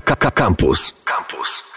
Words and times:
Campus. 0.00 0.94
Campus. 1.04 1.68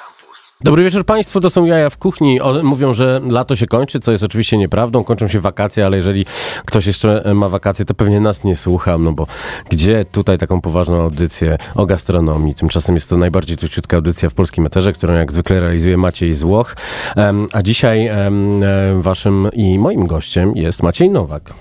Dobry 0.63 0.83
wieczór 0.83 1.05
Państwu, 1.05 1.39
to 1.39 1.49
są 1.49 1.65
jaja 1.65 1.89
w 1.89 1.97
kuchni. 1.97 2.41
O, 2.41 2.63
mówią, 2.63 2.93
że 2.93 3.21
lato 3.29 3.55
się 3.55 3.67
kończy, 3.67 3.99
co 3.99 4.11
jest 4.11 4.23
oczywiście 4.23 4.57
nieprawdą. 4.57 5.03
Kończą 5.03 5.27
się 5.27 5.39
wakacje, 5.39 5.85
ale 5.85 5.97
jeżeli 5.97 6.25
ktoś 6.65 6.87
jeszcze 6.87 7.31
ma 7.35 7.49
wakacje, 7.49 7.85
to 7.85 7.93
pewnie 7.93 8.19
nas 8.19 8.43
nie 8.43 8.55
słucha, 8.55 8.97
no 8.97 9.11
bo 9.11 9.27
gdzie 9.69 10.05
tutaj 10.05 10.37
taką 10.37 10.61
poważną 10.61 11.01
audycję 11.01 11.57
o 11.75 11.85
gastronomii? 11.85 12.55
Tymczasem 12.55 12.95
jest 12.95 13.09
to 13.09 13.17
najbardziej 13.17 13.57
tuciutka 13.57 13.97
audycja 13.97 14.29
w 14.29 14.33
polskim 14.33 14.65
eterze, 14.65 14.93
którą 14.93 15.13
jak 15.13 15.31
zwykle 15.31 15.59
realizuje 15.59 15.97
Maciej 15.97 16.33
Złoch. 16.33 16.75
Um, 17.15 17.47
a 17.53 17.63
dzisiaj 17.63 18.09
um, 18.09 19.01
waszym 19.01 19.49
i 19.53 19.79
moim 19.79 20.07
gościem 20.07 20.51
jest 20.55 20.83
Maciej 20.83 21.09
Nowak. 21.09 21.53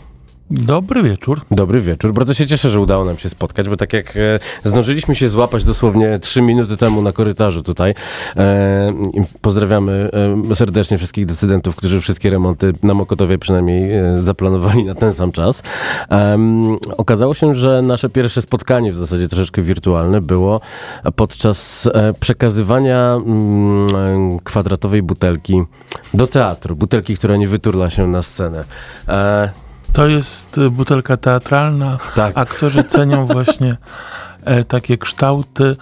Dobry 0.50 1.02
wieczór. 1.02 1.40
Dobry 1.50 1.80
wieczór. 1.80 2.12
Bardzo 2.12 2.34
się 2.34 2.46
cieszę, 2.46 2.70
że 2.70 2.80
udało 2.80 3.04
nam 3.04 3.18
się 3.18 3.28
spotkać, 3.28 3.68
bo 3.68 3.76
tak 3.76 3.92
jak 3.92 4.16
e, 4.16 4.40
zdążyliśmy 4.64 5.14
się 5.14 5.28
złapać 5.28 5.64
dosłownie 5.64 6.18
trzy 6.18 6.42
minuty 6.42 6.76
temu 6.76 7.02
na 7.02 7.12
korytarzu 7.12 7.62
tutaj. 7.62 7.94
E, 8.36 8.92
pozdrawiamy 9.40 10.10
e, 10.50 10.54
serdecznie 10.54 10.98
wszystkich 10.98 11.26
decydentów, 11.26 11.76
którzy 11.76 12.00
wszystkie 12.00 12.30
remonty 12.30 12.72
na 12.82 12.94
Mokotowie 12.94 13.38
przynajmniej 13.38 13.92
e, 13.92 14.22
zaplanowali 14.22 14.84
na 14.84 14.94
ten 14.94 15.14
sam 15.14 15.32
czas. 15.32 15.62
okazało 16.96 17.34
się, 17.34 17.54
że 17.54 17.82
nasze 17.82 18.08
pierwsze 18.08 18.42
spotkanie, 18.42 18.92
w 18.92 18.96
zasadzie 18.96 19.28
troszeczkę 19.28 19.62
wirtualne, 19.62 20.20
było 20.20 20.60
podczas 21.16 21.86
e, 21.94 22.14
przekazywania 22.20 23.14
mm, 23.26 24.38
kwadratowej 24.44 25.02
butelki 25.02 25.62
do 26.14 26.26
teatru. 26.26 26.76
Butelki, 26.76 27.16
która 27.16 27.36
nie 27.36 27.48
wyturla 27.48 27.90
się 27.90 28.06
na 28.06 28.22
scenę. 28.22 28.64
E, 29.08 29.50
to 29.92 30.06
jest 30.06 30.58
y, 30.58 30.70
butelka 30.70 31.16
teatralna. 31.16 31.98
Tak. 32.14 32.38
Aktorzy 32.38 32.84
cenią 32.84 33.26
właśnie 33.26 33.76
e, 34.44 34.64
takie 34.64 34.98
kształty. 34.98 35.76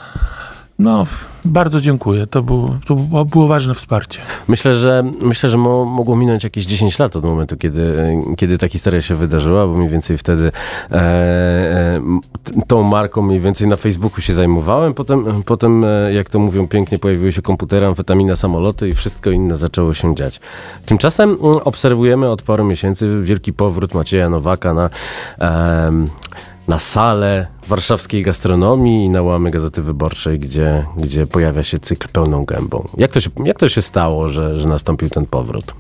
No, 0.79 1.07
bardzo 1.45 1.81
dziękuję. 1.81 2.27
To 2.27 2.43
było, 2.43 2.79
to 2.87 2.95
było 3.25 3.49
ważne 3.49 3.75
wsparcie. 3.75 4.21
Myślę, 4.49 4.75
że 4.75 5.05
myślę, 5.23 5.49
że 5.49 5.59
mo, 5.59 5.85
mogło 5.85 6.17
minąć 6.17 6.45
jakieś 6.45 6.67
10 6.67 6.99
lat 6.99 7.17
od 7.17 7.25
momentu, 7.25 7.57
kiedy, 7.57 8.17
kiedy 8.37 8.59
ta 8.59 8.69
historia 8.69 9.03
się 9.03 9.15
wydarzyła, 9.15 9.67
bo 9.67 9.75
mniej 9.75 9.89
więcej 9.89 10.19
wtedy 10.19 10.53
e, 10.91 10.95
e, 10.95 12.01
tą 12.67 12.83
marką 12.83 13.23
mniej 13.23 13.41
więcej 13.41 13.69
na 13.69 13.77
Facebooku 13.77 14.21
się 14.21 14.35
zajmowałem. 14.35 14.95
Potem, 14.95 15.43
potem, 15.43 15.85
e, 15.85 16.13
jak 16.13 16.31
to 16.31 16.39
mówią 16.39 16.69
pięknie, 16.69 16.99
pojawiły 16.99 17.33
się 17.33 17.43
komputery, 17.43 17.87
amfetamina, 17.87 18.37
samoloty 18.37 18.89
i 18.89 18.95
wszystko 18.95 19.31
inne 19.31 19.57
zaczęło 19.57 19.95
się 19.95 20.15
dziać. 20.15 20.41
Tymczasem 20.87 21.31
mm, 21.31 21.41
obserwujemy 21.65 22.31
od 22.31 22.43
paru 22.43 22.65
miesięcy 22.65 23.21
wielki 23.23 23.53
powrót 23.53 23.95
Macieja 23.95 24.31
Nowaka 24.31 24.75
na 24.75 24.91
na 26.69 26.79
salę 26.79 27.47
warszawskiej 27.69 28.23
gastronomii 28.23 29.05
i 29.05 29.11
na 29.11 29.23
łamy 29.23 29.51
Gazety 29.51 29.83
Wyborczej, 29.83 30.39
gdzie, 30.39 30.87
gdzie 30.97 31.27
pojawia 31.27 31.63
się 31.63 31.79
cykl 31.79 32.09
pełną 32.13 32.45
gębą. 32.45 32.89
Jak 32.97 33.11
to 33.11 33.21
się, 33.21 33.31
jak 33.45 33.59
to 33.59 33.69
się 33.69 33.83
stało, 33.83 34.29
że, 34.29 34.59
że 34.59 34.69
nastąpił 34.69 35.11
ten 35.11 35.27
powrót? 35.27 35.75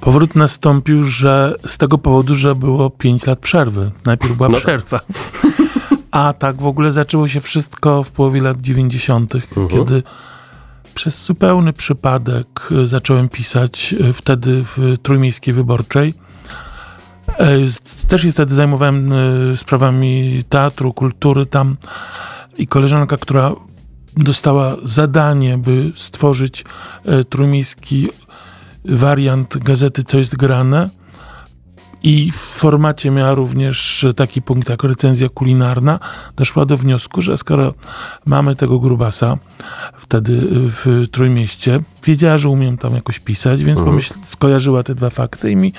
Powrót 0.00 0.34
nastąpił, 0.34 1.04
że 1.04 1.54
z 1.66 1.78
tego 1.78 1.98
powodu, 1.98 2.34
że 2.34 2.54
było 2.54 2.90
5 2.90 3.26
lat 3.26 3.38
przerwy. 3.38 3.90
Najpierw 4.04 4.36
była 4.36 4.48
no. 4.48 4.58
przerwa. 4.58 5.00
A 6.10 6.32
tak 6.32 6.56
w 6.56 6.66
ogóle 6.66 6.92
zaczęło 6.92 7.28
się 7.28 7.40
wszystko 7.40 8.02
w 8.02 8.12
połowie 8.12 8.40
lat 8.40 8.60
90., 8.60 9.34
mhm. 9.34 9.68
kiedy 9.68 10.02
przez 10.94 11.24
zupełny 11.24 11.72
przypadek 11.72 12.68
zacząłem 12.84 13.28
pisać 13.28 13.94
e, 14.00 14.12
wtedy 14.12 14.64
w 14.64 14.96
Trójmiejskiej 15.02 15.54
Wyborczej 15.54 16.14
E, 16.14 16.27
też 18.08 18.22
się 18.22 18.32
wtedy 18.32 18.54
zajmowałem 18.54 19.12
e, 19.12 19.56
sprawami 19.56 20.42
teatru, 20.48 20.92
kultury 20.92 21.46
tam 21.46 21.76
i 22.58 22.66
koleżanka, 22.66 23.16
która 23.16 23.52
dostała 24.16 24.76
zadanie, 24.82 25.58
by 25.58 25.92
stworzyć 25.96 26.64
e, 27.04 27.24
trójmiejski 27.24 28.08
wariant 28.84 29.58
gazety 29.58 30.04
Co 30.04 30.18
jest 30.18 30.36
grane, 30.36 30.90
i 32.02 32.30
w 32.32 32.36
formacie 32.36 33.10
miała 33.10 33.34
również 33.34 34.06
taki 34.16 34.42
punkt 34.42 34.68
jak 34.68 34.84
recenzja 34.84 35.28
kulinarna. 35.28 35.98
Doszła 36.36 36.66
do 36.66 36.76
wniosku, 36.76 37.22
że 37.22 37.36
skoro 37.36 37.74
mamy 38.26 38.56
tego 38.56 38.78
grubasa 38.78 39.38
wtedy 39.96 40.40
w 40.50 41.06
Trójmieście, 41.12 41.80
wiedziała, 42.04 42.38
że 42.38 42.48
umiem 42.48 42.78
tam 42.78 42.94
jakoś 42.94 43.20
pisać, 43.20 43.64
więc 43.64 43.78
mhm. 43.78 43.86
pomyśl, 43.86 44.14
skojarzyła 44.26 44.82
te 44.82 44.94
dwa 44.94 45.10
fakty 45.10 45.50
i 45.50 45.56
mi 45.56 45.72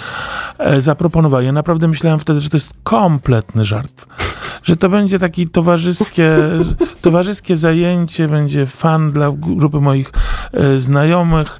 e, 0.57 0.81
zaproponowała. 0.81 1.43
Ja 1.43 1.51
naprawdę 1.51 1.87
myślałem 1.87 2.19
wtedy, 2.19 2.41
że 2.41 2.49
to 2.49 2.57
jest 2.57 2.73
kompletny 2.83 3.65
żart. 3.65 4.05
Że 4.63 4.75
to 4.75 4.89
będzie 4.89 5.19
takie 5.19 5.47
towarzyskie, 5.47 6.37
towarzyskie 7.01 7.57
zajęcie, 7.57 8.27
będzie 8.27 8.65
fan 8.65 9.11
dla 9.11 9.31
grupy 9.31 9.79
moich 9.79 10.11
e, 10.53 10.79
znajomych 10.79 11.59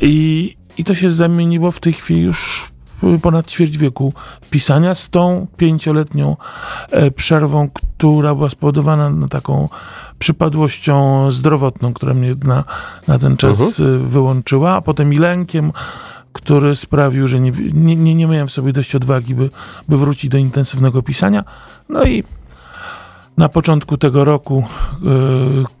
i, 0.00 0.56
i 0.78 0.84
to 0.84 0.94
się 0.94 1.10
zamieniło 1.10 1.70
w 1.70 1.80
tej 1.80 1.92
chwili 1.92 2.20
już 2.20 2.70
ponad 3.22 3.46
ćwierć 3.46 3.78
wieku 3.78 4.12
pisania 4.50 4.94
z 4.94 5.08
tą 5.08 5.46
pięcioletnią 5.56 6.36
e, 6.90 7.10
przerwą, 7.10 7.68
która 7.70 8.34
była 8.34 8.50
spowodowana 8.50 9.28
taką 9.28 9.68
przypadłością 10.18 11.30
zdrowotną, 11.30 11.92
która 11.92 12.14
mnie 12.14 12.34
na, 12.44 12.64
na 13.08 13.18
ten 13.18 13.36
czas 13.36 13.58
uh-huh. 13.58 14.00
wyłączyła, 14.00 14.72
a 14.72 14.80
potem 14.80 15.12
i 15.12 15.18
lękiem, 15.18 15.72
który 16.32 16.76
sprawił, 16.76 17.28
że 17.28 17.40
nie, 17.40 17.52
nie, 17.74 18.14
nie 18.14 18.26
miałem 18.26 18.48
w 18.48 18.52
sobie 18.52 18.72
dość 18.72 18.94
odwagi, 18.94 19.34
by, 19.34 19.50
by 19.88 19.96
wrócić 19.96 20.30
do 20.30 20.38
intensywnego 20.38 21.02
pisania. 21.02 21.44
No 21.88 22.04
i 22.04 22.24
na 23.36 23.48
początku 23.48 23.96
tego 23.96 24.24
roku 24.24 24.64
e, 24.64 25.04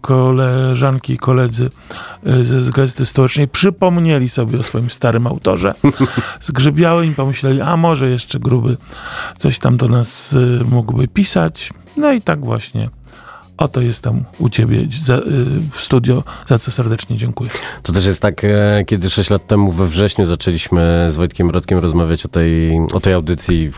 koleżanki 0.00 1.12
i 1.12 1.18
koledzy 1.18 1.70
e, 2.26 2.44
z 2.44 2.70
Gazety 2.70 3.06
Stołecznej 3.06 3.48
przypomnieli 3.48 4.28
sobie 4.28 4.58
o 4.58 4.62
swoim 4.62 4.90
starym 4.90 5.26
autorze. 5.26 5.74
Zgrzybiały 6.40 7.06
im, 7.06 7.14
pomyśleli, 7.14 7.60
a 7.60 7.76
może 7.76 8.10
jeszcze 8.10 8.38
gruby 8.38 8.76
coś 9.38 9.58
tam 9.58 9.76
do 9.76 9.88
nas 9.88 10.32
e, 10.32 10.64
mógłby 10.64 11.08
pisać. 11.08 11.72
No 11.96 12.12
i 12.12 12.22
tak 12.22 12.44
właśnie 12.44 12.90
Oto 13.60 13.80
jestem 13.80 14.24
u 14.38 14.48
ciebie 14.48 14.78
y, 14.78 14.86
w 15.72 15.80
studio, 15.80 16.24
za 16.46 16.58
co 16.58 16.70
serdecznie 16.70 17.16
dziękuję. 17.16 17.50
To 17.82 17.92
też 17.92 18.06
jest 18.06 18.22
tak, 18.22 18.44
e, 18.44 18.84
kiedy 18.86 19.10
6 19.10 19.30
lat 19.30 19.46
temu 19.46 19.72
we 19.72 19.86
wrześniu 19.86 20.26
zaczęliśmy 20.26 21.06
z 21.10 21.16
Wojtkiem 21.16 21.50
Rodkiem 21.50 21.78
rozmawiać 21.78 22.26
o 22.26 22.28
tej, 22.28 22.80
o 22.92 23.00
tej 23.00 23.12
audycji, 23.12 23.70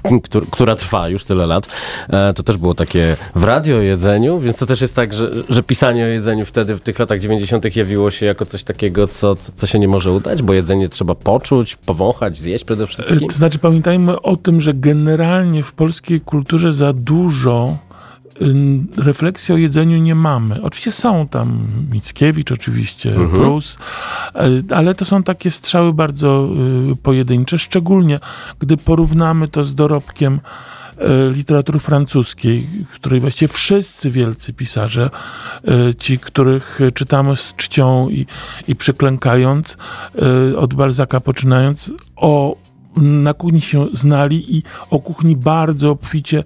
która 0.50 0.76
trwa 0.76 1.08
już 1.08 1.24
tyle 1.24 1.46
lat. 1.46 1.68
E, 2.08 2.34
to 2.34 2.42
też 2.42 2.56
było 2.56 2.74
takie 2.74 3.16
w 3.34 3.44
radio 3.44 3.76
o 3.76 3.80
jedzeniu, 3.80 4.40
więc 4.40 4.56
to 4.56 4.66
też 4.66 4.80
jest 4.80 4.94
tak, 4.94 5.14
że, 5.14 5.30
że 5.48 5.62
pisanie 5.62 6.04
o 6.04 6.08
jedzeniu 6.08 6.46
wtedy 6.46 6.76
w 6.76 6.80
tych 6.80 6.98
latach 6.98 7.20
90. 7.20 7.76
jawiło 7.76 8.10
się 8.10 8.26
jako 8.26 8.46
coś 8.46 8.64
takiego, 8.64 9.08
co, 9.08 9.36
co 9.36 9.66
się 9.66 9.78
nie 9.78 9.88
może 9.88 10.12
udać, 10.12 10.42
bo 10.42 10.52
jedzenie 10.52 10.88
trzeba 10.88 11.14
poczuć, 11.14 11.76
powąchać, 11.76 12.38
zjeść 12.38 12.64
przede 12.64 12.86
wszystkim. 12.86 13.28
To 13.28 13.36
znaczy 13.36 13.58
pamiętajmy 13.58 14.22
o 14.22 14.36
tym, 14.36 14.60
że 14.60 14.74
generalnie 14.74 15.62
w 15.62 15.72
polskiej 15.72 16.20
kulturze 16.20 16.72
za 16.72 16.92
dużo 16.92 17.76
refleksji 18.96 19.54
o 19.54 19.56
jedzeniu 19.56 19.98
nie 19.98 20.14
mamy. 20.14 20.62
Oczywiście 20.62 20.92
są 20.92 21.28
tam 21.28 21.66
Mickiewicz, 21.92 22.52
oczywiście 22.52 23.10
mhm. 23.10 23.30
Prus, 23.30 23.78
e, 24.34 24.76
ale 24.76 24.94
to 24.94 25.04
są 25.04 25.22
takie 25.22 25.50
strzały 25.50 25.92
bardzo 25.92 26.48
y, 26.92 26.96
pojedyncze, 26.96 27.58
szczególnie 27.58 28.20
gdy 28.58 28.76
porównamy 28.76 29.48
to 29.48 29.64
z 29.64 29.74
dorobkiem 29.74 30.40
literatury 31.34 31.78
francuskiej, 31.78 32.68
której 32.94 33.20
właściwie 33.20 33.48
wszyscy 33.48 34.10
wielcy 34.10 34.52
pisarze, 34.52 35.10
ci, 35.98 36.18
których 36.18 36.80
czytamy 36.94 37.36
z 37.36 37.54
czcią 37.56 38.08
i, 38.08 38.26
i 38.68 38.76
przyklękając, 38.76 39.76
od 40.56 40.74
Balzaka 40.74 41.20
poczynając, 41.20 41.90
o 42.16 42.56
na 42.96 43.34
kuchni 43.34 43.60
się 43.60 43.86
znali 43.92 44.56
i 44.56 44.62
o 44.90 44.98
kuchni 44.98 45.36
bardzo 45.36 45.90
obficie 45.90 46.44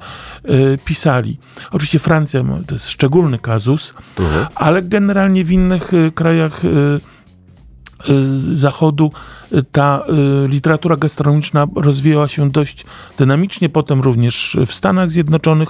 y, 0.50 0.78
pisali. 0.84 1.38
Oczywiście 1.70 1.98
Francja 1.98 2.44
to 2.66 2.74
jest 2.74 2.88
szczególny 2.88 3.38
kazus, 3.38 3.94
mhm. 4.18 4.46
ale 4.54 4.82
generalnie 4.82 5.44
w 5.44 5.50
innych 5.52 5.94
y, 5.94 6.12
krajach 6.14 6.64
y, 6.64 7.00
Zachodu 8.52 9.10
ta 9.72 10.02
literatura 10.48 10.96
gastronomiczna 10.96 11.66
rozwijała 11.76 12.28
się 12.28 12.50
dość 12.50 12.86
dynamicznie, 13.18 13.68
potem 13.68 14.00
również 14.00 14.56
w 14.66 14.74
Stanach 14.74 15.10
Zjednoczonych, 15.10 15.68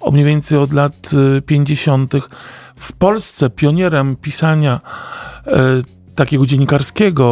o 0.00 0.10
mniej 0.10 0.24
więcej 0.24 0.58
od 0.58 0.72
lat 0.72 1.10
50. 1.46 2.14
W 2.76 2.92
Polsce 2.92 3.50
pionierem 3.50 4.16
pisania 4.16 4.80
takiego 6.16 6.46
dziennikarskiego 6.46 7.24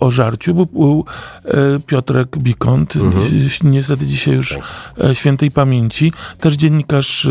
o 0.00 0.10
żarciu 0.10 0.54
był, 0.54 0.66
był 0.66 1.04
e, 1.44 1.54
Piotrek 1.86 2.38
Bikont, 2.38 2.96
mhm. 2.96 3.24
niestety 3.62 4.06
dzisiaj 4.06 4.34
już 4.34 4.54
tak. 4.54 5.10
E, 5.10 5.14
świętej 5.14 5.50
pamięci. 5.50 6.12
Też 6.40 6.54
dziennikarz 6.54 7.26
e, 7.26 7.30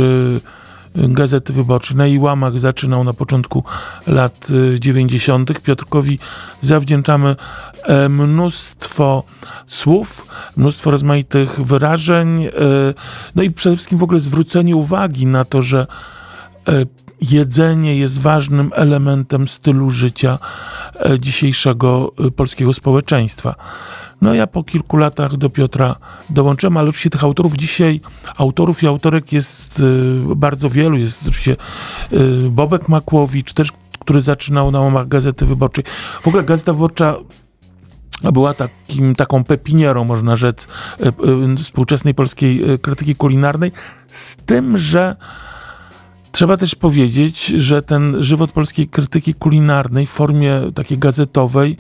Gazety 0.96 1.54
Wyborczej. 1.54 1.98
Na 1.98 2.08
jej 2.08 2.20
łamach 2.20 2.60
zaczynał 2.60 3.04
na 3.04 3.14
początku 3.14 3.64
lat 4.08 4.48
90. 4.80 5.62
Piotrkowi 5.62 6.20
zawdzięczamy 6.62 7.36
mnóstwo 8.10 9.24
słów, 9.68 10.26
mnóstwo 10.58 10.92
rozmaitych 10.92 11.62
wyrażeń, 11.62 12.48
no 13.36 13.44
i 13.44 13.52
przede 13.52 13.76
wszystkim 13.76 13.98
w 13.98 14.04
ogóle 14.04 14.20
zwrócenie 14.20 14.76
uwagi 14.76 15.26
na 15.26 15.46
to, 15.46 15.62
że 15.62 15.88
jedzenie 17.22 17.98
jest 17.98 18.22
ważnym 18.22 18.72
elementem 18.76 19.48
stylu 19.48 19.90
życia 19.90 20.40
e, 20.96 21.20
dzisiejszego 21.20 22.12
e, 22.28 22.32
polskiego 22.32 22.74
społeczeństwa. 22.74 23.56
No 24.22 24.34
ja 24.34 24.48
po 24.48 24.64
kilku 24.64 24.98
latach 24.98 25.38
do 25.38 25.50
Piotra 25.50 25.96
dołączyłem, 26.30 26.78
ale 26.78 26.90
oczywiście 26.90 27.10
tych 27.10 27.24
autorów 27.24 27.58
dzisiaj, 27.58 28.02
autorów 28.38 28.84
i 28.84 28.88
autorek 28.88 29.34
jest 29.34 29.80
y, 29.80 30.36
bardzo 30.36 30.70
wielu. 30.70 30.98
Jest 30.98 31.22
oczywiście 31.22 31.56
y, 32.14 32.50
Bobek 32.50 32.90
Makłowicz, 32.90 33.54
też, 33.54 33.72
który 34.00 34.22
zaczynał 34.22 34.72
na 34.72 34.82
łamach 34.82 35.08
Gazety 35.08 35.46
Wyborczej. 35.46 35.84
W 36.22 36.28
ogóle 36.28 36.44
Gazeta 36.44 36.74
Wyborcza 36.74 37.16
była 38.34 38.54
takim, 38.54 39.16
taką 39.16 39.44
pepinierą, 39.44 40.04
można 40.04 40.36
rzec, 40.36 40.68
y, 41.54 41.58
współczesnej 41.58 42.14
polskiej 42.14 42.62
krytyki 42.82 43.16
kulinarnej, 43.16 43.72
z 44.08 44.36
tym, 44.36 44.78
że 44.78 45.16
Trzeba 46.32 46.58
też 46.58 46.76
powiedzieć, 46.76 47.46
że 47.46 47.82
ten 47.82 48.24
żywot 48.24 48.52
polskiej 48.52 48.88
krytyki 48.88 49.34
kulinarnej 49.34 50.06
w 50.06 50.10
formie 50.10 50.62
takiej 50.76 50.98
gazetowej 50.98 51.78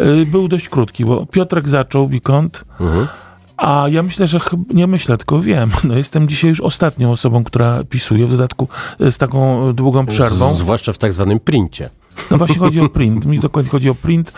Y, 0.00 0.26
był 0.26 0.48
dość 0.48 0.68
krótki, 0.68 1.04
bo 1.04 1.26
Piotrek 1.26 1.68
zaczął 1.68 2.08
Bikont, 2.08 2.64
mhm. 2.80 3.08
a 3.56 3.86
ja 3.90 4.02
myślę, 4.02 4.26
że 4.26 4.40
nie 4.70 4.86
myślę, 4.86 5.16
tylko 5.16 5.40
wiem. 5.40 5.70
No, 5.84 5.96
jestem 5.96 6.28
dzisiaj 6.28 6.50
już 6.50 6.60
ostatnią 6.60 7.12
osobą, 7.12 7.44
która 7.44 7.84
pisuje, 7.84 8.26
w 8.26 8.30
dodatku 8.30 8.68
y, 9.00 9.12
z 9.12 9.18
taką 9.18 9.72
długą 9.72 10.06
przerwą. 10.06 10.54
Z, 10.54 10.58
zwłaszcza 10.58 10.92
w 10.92 10.98
tak 10.98 11.12
zwanym 11.12 11.40
princie. 11.40 11.90
No 12.30 12.38
właśnie 12.38 12.58
chodzi 12.58 12.80
o 12.80 12.88
print. 12.98 13.24
Mi 13.24 13.40
dokładnie 13.40 13.70
chodzi 13.70 13.90
o 13.90 13.94
print, 13.94 14.32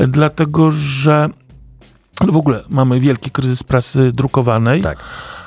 y, 0.00 0.06
dlatego 0.08 0.70
że 0.72 1.28
w 2.20 2.36
ogóle 2.36 2.64
mamy 2.68 3.00
wielki 3.00 3.30
kryzys 3.30 3.62
prasy 3.62 4.12
drukowanej. 4.12 4.82
Tak 4.82 4.98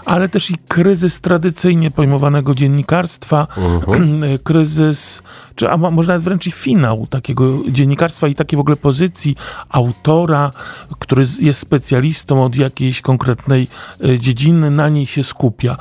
ale 0.10 0.30
też 0.30 0.52
i 0.52 0.56
kryzys 0.68 1.22
tradycyjnie 1.22 1.92
pojmowanego 1.92 2.56
dziennikarstwa, 2.56 3.48
uh-huh. 3.58 4.40
kryzys, 4.44 5.24
czy 5.56 5.70
a 5.70 5.78
może 5.78 6.08
nawet 6.08 6.24
wręcz 6.24 6.48
i 6.48 6.52
finał 6.52 7.08
takiego 7.08 7.54
dziennikarstwa 7.72 8.28
i 8.28 8.36
takiej 8.36 8.58
w 8.58 8.60
ogóle 8.60 8.76
pozycji 8.76 9.36
autora, 9.70 10.52
który 11.00 11.26
jest 11.40 11.60
specjalistą 11.60 12.44
od 12.44 12.56
jakiejś 12.56 13.02
konkretnej 13.02 13.68
e, 14.04 14.20
dziedziny, 14.20 14.72
na 14.72 14.90
niej 14.90 15.06
się 15.06 15.24
skupia. 15.24 15.78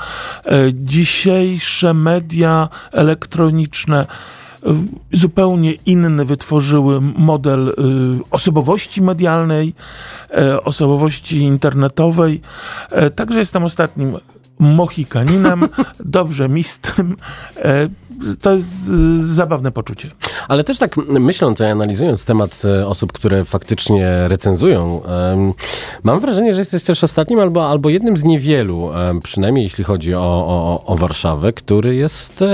E, 0.46 0.52
dzisiejsze 0.72 1.94
media 1.94 2.68
elektroniczne 2.92 4.06
zupełnie 5.12 5.72
inny 5.72 6.24
wytworzyły 6.24 7.00
model 7.00 7.68
y, 7.68 7.72
osobowości 8.30 9.02
medialnej, 9.02 9.74
e, 10.30 10.64
osobowości 10.64 11.38
internetowej. 11.38 12.40
E, 12.90 13.10
także 13.10 13.38
jestem 13.38 13.64
ostatnim 13.64 14.16
Mohikaninem, 14.58 15.68
dobrze 16.04 16.48
mi 16.48 16.64
z 16.64 16.78
tym. 16.78 17.16
E, 17.56 17.88
to 18.40 18.52
jest 18.52 18.84
zabawne 19.20 19.72
poczucie. 19.72 20.10
Ale 20.48 20.64
też 20.64 20.78
tak 20.78 20.96
myśląc 20.96 21.60
i 21.60 21.64
analizując 21.64 22.24
temat 22.24 22.62
osób, 22.86 23.12
które 23.12 23.44
faktycznie 23.44 24.28
recenzują, 24.28 25.00
mam 26.02 26.20
wrażenie, 26.20 26.52
że 26.52 26.58
jesteś 26.58 26.82
też 26.82 27.04
ostatnim 27.04 27.40
albo, 27.40 27.70
albo 27.70 27.88
jednym 27.88 28.16
z 28.16 28.24
niewielu, 28.24 28.90
przynajmniej 29.22 29.64
jeśli 29.64 29.84
chodzi 29.84 30.14
o, 30.14 30.20
o, 30.20 30.84
o 30.86 30.96
Warszawę, 30.96 31.52
który 31.52 31.94
jest 31.94 32.44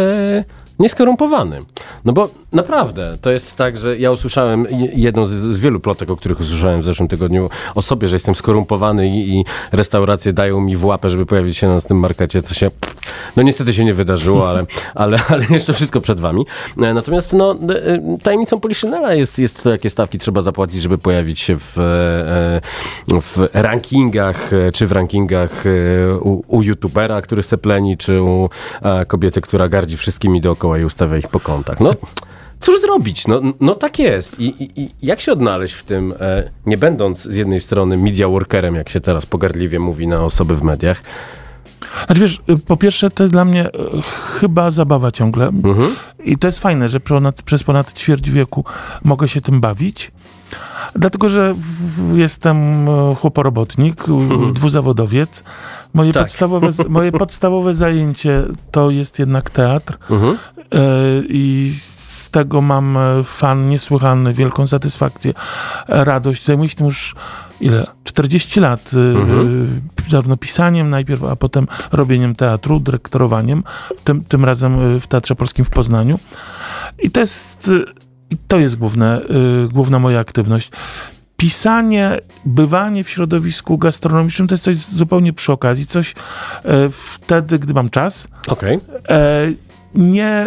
nieskorumpowany. 0.78 1.58
No 2.04 2.12
bo 2.12 2.30
naprawdę, 2.52 3.16
to 3.20 3.30
jest 3.30 3.56
tak, 3.56 3.76
że 3.76 3.98
ja 3.98 4.10
usłyszałem 4.10 4.66
jedną 4.94 5.26
z, 5.26 5.30
z, 5.30 5.58
wielu 5.58 5.80
plotek, 5.80 6.10
o 6.10 6.16
których 6.16 6.40
usłyszałem 6.40 6.80
w 6.80 6.84
zeszłym 6.84 7.08
tygodniu 7.08 7.50
o 7.74 7.82
sobie, 7.82 8.08
że 8.08 8.16
jestem 8.16 8.34
skorumpowany 8.34 9.08
i, 9.08 9.38
i 9.38 9.44
restauracje 9.72 10.32
dają 10.32 10.60
mi 10.60 10.76
w 10.76 10.84
łapę, 10.84 11.10
żeby 11.10 11.26
pojawić 11.26 11.56
się 11.56 11.68
na 11.68 11.80
tym 11.80 11.98
markecie, 11.98 12.42
co 12.42 12.54
się, 12.54 12.70
no 13.36 13.42
niestety 13.42 13.72
się 13.72 13.84
nie 13.84 13.94
wydarzyło, 13.94 14.48
ale, 14.48 14.66
ale, 14.94 15.18
ale 15.28 15.44
jeszcze 15.50 15.72
wszystko 15.72 16.00
przed 16.00 16.20
wami. 16.20 16.46
E, 16.82 16.94
natomiast 16.94 17.32
no, 17.32 17.52
e, 17.52 18.18
tajemnicą 18.22 18.60
Poliszynela 18.60 19.14
jest, 19.14 19.38
jest 19.38 19.62
to, 19.62 19.70
jakie 19.70 19.90
stawki 19.90 20.18
trzeba 20.18 20.40
zapłacić, 20.40 20.82
żeby 20.82 20.98
pojawić 20.98 21.40
się 21.40 21.56
w, 21.58 21.78
e, 21.78 23.20
w 23.20 23.48
rankingach, 23.52 24.50
czy 24.74 24.86
w 24.86 24.92
rankingach 24.92 25.64
u, 26.20 26.42
u 26.56 26.62
youtubera, 26.62 27.22
który 27.22 27.42
se 27.42 27.58
pleni, 27.58 27.96
czy 27.96 28.22
u 28.22 28.50
kobiety, 29.08 29.40
która 29.40 29.68
gardzi 29.68 29.96
wszystkimi 29.96 30.40
dookoła 30.40 30.63
i 30.76 30.84
ustawia 30.84 31.16
ich 31.16 31.28
po 31.28 31.40
kątach. 31.40 31.80
No, 31.80 31.94
cóż 32.60 32.80
zrobić? 32.80 33.26
No, 33.26 33.40
no 33.60 33.74
tak 33.74 33.98
jest. 33.98 34.40
I, 34.40 34.44
i, 34.64 34.80
I, 34.80 34.90
jak 35.02 35.20
się 35.20 35.32
odnaleźć 35.32 35.74
w 35.74 35.82
tym, 35.82 36.14
e, 36.20 36.50
nie 36.66 36.78
będąc 36.78 37.22
z 37.22 37.36
jednej 37.36 37.60
strony 37.60 37.96
media 37.96 38.28
workerem, 38.28 38.74
jak 38.74 38.88
się 38.88 39.00
teraz 39.00 39.26
pogardliwie 39.26 39.78
mówi 39.78 40.06
na 40.06 40.24
osoby 40.24 40.56
w 40.56 40.62
mediach? 40.62 41.02
Znaczy 42.06 42.20
wiesz, 42.20 42.42
po 42.66 42.76
pierwsze 42.76 43.10
to 43.10 43.22
jest 43.22 43.32
dla 43.34 43.44
mnie 43.44 43.66
e, 43.66 43.70
chyba 44.40 44.70
zabawa 44.70 45.10
ciągle. 45.10 45.46
Mhm. 45.46 45.94
I 46.24 46.38
to 46.38 46.48
jest 46.48 46.58
fajne, 46.58 46.88
że 46.88 47.00
ponad, 47.00 47.42
przez 47.42 47.62
ponad 47.62 47.92
ćwierć 47.92 48.30
wieku 48.30 48.64
mogę 49.04 49.28
się 49.28 49.40
tym 49.40 49.60
bawić. 49.60 50.12
Dlatego, 50.94 51.28
że 51.28 51.54
jestem 52.14 52.88
e, 52.88 53.14
chłoporobotnik, 53.14 54.08
mhm. 54.08 54.52
dwuzawodowiec. 54.52 55.44
Moje, 55.94 56.12
tak. 56.12 56.22
podstawowe, 56.22 56.70
moje 56.88 57.12
podstawowe 57.22 57.74
zajęcie 57.74 58.44
to 58.70 58.90
jest 58.90 59.18
jednak 59.18 59.50
teatr. 59.50 59.98
Mhm. 60.10 60.38
E, 60.72 60.78
I 61.28 61.72
z 61.78 62.30
tego 62.30 62.60
mam 62.60 62.96
e, 62.96 63.24
fan 63.24 63.68
niesłychany, 63.68 64.34
wielką 64.34 64.66
satysfakcję, 64.66 65.34
radość. 65.88 66.44
Zajmuję 66.44 66.68
się 66.68 66.76
tym 66.76 66.86
już 66.86 67.14
ile? 67.60 67.86
40 68.04 68.60
lat. 68.60 68.90
Mhm. 68.94 69.80
Zarówno 70.10 70.36
pisaniem 70.36 70.90
najpierw, 70.90 71.24
a 71.24 71.36
potem 71.36 71.66
robieniem 71.92 72.34
teatru, 72.34 72.80
dyrektorowaniem. 72.80 73.62
Tym, 74.04 74.24
tym 74.24 74.44
razem 74.44 75.00
w 75.00 75.06
Teatrze 75.06 75.34
Polskim 75.34 75.64
w 75.64 75.70
Poznaniu. 75.70 76.18
I 77.02 77.10
to 77.10 77.20
jest 77.20 77.70
to 78.48 78.58
jest 78.58 78.76
główne, 78.76 79.20
y, 79.64 79.68
główna 79.72 79.98
moja 79.98 80.20
aktywność. 80.20 80.70
Pisanie, 81.36 82.20
bywanie 82.44 83.04
w 83.04 83.10
środowisku 83.10 83.78
gastronomicznym 83.78 84.48
to 84.48 84.54
jest 84.54 84.64
coś 84.64 84.76
zupełnie 84.76 85.32
przy 85.32 85.52
okazji, 85.52 85.86
coś 85.86 86.10
y, 86.10 86.14
wtedy, 86.90 87.58
gdy 87.58 87.74
mam 87.74 87.90
czas. 87.90 88.28
Okej. 88.48 88.76
Okay. 88.76 89.56
Nie, 89.94 90.46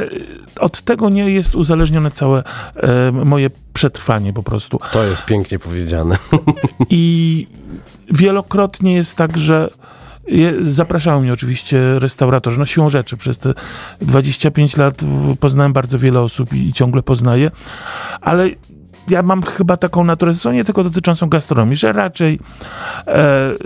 od 0.60 0.82
tego 0.82 1.10
nie 1.10 1.30
jest 1.30 1.56
uzależnione 1.56 2.12
całe 2.12 2.44
e, 2.76 3.12
moje 3.12 3.50
przetrwanie 3.74 4.34
po 4.34 4.44
prostu. 4.44 4.80
To 4.92 5.04
jest 5.04 5.26
pięknie 5.26 5.60
powiedziane. 5.60 6.18
I 6.90 7.48
wielokrotnie 8.12 8.94
jest 8.94 9.16
tak, 9.16 9.38
że 9.38 9.70
Zapraszają 10.62 11.22
mnie 11.22 11.34
oczywiście 11.34 12.00
restauratorzy. 12.00 12.60
No 12.60 12.66
siłą 12.66 12.90
rzeczy, 12.90 13.18
przez 13.18 13.38
te 13.38 13.54
25 14.02 14.78
lat 14.78 15.02
poznałem 15.40 15.74
bardzo 15.74 16.00
wiele 16.00 16.22
osób 16.22 16.54
i 16.54 16.74
ciągle 16.74 17.04
poznaję, 17.04 17.52
ale 18.22 18.50
ja 19.10 19.24
mam 19.24 19.44
chyba 19.44 19.78
taką 19.78 20.04
naturę, 20.04 20.34
zresztą 20.34 20.52
nie 20.52 20.66
tylko 20.66 20.84
dotyczącą 20.84 21.30
gastronomii, 21.30 21.76
że 21.76 21.94
raczej 21.94 22.40
e, 23.08 23.52
y, 23.52 23.58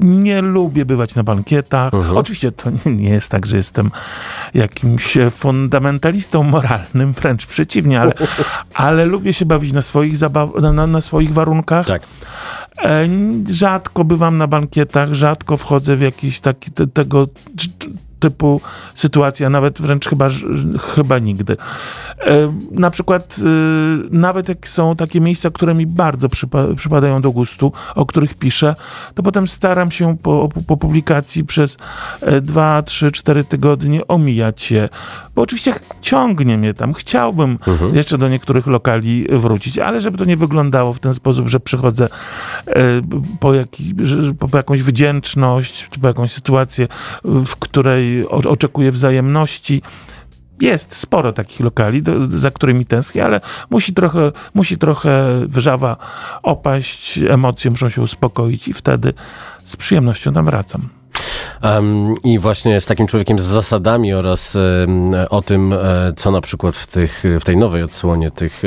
nie 0.00 0.42
lubię 0.42 0.84
bywać 0.84 1.14
na 1.14 1.22
bankietach. 1.22 1.94
Mhm. 1.94 2.16
Oczywiście 2.16 2.52
to 2.52 2.70
nie, 2.70 2.96
nie, 2.96 3.08
jest 3.08 3.30
tak, 3.30 3.46
że 3.46 3.56
jestem 3.56 3.90
jakimś 4.54 5.18
fundamentalistą 5.30 6.42
moralnym, 6.42 7.12
wręcz 7.12 7.46
przeciwnie, 7.46 8.00
ale, 8.00 8.12
ale 8.74 9.06
lubię 9.06 9.32
się 9.32 9.44
bawić 9.44 9.72
na 9.72 9.82
swoich, 9.82 10.16
zabaw, 10.16 10.50
na, 10.72 10.86
na 10.86 11.00
swoich 11.00 11.32
warunkach. 11.32 11.86
Tak. 11.86 12.02
E, 12.84 13.08
rzadko 13.48 14.04
bywam 14.04 14.38
na 14.38 14.46
bankietach, 14.46 15.14
rzadko 15.14 15.56
wchodzę 15.56 15.96
w 15.96 16.00
jakiś 16.00 16.40
taki 16.40 16.70
te, 16.70 16.86
tego 16.86 17.26
typu 18.30 18.60
sytuacja, 18.94 19.50
nawet 19.50 19.80
wręcz 19.80 20.08
chyba, 20.08 20.28
chyba 20.94 21.18
nigdy. 21.18 21.56
E, 22.20 22.52
na 22.70 22.90
przykład, 22.90 23.36
e, 23.38 23.42
nawet 24.10 24.48
jak 24.48 24.68
są 24.68 24.96
takie 24.96 25.20
miejsca, 25.20 25.50
które 25.50 25.74
mi 25.74 25.86
bardzo 25.86 26.28
przypa 26.28 26.74
przypadają 26.76 27.22
do 27.22 27.32
gustu, 27.32 27.72
o 27.94 28.06
których 28.06 28.34
piszę, 28.34 28.74
to 29.14 29.22
potem 29.22 29.48
staram 29.48 29.90
się 29.90 30.16
po, 30.22 30.48
po 30.66 30.76
publikacji 30.76 31.44
przez 31.44 31.76
e, 32.20 32.40
dwa, 32.40 32.82
trzy, 32.82 33.12
cztery 33.12 33.44
tygodnie 33.44 34.06
omijać 34.06 34.62
się, 34.62 34.88
bo 35.34 35.42
oczywiście 35.42 35.74
ciągnie 36.00 36.58
mnie 36.58 36.74
tam. 36.74 36.94
Chciałbym 36.94 37.58
mhm. 37.66 37.94
jeszcze 37.94 38.18
do 38.18 38.28
niektórych 38.28 38.66
lokali 38.66 39.26
wrócić, 39.30 39.78
ale 39.78 40.00
żeby 40.00 40.18
to 40.18 40.24
nie 40.24 40.36
wyglądało 40.36 40.92
w 40.92 40.98
ten 40.98 41.14
sposób, 41.14 41.48
że 41.48 41.60
przychodzę 41.60 42.08
po, 43.40 43.54
jaki, 43.54 43.94
po 44.38 44.56
jakąś 44.56 44.82
wdzięczność, 44.82 45.88
czy 45.90 46.00
po 46.00 46.08
jakąś 46.08 46.32
sytuację, 46.32 46.88
w 47.24 47.56
której 47.56 48.15
oczekuję 48.28 48.90
wzajemności. 48.90 49.82
Jest 50.60 50.96
sporo 50.96 51.32
takich 51.32 51.60
lokali, 51.60 52.02
do, 52.02 52.26
za 52.38 52.50
którymi 52.50 52.86
tęsknię, 52.86 53.24
ale 53.24 53.40
musi 53.70 53.94
trochę, 53.94 54.32
musi 54.54 54.78
trochę 54.78 55.40
wrzawa 55.48 55.96
opaść, 56.42 57.18
emocje 57.28 57.70
muszą 57.70 57.88
się 57.88 58.02
uspokoić 58.02 58.68
i 58.68 58.72
wtedy 58.72 59.14
z 59.64 59.76
przyjemnością 59.76 60.32
tam 60.32 60.44
wracam. 60.44 60.88
Um, 61.62 62.14
I 62.24 62.38
właśnie 62.38 62.80
z 62.80 62.86
takim 62.86 63.06
człowiekiem 63.06 63.38
z 63.38 63.42
zasadami 63.42 64.14
oraz 64.14 64.56
um, 64.56 65.10
o 65.30 65.42
tym, 65.42 65.72
um, 65.72 65.80
co 66.16 66.30
na 66.30 66.40
przykład 66.40 66.76
w, 66.76 66.86
tych, 66.86 67.22
w 67.40 67.44
tej 67.44 67.56
nowej 67.56 67.82
odsłonie 67.82 68.30
tych, 68.30 68.62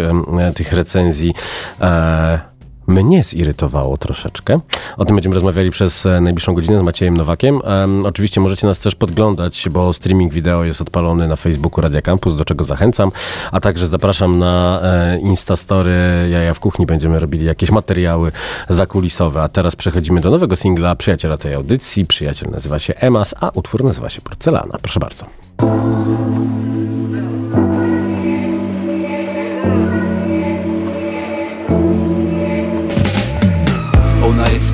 tych 0.55 0.73
recenzji 0.73 1.33
e, 1.81 2.48
mnie 2.89 3.23
zirytowało 3.23 3.97
troszeczkę. 3.97 4.59
O 4.97 5.05
tym 5.05 5.15
będziemy 5.15 5.35
rozmawiali 5.35 5.71
przez 5.71 6.05
e, 6.05 6.21
najbliższą 6.21 6.53
godzinę 6.53 6.79
z 6.79 6.81
Maciejem 6.81 7.17
Nowakiem. 7.17 7.61
Um, 7.61 8.05
oczywiście 8.05 8.41
możecie 8.41 8.67
nas 8.67 8.79
też 8.79 8.95
podglądać, 8.95 9.67
bo 9.71 9.93
streaming 9.93 10.33
wideo 10.33 10.63
jest 10.63 10.81
odpalony 10.81 11.27
na 11.27 11.35
Facebooku 11.35 11.81
Radia 11.81 12.01
Campus, 12.01 12.35
do 12.35 12.45
czego 12.45 12.63
zachęcam, 12.63 13.11
a 13.51 13.59
także 13.59 13.87
zapraszam 13.87 14.39
na 14.39 14.81
e, 14.83 15.19
Instastory 15.19 15.93
Jaja 16.31 16.53
w 16.53 16.59
Kuchni. 16.59 16.85
Będziemy 16.85 17.19
robili 17.19 17.45
jakieś 17.45 17.71
materiały 17.71 18.31
zakulisowe. 18.69 19.41
A 19.43 19.49
teraz 19.49 19.75
przechodzimy 19.75 20.21
do 20.21 20.31
nowego 20.31 20.55
singla 20.55 20.95
przyjaciela 20.95 21.37
tej 21.37 21.53
audycji. 21.53 22.05
Przyjaciel 22.05 22.51
nazywa 22.51 22.79
się 22.79 22.93
Emas, 22.95 23.35
a 23.39 23.49
utwór 23.53 23.83
nazywa 23.83 24.09
się 24.09 24.21
Porcelana. 24.21 24.77
Proszę 24.81 24.99
bardzo. 24.99 25.25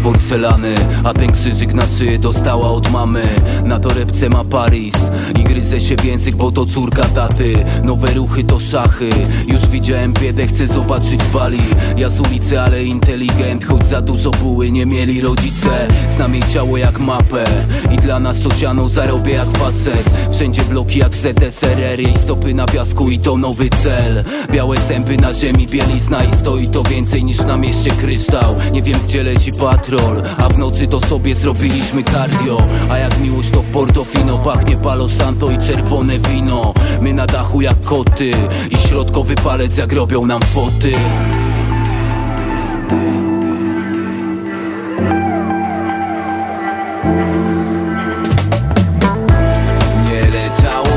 Porcelany, 0.05 0.75
a 1.03 1.13
ten 1.13 1.31
krzyżyk 1.31 1.73
na 1.73 1.87
szyję 1.87 2.19
dostała 2.19 2.67
od 2.71 2.91
mamy. 2.91 3.23
Na 3.63 3.79
torebce 3.79 4.29
ma 4.29 4.43
Paris 4.43 4.93
i 5.39 5.43
gryzę 5.43 5.81
się 5.81 5.95
w 5.95 6.05
język, 6.05 6.35
bo 6.35 6.51
to 6.51 6.65
córka 6.65 7.03
taty 7.03 7.65
Nowe 7.83 8.13
ruchy 8.13 8.43
to 8.43 8.59
szachy, 8.59 9.09
już 9.47 9.65
widziałem 9.65 10.13
biedę, 10.13 10.47
chcę 10.47 10.67
zobaczyć 10.67 11.19
Bali. 11.33 11.61
Ja 11.97 12.09
z 12.09 12.19
ulicy, 12.19 12.61
ale 12.61 12.83
inteligent, 12.83 13.65
choć 13.65 13.87
za 13.87 14.01
dużo 14.01 14.31
buły 14.31 14.71
nie 14.71 14.85
mieli 14.85 15.21
rodzice. 15.21 15.87
Znam 16.15 16.33
jej 16.33 16.43
ciało 16.53 16.77
jak 16.77 16.99
mapę 16.99 17.45
i 17.91 17.97
dla 17.97 18.19
nas 18.19 18.39
to 18.39 18.53
siano 18.53 18.89
zarobię 18.89 19.33
jak 19.33 19.47
facet. 19.47 20.09
Wszędzie 20.31 20.63
bloki 20.63 20.99
jak 20.99 21.15
ZSRR, 21.15 21.99
jej 21.99 22.17
stopy 22.17 22.53
na 22.53 22.65
piasku 22.65 23.09
i 23.09 23.19
to 23.19 23.37
nowy 23.37 23.69
cel. 23.69 24.23
Białe 24.51 24.77
zęby 24.87 25.17
na 25.17 25.33
ziemi, 25.33 25.67
bielizna 25.67 26.23
i 26.23 26.35
stoi 26.35 26.67
to 26.67 26.83
więcej 26.83 27.23
niż 27.23 27.37
na 27.37 27.57
mieście 27.57 27.91
kryształ. 27.91 28.55
Nie 28.71 28.81
wiem 28.81 28.99
gdzie 29.07 29.23
leci 29.23 29.53
patrol, 29.53 29.94
a 30.37 30.49
w 30.49 30.57
nocy 30.57 30.87
to 30.87 31.01
sobie 31.01 31.35
zrobiliśmy 31.35 32.03
cardio. 32.03 32.57
A 32.89 32.97
jak 32.97 33.19
miłość 33.19 33.49
to 33.49 33.61
w 33.61 33.71
Portofino, 33.71 34.37
pachnie 34.37 34.77
Palo 34.77 35.09
Santo 35.09 35.51
i 35.51 35.57
czerwone 35.57 36.19
wino. 36.19 36.73
My 37.01 37.13
na 37.13 37.25
dachu 37.25 37.61
jak 37.61 37.81
koty 37.81 38.31
i 38.69 38.77
środkowy 38.77 39.35
palec 39.35 39.77
jak 39.77 39.93
robią 39.93 40.25
nam 40.25 40.41
foty. 40.41 40.91
Nie 50.05 50.21
leciało 50.21 50.95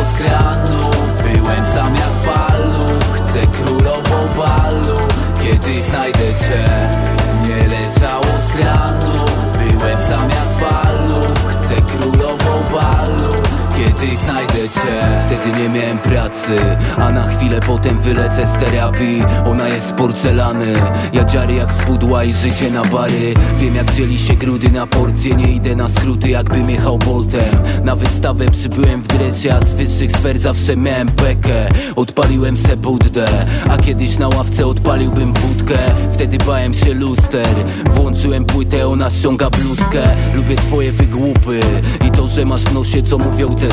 Znajdę 13.99 14.69
cię. 14.69 15.23
Wtedy 15.27 15.63
nie 15.63 15.69
miałem 15.69 15.99
pracy 15.99 16.57
A 16.97 17.11
na 17.11 17.29
chwilę 17.29 17.61
potem 17.61 18.01
wylecę 18.01 18.47
z 18.47 18.61
terapii. 18.65 19.23
Ona 19.47 19.69
jest 19.69 19.89
z 19.89 19.93
porcelany. 19.93 20.73
Ja 21.13 21.25
dziary 21.25 21.55
jak 21.55 21.73
z 21.73 21.79
pudła 21.79 22.25
i 22.25 22.33
życie 22.33 22.71
na 22.71 22.85
bary. 22.85 23.35
Wiem 23.59 23.75
jak 23.75 23.95
dzieli 23.95 24.19
się 24.19 24.35
grudy 24.35 24.71
na 24.71 24.87
porcje. 24.87 25.35
Nie 25.35 25.53
idę 25.53 25.77
na 25.77 25.89
skróty 25.89 26.29
jakbym 26.29 26.71
jechał 26.71 26.99
boltem. 26.99 27.63
Na 27.85 27.97
wystawę 27.97 28.51
przybyłem 28.51 29.03
w 29.03 29.09
dresie 29.09 29.55
A 29.55 29.65
z 29.65 29.73
wyższych 29.73 30.13
sfer 30.13 30.39
zawsze 30.39 30.77
miałem 30.77 31.09
bekę 31.09 31.69
Odpaliłem 31.97 32.57
se 32.57 32.77
buddę 32.77 33.29
A 33.71 33.77
kiedyś 33.77 34.19
na 34.19 34.29
ławce 34.29 34.67
odpaliłbym 34.67 35.33
wódkę. 35.33 35.79
Wtedy 36.13 36.39
bałem 36.39 36.75
się 36.75 36.95
luster. 36.95 37.49
Włączyłem 37.91 38.45
płytę, 38.45 38.89
ona 38.89 39.11
ściąga 39.11 39.51
bluzkę. 39.51 40.03
Lubię 40.35 40.57
twoje 40.57 40.93
wygłupy 40.93 41.61
I 42.07 42.11
to, 42.11 42.27
że 42.27 42.45
masz 42.45 42.63
w 42.63 42.75
nosie 42.75 43.03
co 43.03 43.19
mówią 43.19 43.55
te 43.55 43.69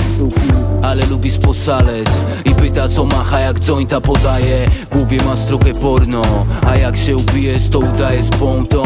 ale 0.84 1.06
lubisz 1.06 1.38
poszaleć 1.38 2.08
I 2.46 2.56
pytasz 2.56 2.98
o 2.98 3.06
macha 3.06 3.40
jak 3.40 3.60
jointa 3.60 4.02
podaje. 4.02 4.70
W 4.86 4.90
głowie 4.90 5.18
masz 5.24 5.40
trochę 5.40 5.74
porno 5.74 6.22
A 6.68 6.76
jak 6.76 6.98
się 6.98 7.18
ubijesz 7.18 7.70
to 7.70 7.80
udajesz 7.80 8.30
pontą 8.40 8.84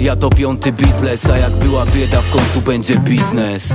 Ja 0.00 0.16
to 0.16 0.30
piąty 0.30 0.72
Beatles 0.72 1.30
A 1.30 1.38
jak 1.38 1.52
była 1.52 1.86
bieda 1.86 2.20
w 2.20 2.30
końcu 2.30 2.60
będzie 2.60 2.96
biznes. 2.96 3.68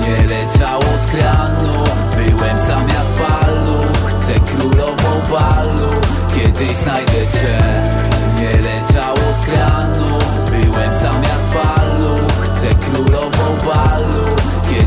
Nie 0.00 0.26
leciało 0.26 0.82
z 0.82 1.06
kranu 1.06 1.84
Byłem 2.16 2.58
sam 2.66 2.88
jak 2.88 3.28
paluch. 3.28 3.96
Chcę 4.08 4.40
królową 4.40 5.10
balu 5.30 5.88
Kiedyś 6.34 6.76
znajdę 6.76 7.12
cię 7.12 7.77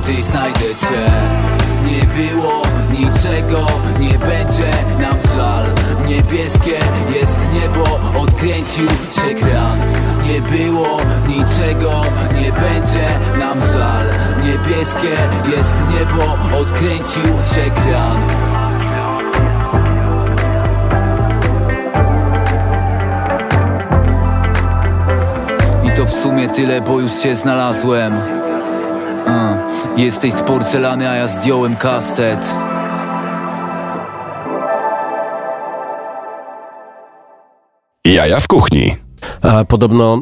Znajdę 0.01 0.59
cię. 0.59 1.11
Nie 1.85 2.05
było 2.05 2.61
niczego, 2.91 3.65
nie 3.99 4.19
będzie 4.19 4.71
nam 4.99 5.17
żal. 5.35 5.65
Niebieskie 6.07 6.79
jest 7.19 7.39
niebo, 7.53 7.99
odkręcił 8.19 8.87
się 8.89 9.35
kran. 9.35 9.79
Nie 10.23 10.41
było 10.41 10.97
niczego, 11.27 12.01
nie 12.35 12.51
będzie 12.51 13.07
nam 13.39 13.59
żal. 13.73 14.05
Niebieskie 14.43 15.15
jest 15.55 15.75
niebo, 15.89 16.57
odkręcił 16.59 17.23
się 17.55 17.71
kran. 17.71 18.17
To 25.95 26.05
w 26.05 26.13
sumie 26.13 26.49
tyle, 26.49 26.81
bo 26.81 26.99
już 26.99 27.11
cię 27.11 27.35
znalazłem 27.35 28.40
jesteś 29.97 30.33
z 30.33 30.41
porcelany, 30.41 31.09
a 31.09 31.15
ja 31.15 31.27
zdjąłem 31.27 31.75
kastet 31.75 32.55
Jaja 38.05 38.39
w 38.39 38.47
kuchni. 38.47 39.00
Podobno 39.67 40.21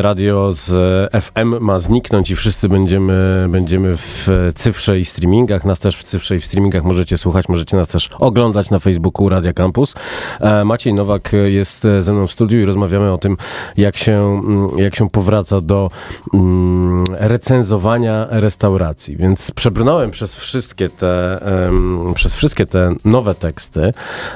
radio 0.00 0.52
z 0.52 0.70
e, 1.14 1.20
FM 1.20 1.54
ma 1.60 1.78
zniknąć 1.78 2.30
i 2.30 2.36
wszyscy 2.36 2.68
będziemy, 2.68 3.46
będziemy 3.48 3.96
w 3.96 4.28
cyfrze 4.54 4.98
i 4.98 5.04
streamingach. 5.04 5.64
Nas 5.64 5.78
też 5.78 5.96
w 5.96 6.04
cyfrze 6.04 6.36
i 6.36 6.40
w 6.40 6.46
streamingach 6.46 6.84
możecie 6.84 7.18
słuchać, 7.18 7.48
możecie 7.48 7.76
nas 7.76 7.88
też 7.88 8.10
oglądać 8.18 8.70
na 8.70 8.78
Facebooku 8.78 9.28
Radia 9.28 9.52
Campus. 9.52 9.94
E, 10.40 10.64
Maciej 10.64 10.94
Nowak 10.94 11.32
jest 11.44 11.86
ze 11.98 12.12
mną 12.12 12.26
w 12.26 12.32
studiu 12.32 12.60
i 12.60 12.64
rozmawiamy 12.64 13.12
o 13.12 13.18
tym, 13.18 13.36
jak 13.76 13.96
się, 13.96 14.42
mm, 14.44 14.78
jak 14.78 14.96
się 14.96 15.10
powraca 15.10 15.60
do 15.60 15.90
mm, 16.34 17.04
recenzowania 17.10 18.26
restauracji. 18.30 19.16
Więc 19.16 19.50
przebrnąłem 19.50 20.10
przez 20.10 20.36
wszystkie 20.36 20.88
te, 20.88 21.40
przez 22.14 22.34
wszystkie 22.34 22.66
te 22.66 22.94
nowe 23.04 23.34
teksty, 23.34 23.92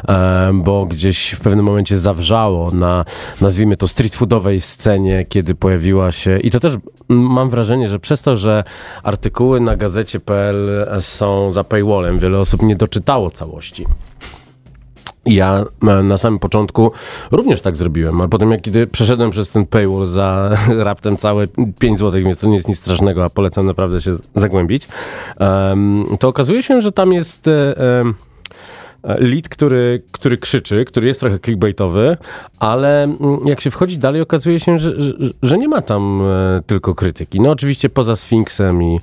em, 0.08 0.62
bo 0.62 0.86
gdzieś 0.86 1.30
w 1.30 1.40
pewnym 1.40 1.64
momencie 1.64 1.98
zawrzało 1.98 2.70
na, 2.70 3.04
nazwijmy 3.40 3.76
to 3.76 3.88
street 3.88 4.11
foodowej 4.16 4.60
scenie, 4.60 5.26
kiedy 5.28 5.54
pojawiła 5.54 6.12
się, 6.12 6.38
i 6.38 6.50
to 6.50 6.60
też 6.60 6.76
mam 7.08 7.50
wrażenie, 7.50 7.88
że 7.88 7.98
przez 7.98 8.22
to, 8.22 8.36
że 8.36 8.64
artykuły 9.02 9.60
na 9.60 9.76
gazecie.pl 9.76 10.86
są 11.00 11.52
za 11.52 11.64
paywallem, 11.64 12.18
wiele 12.18 12.38
osób 12.38 12.62
nie 12.62 12.76
doczytało 12.76 13.30
całości. 13.30 13.86
Ja 15.26 15.64
e, 15.82 16.02
na 16.02 16.18
samym 16.18 16.38
początku 16.38 16.92
również 17.30 17.60
tak 17.60 17.76
zrobiłem, 17.76 18.20
ale 18.20 18.28
potem 18.28 18.50
jak 18.50 18.62
kiedy 18.62 18.86
przeszedłem 18.86 19.30
przez 19.30 19.50
ten 19.50 19.66
paywall 19.66 20.06
za 20.06 20.56
raptem 20.88 21.16
całe 21.16 21.46
5 21.78 21.98
zł, 21.98 22.22
więc 22.22 22.38
to 22.38 22.46
nie 22.46 22.54
jest 22.54 22.68
nic 22.68 22.78
strasznego, 22.78 23.24
a 23.24 23.30
polecam 23.30 23.66
naprawdę 23.66 24.00
się 24.00 24.16
zagłębić, 24.34 24.88
to 26.20 26.28
okazuje 26.28 26.62
się, 26.62 26.82
że 26.82 26.92
tam 26.92 27.12
jest 27.12 27.48
e, 27.48 27.76
em, 28.00 28.14
lead, 29.04 29.48
który, 29.48 30.02
który 30.12 30.38
krzyczy, 30.38 30.84
który 30.84 31.06
jest 31.06 31.20
trochę 31.20 31.38
clickbaitowy, 31.38 32.16
ale 32.58 33.02
mm, 33.02 33.18
jak 33.46 33.60
się 33.60 33.70
wchodzi 33.70 33.98
dalej, 33.98 34.20
okazuje 34.20 34.60
się, 34.60 34.78
że, 34.78 34.92
że, 35.42 35.58
nie 35.58 35.68
ma 35.68 35.82
tam 35.82 36.22
e, 36.22 36.62
tylko 36.66 36.94
krytyki. 36.94 37.40
No 37.40 37.50
oczywiście 37.50 37.88
poza 37.88 38.16
Sfinksem 38.16 38.82
i, 38.82 39.00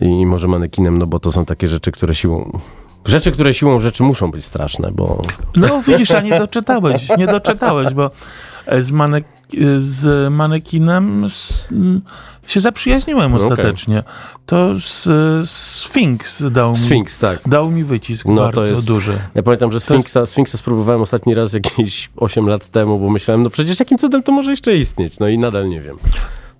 i 0.00 0.26
może 0.26 0.48
manekinem, 0.48 0.98
no 0.98 1.06
bo 1.06 1.20
to 1.20 1.32
są 1.32 1.44
takie 1.44 1.68
rzeczy, 1.68 1.92
które 1.92 2.14
siłą... 2.14 2.58
Rzeczy, 3.04 3.32
które 3.32 3.54
siłą 3.54 3.80
rzeczy 3.80 4.02
muszą 4.02 4.30
być 4.30 4.44
straszne, 4.44 4.92
bo... 4.92 5.22
No 5.56 5.82
widzisz, 5.82 6.10
a 6.10 6.20
nie 6.20 6.38
doczytałeś, 6.38 7.08
nie 7.18 7.26
doczytałeś, 7.26 7.94
bo 7.94 8.10
z, 8.78 8.90
manek 8.90 9.24
z 9.78 10.32
manekinem 10.32 11.28
m, 11.72 12.00
się 12.46 12.60
zaprzyjaźniłem 12.60 13.32
No 13.32 13.38
ostatecznie. 13.38 14.02
To 14.46 14.74
z, 14.80 15.08
Sphinx 15.50 16.42
dał 16.50 16.70
mi, 16.72 16.78
Sphinx, 16.78 17.18
tak. 17.18 17.40
dał 17.48 17.70
mi 17.70 17.84
wycisk 17.84 18.26
No, 18.26 18.34
to 18.36 18.42
bardzo 18.42 18.64
jest- 18.64 18.86
duży. 18.86 19.18
Ja 19.34 19.42
pamiętam, 19.42 19.72
że 19.72 19.80
Sfinksa, 19.80 20.26
Sfinksa 20.26 20.58
spróbowałem 20.58 21.02
ostatni 21.02 21.34
raz 21.34 21.52
jakieś 21.52 22.10
8 22.16 22.46
lat 22.48 22.68
temu, 22.70 22.98
bo 22.98 23.10
myślałem, 23.10 23.42
no 23.42 23.50
przecież 23.50 23.80
jakim 23.80 23.98
cudem 23.98 24.22
to 24.22 24.32
może 24.32 24.50
jeszcze 24.50 24.76
istnieć? 24.76 25.18
No 25.18 25.28
i 25.28 25.38
nadal 25.38 25.68
nie 25.68 25.80
wiem. 25.80 25.96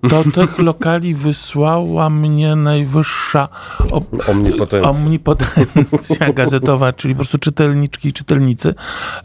Do 0.03 0.23
tych 0.23 0.59
lokali 0.59 1.15
wysłała 1.15 2.09
mnie 2.09 2.55
najwyższa 2.55 3.47
Omnipotencja. 4.27 4.89
omnipotencja 4.89 6.33
gazetowa, 6.33 6.93
czyli 6.93 7.13
po 7.13 7.17
prostu 7.17 7.37
czytelniczki 7.37 8.09
i 8.09 8.13
czytelnicy 8.13 8.75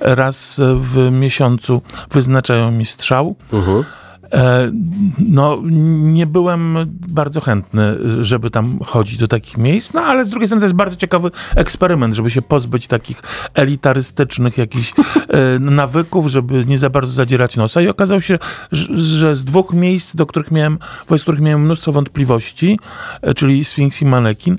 raz 0.01 0.61
w 0.77 1.11
miesiącu 1.13 1.83
wyznaczają 2.11 2.71
mi 2.71 2.87
strzał. 2.87 3.37
Mhm. 3.53 3.85
E, 4.33 4.71
no, 5.19 5.59
nie 6.01 6.27
byłem 6.27 6.77
bardzo 7.09 7.41
chętny, 7.41 7.97
żeby 8.21 8.51
tam 8.51 8.79
chodzić 8.85 9.17
do 9.17 9.29
takich 9.29 9.59
miejsc, 9.59 9.93
no 9.93 10.01
ale 10.01 10.27
z 10.27 10.29
drugiej 10.29 10.49
strony 10.49 10.61
to 10.61 10.67
jest 10.67 10.77
bardzo 10.77 10.97
ciekawy 10.97 11.31
eksperyment, 11.55 12.15
żeby 12.15 12.31
się 12.31 12.43
pozbyć 12.43 12.87
takich 12.87 13.23
elitarystycznych 13.55 14.59
jakichś 14.59 14.93
e, 14.93 15.59
nawyków, 15.59 16.27
żeby 16.27 16.65
nie 16.65 16.79
za 16.79 16.91
bardzo 16.91 17.13
zadzierać 17.13 17.57
nosa 17.57 17.81
i 17.81 17.89
okazało 17.89 18.21
się, 18.21 18.39
że 18.73 19.37
z 19.37 19.45
dwóch 19.45 19.73
miejsc, 19.73 20.17
do 20.17 20.27
których 20.27 20.51
miałem, 20.51 20.79
wobec 21.09 21.23
których 21.23 21.41
miałem 21.41 21.65
mnóstwo 21.65 21.93
wątpliwości, 21.93 22.79
e, 23.23 23.35
czyli 23.35 23.65
Sphinx 23.65 24.03
i 24.03 24.05
Manekin, 24.05 24.59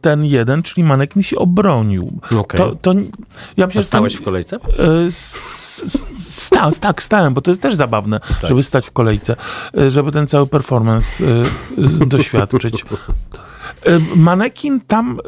ten 0.00 0.24
jeden, 0.24 0.62
czyli 0.62 0.84
Manekin 0.84 1.22
się 1.22 1.36
obronił. 1.36 2.20
Okay. 2.38 2.58
To, 2.58 2.76
to, 2.82 2.94
ja 3.56 3.66
myślę, 3.66 3.80
A 3.80 3.84
stałeś 3.84 4.14
w 4.14 4.22
kolejce? 4.22 4.58
Sta, 6.18 6.70
tak, 6.80 7.02
stałem, 7.02 7.34
bo 7.34 7.40
to 7.40 7.50
jest 7.50 7.62
też 7.62 7.74
zabawne, 7.74 8.20
tak. 8.20 8.48
żeby 8.48 8.62
stać 8.62 8.81
w 8.82 8.90
kolejce, 8.90 9.36
e, 9.78 9.90
żeby 9.90 10.12
ten 10.12 10.26
cały 10.26 10.46
performance 10.46 11.24
y, 11.24 12.06
doświadczyć. 12.06 12.84
Manekin 14.16 14.80
tam 14.80 15.18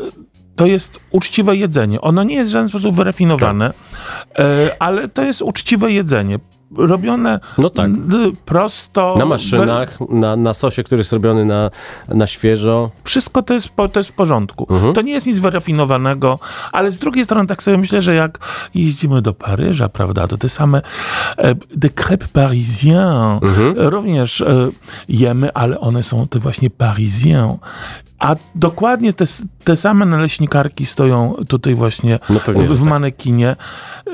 to 0.56 0.66
jest 0.66 1.00
uczciwe 1.10 1.56
jedzenie. 1.56 2.00
Ono 2.00 2.24
nie 2.24 2.34
jest 2.34 2.50
w 2.50 2.52
żaden 2.52 2.68
sposób 2.68 2.96
wyrafinowane, 2.96 3.72
tak. 4.34 4.46
ale 4.78 5.08
to 5.08 5.22
jest 5.22 5.42
uczciwe 5.42 5.92
jedzenie 5.92 6.38
robione 6.76 7.40
no 7.58 7.70
tak. 7.70 7.90
prosto. 8.44 9.14
Na 9.18 9.24
maszynach, 9.24 9.98
na, 10.10 10.36
na 10.36 10.54
sosie, 10.54 10.82
który 10.82 11.00
jest 11.00 11.12
robiony 11.12 11.44
na, 11.44 11.70
na 12.08 12.26
świeżo. 12.26 12.90
Wszystko 13.04 13.42
to 13.42 13.54
jest, 13.54 13.72
to 13.92 14.00
jest 14.00 14.10
w 14.10 14.12
porządku. 14.12 14.66
Mhm. 14.70 14.94
To 14.94 15.02
nie 15.02 15.12
jest 15.12 15.26
nic 15.26 15.38
wyrafinowanego, 15.38 16.38
ale 16.72 16.90
z 16.90 16.98
drugiej 16.98 17.24
strony 17.24 17.46
tak 17.46 17.62
sobie 17.62 17.78
myślę, 17.78 18.02
że 18.02 18.14
jak 18.14 18.38
jeździmy 18.74 19.22
do 19.22 19.32
Paryża, 19.32 19.88
prawda, 19.88 20.28
to 20.28 20.36
te 20.36 20.48
same 20.48 20.82
e, 21.38 21.54
de 21.54 21.88
crêpes 21.88 22.28
parisien 22.28 23.38
mhm. 23.42 23.74
również 23.76 24.40
e, 24.40 24.70
jemy, 25.08 25.52
ale 25.52 25.80
one 25.80 26.02
są 26.02 26.28
te 26.28 26.38
właśnie 26.38 26.70
parisien. 26.70 27.56
A 28.18 28.36
dokładnie 28.54 29.12
te, 29.12 29.24
te 29.64 29.76
same 29.76 30.06
naleśnikarki 30.06 30.86
stoją 30.86 31.34
tutaj 31.48 31.74
właśnie 31.74 32.18
no 32.30 32.38
w, 32.38 32.42
w 32.42 32.78
tak. 32.78 32.88
manekinie. 32.88 33.56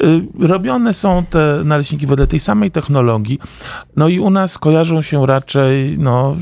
Y, 0.05 0.47
robione 0.49 0.95
są 0.95 1.25
te 1.31 1.61
naleśniki 1.65 2.07
wedle 2.07 2.27
tej 2.27 2.41
samej 2.41 2.50
technologii. 2.71 3.39
No 3.97 4.09
i 4.09 4.19
u 4.19 4.31
nas 4.31 4.59
kojarzą 4.59 5.03
się 5.03 5.27
raczej, 5.27 5.99
no 5.99 6.37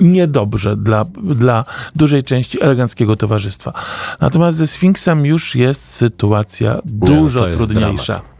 niedobrze 0.00 0.76
dla, 0.76 1.04
dla 1.22 1.64
dużej 1.96 2.24
części 2.24 2.62
eleganckiego 2.62 3.16
towarzystwa. 3.16 3.72
Natomiast 4.20 4.58
ze 4.58 4.66
Sfinksem 4.66 5.26
już 5.26 5.54
jest 5.54 5.88
sytuacja 5.88 6.78
dużo 6.84 7.48
no, 7.48 7.56
trudniejsza. 7.56 8.12
Dramat. 8.12 8.30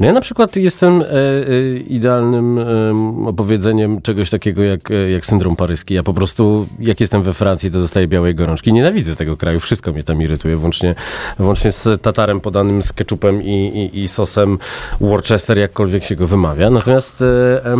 No 0.00 0.06
ja 0.06 0.12
na 0.12 0.20
przykład 0.20 0.56
jestem 0.56 1.02
e, 1.02 1.06
e, 1.06 1.76
idealnym 1.76 2.58
e, 2.58 3.28
opowiedzeniem 3.28 4.02
czegoś 4.02 4.30
takiego 4.30 4.62
jak, 4.62 4.90
e, 4.90 5.10
jak 5.10 5.26
syndrom 5.26 5.56
paryski. 5.56 5.94
Ja 5.94 6.02
po 6.02 6.14
prostu, 6.14 6.66
jak 6.80 7.00
jestem 7.00 7.22
we 7.22 7.34
Francji, 7.34 7.70
to 7.70 7.78
dostaję 7.78 8.08
białej 8.08 8.34
gorączki. 8.34 8.72
Nienawidzę 8.72 9.16
tego 9.16 9.36
kraju, 9.36 9.60
wszystko 9.60 9.92
mnie 9.92 10.02
tam 10.02 10.22
irytuje, 10.22 10.56
włącznie, 10.56 10.94
włącznie 11.38 11.72
z 11.72 12.02
tatarem 12.02 12.40
podanym 12.40 12.82
z 12.82 12.92
ketchupem 12.92 13.42
i, 13.42 13.90
i, 13.94 14.00
i 14.00 14.08
sosem 14.08 14.58
Worcester, 15.00 15.58
jakkolwiek 15.58 16.04
się 16.04 16.16
go 16.16 16.26
wymawia. 16.26 16.70
Natomiast 16.70 17.22
e, 17.22 17.76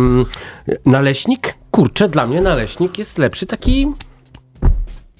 naleśnik, 0.85 1.55
kurczę, 1.71 2.09
dla 2.09 2.27
mnie 2.27 2.41
naleśnik 2.41 2.97
jest 2.97 3.17
lepszy 3.17 3.45
taki... 3.45 3.93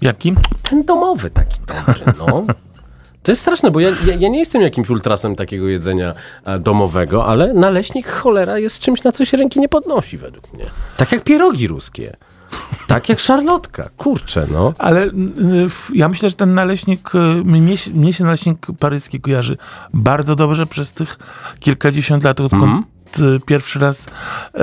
Jaki? 0.01 0.33
Ten 0.69 0.83
domowy 0.83 1.29
taki 1.29 1.57
dobry, 1.67 2.13
no. 2.19 2.45
To 3.23 3.31
jest 3.31 3.41
straszne, 3.41 3.71
bo 3.71 3.79
ja, 3.79 3.89
ja, 3.89 4.15
ja, 4.19 4.29
nie 4.29 4.39
jestem 4.39 4.61
jakimś 4.61 4.89
ultrasem 4.89 5.35
takiego 5.35 5.67
jedzenia 5.67 6.13
e, 6.45 6.59
domowego, 6.59 7.25
ale 7.25 7.53
naleśnik 7.53 8.07
cholera 8.07 8.59
jest 8.59 8.79
czymś, 8.79 9.03
na 9.03 9.11
co 9.11 9.25
się 9.25 9.37
ręki 9.37 9.59
nie 9.59 9.69
podnosi 9.69 10.17
według 10.17 10.53
mnie. 10.53 10.65
Tak 10.97 11.11
jak 11.11 11.23
pierogi 11.23 11.67
ruskie. 11.67 12.17
Tak 12.87 13.09
jak 13.09 13.19
szarlotka, 13.19 13.89
kurczę, 13.97 14.47
no. 14.51 14.73
Ale 14.77 15.09
ja 15.93 16.09
myślę, 16.09 16.29
że 16.29 16.35
ten 16.35 16.53
naleśnik, 16.53 17.15
e, 17.15 17.19
mnie, 17.43 17.75
mnie 17.93 18.13
się 18.13 18.23
naleśnik 18.23 18.67
paryski 18.79 19.21
kojarzy 19.21 19.57
bardzo 19.93 20.35
dobrze 20.35 20.65
przez 20.65 20.91
tych 20.91 21.17
kilkadziesiąt 21.59 22.23
lat, 22.23 22.39
odkąd 22.39 22.63
mm. 22.63 22.83
Y, 23.19 23.39
pierwszy 23.45 23.79
raz 23.79 24.07
e, 24.53 24.59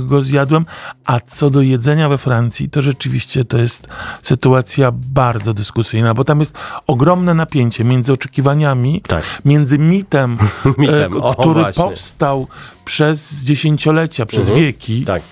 go 0.00 0.22
zjadłem. 0.22 0.66
A 1.04 1.20
co 1.20 1.50
do 1.50 1.62
jedzenia 1.62 2.08
we 2.08 2.18
Francji, 2.18 2.68
to 2.68 2.82
rzeczywiście 2.82 3.44
to 3.44 3.58
jest 3.58 3.88
sytuacja 4.22 4.92
bardzo 4.92 5.54
dyskusyjna, 5.54 6.14
bo 6.14 6.24
tam 6.24 6.40
jest 6.40 6.54
ogromne 6.86 7.34
napięcie 7.34 7.84
między 7.84 8.12
oczekiwaniami, 8.12 9.00
tak. 9.00 9.24
między 9.44 9.78
mitem, 9.78 10.38
mitem. 10.78 11.16
E, 11.16 11.32
który 11.32 11.66
o, 11.66 11.72
powstał 11.72 12.46
przez 12.84 13.44
dziesięciolecia, 13.44 14.26
przez 14.26 14.40
mhm. 14.40 14.60
wieki. 14.60 15.04
Tak 15.04 15.22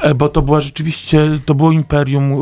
e, 0.00 0.14
bo 0.14 0.28
to 0.28 0.42
była 0.42 0.60
rzeczywiście, 0.60 1.38
to 1.46 1.54
było 1.54 1.72
imperium 1.72 2.32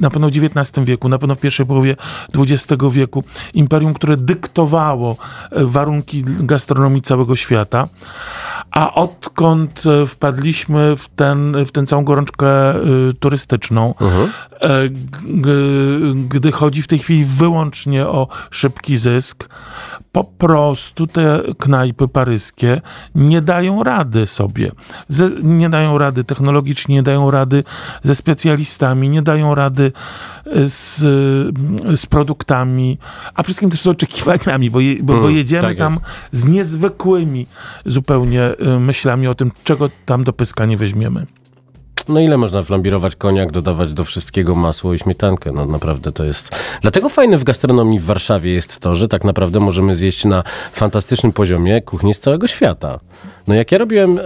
na 0.00 0.10
pewno 0.10 0.28
w 0.28 0.30
XIX 0.30 0.86
wieku, 0.86 1.08
na 1.08 1.18
pewno 1.18 1.34
w 1.34 1.38
pierwszej 1.38 1.66
połowie 1.66 1.96
XX 2.34 2.82
wieku, 2.90 3.24
imperium, 3.54 3.94
które 3.94 4.16
dyktowało 4.16 5.16
warunki 5.52 6.24
gastronomii 6.26 7.02
całego 7.02 7.36
świata. 7.36 7.88
A 8.76 8.94
odkąd 8.94 9.82
e, 9.86 10.06
wpadliśmy 10.06 10.96
w, 10.96 11.08
ten, 11.08 11.64
w 11.64 11.72
tę 11.72 11.86
całą 11.86 12.04
gorączkę 12.04 12.76
y, 12.76 13.14
turystyczną, 13.20 13.94
uh-huh. 13.98 14.28
gdy 16.28 16.52
chodzi 16.52 16.82
w 16.82 16.86
tej 16.86 16.98
chwili 16.98 17.24
wyłącznie 17.24 18.06
o 18.06 18.28
szybki 18.50 18.96
zysk, 18.96 19.48
po 20.16 20.24
prostu 20.24 21.06
te 21.06 21.40
knajpy 21.58 22.08
paryskie 22.08 22.80
nie 23.14 23.42
dają 23.42 23.82
rady 23.82 24.26
sobie. 24.26 24.72
nie 25.42 25.70
dają 25.70 25.98
rady 25.98 26.24
technologicznie, 26.24 26.94
nie 26.94 27.02
dają 27.02 27.30
rady 27.30 27.64
ze 28.02 28.14
specjalistami, 28.14 29.08
nie 29.08 29.22
dają 29.22 29.54
rady 29.54 29.92
z, 30.66 30.98
z 32.00 32.06
produktami, 32.06 32.98
a 33.34 33.42
wszystkim 33.42 33.70
też 33.70 33.80
z 33.80 33.86
oczekiwaniami, 33.86 34.70
bo, 34.70 34.80
je, 34.80 35.02
bo, 35.02 35.12
mm, 35.12 35.22
bo 35.22 35.30
jedziemy 35.30 35.62
tak 35.62 35.78
tam 35.78 35.98
z 36.32 36.46
niezwykłymi 36.46 37.46
zupełnie 37.86 38.42
myślami 38.66 39.26
o 39.26 39.34
tym, 39.34 39.50
czego 39.64 39.90
tam 40.06 40.24
do 40.24 40.32
pyska 40.32 40.66
nie 40.66 40.76
weźmiemy. 40.76 41.26
No 42.08 42.20
ile 42.20 42.36
można 42.36 42.62
flambirować 42.62 43.16
koniak, 43.16 43.52
dodawać 43.52 43.94
do 43.94 44.04
wszystkiego 44.04 44.54
masło 44.54 44.94
i 44.94 44.98
śmietankę? 44.98 45.52
No 45.52 45.66
naprawdę 45.66 46.12
to 46.12 46.24
jest... 46.24 46.50
Dlatego 46.82 47.08
fajne 47.08 47.38
w 47.38 47.44
gastronomii 47.44 48.00
w 48.00 48.04
Warszawie 48.04 48.52
jest 48.52 48.80
to, 48.80 48.94
że 48.94 49.08
tak 49.08 49.24
naprawdę 49.24 49.60
możemy 49.60 49.94
zjeść 49.94 50.24
na 50.24 50.42
fantastycznym 50.72 51.32
poziomie 51.32 51.82
kuchni 51.82 52.14
z 52.14 52.20
całego 52.20 52.46
świata. 52.46 53.00
No 53.46 53.54
jak 53.54 53.72
ja 53.72 53.78
robiłem, 53.78 54.20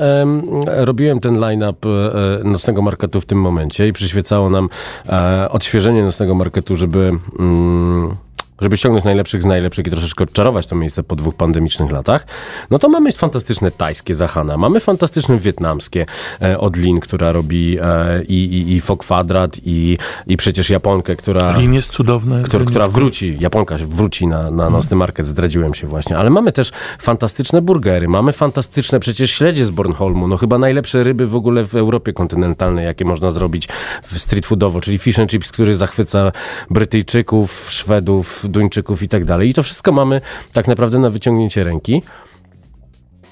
robiłem 0.67 1.21
ten 1.21 1.39
line-up 1.39 1.89
e, 1.89 2.45
nocnego 2.45 2.83
marketu 2.83 3.21
w 3.21 3.27
tym 3.27 3.41
momencie 3.41 3.89
i 3.89 3.93
przyświecało 3.93 4.51
nam 4.51 4.69
e, 5.09 5.49
odświeżenie 5.51 6.03
nocnego 6.03 6.35
marketu, 6.35 6.77
żeby... 6.77 7.13
Mm, 7.39 8.17
żeby 8.61 8.77
ściągnąć 8.77 9.05
najlepszych 9.05 9.43
z 9.43 9.45
najlepszych 9.45 9.87
i 9.87 9.91
troszeczkę 9.91 10.25
odczarować 10.25 10.67
to 10.67 10.77
miejsce 10.77 11.03
po 11.03 11.17
dwóch 11.17 11.35
pandemicznych 11.35 11.91
latach, 11.91 12.27
no 12.71 12.79
to 12.79 12.89
mamy 12.89 13.13
fantastyczne 13.13 13.71
tajskie 13.71 14.15
Zahana, 14.15 14.57
mamy 14.57 14.81
fantastyczne 14.81 15.39
wietnamskie 15.39 16.07
e, 16.43 16.59
od 16.59 16.77
Lin, 16.77 17.01
która 17.01 17.33
robi 17.33 17.79
e, 17.83 18.23
i, 18.23 18.35
i, 18.35 18.73
i 18.73 18.81
Fok 18.81 19.01
Kwadrat 19.01 19.57
i, 19.65 19.99
i 20.27 20.37
przecież 20.37 20.71
Japonkę, 20.71 21.17
która... 21.17 21.57
Lin 21.57 21.75
jest 21.75 21.91
cudowna. 21.91 22.43
Która, 22.43 22.65
która 22.65 22.89
wróci, 22.89 23.37
Japonka 23.41 23.77
wróci 23.77 24.27
na, 24.27 24.51
na 24.51 24.71
nocny 24.71 24.97
market, 24.97 25.27
zdradziłem 25.27 25.75
się 25.75 25.87
właśnie, 25.87 26.19
ale 26.19 26.31
mamy 26.31 26.53
też 26.53 26.71
fantastyczne 26.99 27.63
burgery, 27.63 28.09
mamy 28.09 28.33
fantastyczne 28.33 29.01
przecież 29.01 29.31
śledzie 29.31 29.65
z 29.65 29.71
Bornholmu, 29.71 30.29
no 30.29 30.37
chyba 30.37 30.59
najlepsze 30.59 31.03
ryby 31.03 31.27
w 31.27 31.35
ogóle 31.35 31.65
w 31.65 31.75
Europie 31.75 32.13
kontynentalnej, 32.13 32.85
jakie 32.85 33.05
można 33.05 33.31
zrobić 33.31 33.69
w 34.03 34.19
street 34.19 34.47
foodowo, 34.47 34.81
czyli 34.81 34.99
fish 34.99 35.19
and 35.19 35.31
chips, 35.31 35.53
który 35.53 35.75
zachwyca 35.75 36.33
Brytyjczyków, 36.71 37.67
Szwedów, 37.71 38.47
Duńczyków 38.51 39.03
i 39.03 39.09
tak 39.09 39.25
dalej. 39.25 39.49
I 39.49 39.55
to 39.55 39.63
wszystko 39.63 39.93
mamy 39.93 40.21
tak 40.53 40.69
naprawdę 40.69 40.99
na 40.99 41.11
wyciągnięcie 41.11 41.65
ręki. 41.65 42.03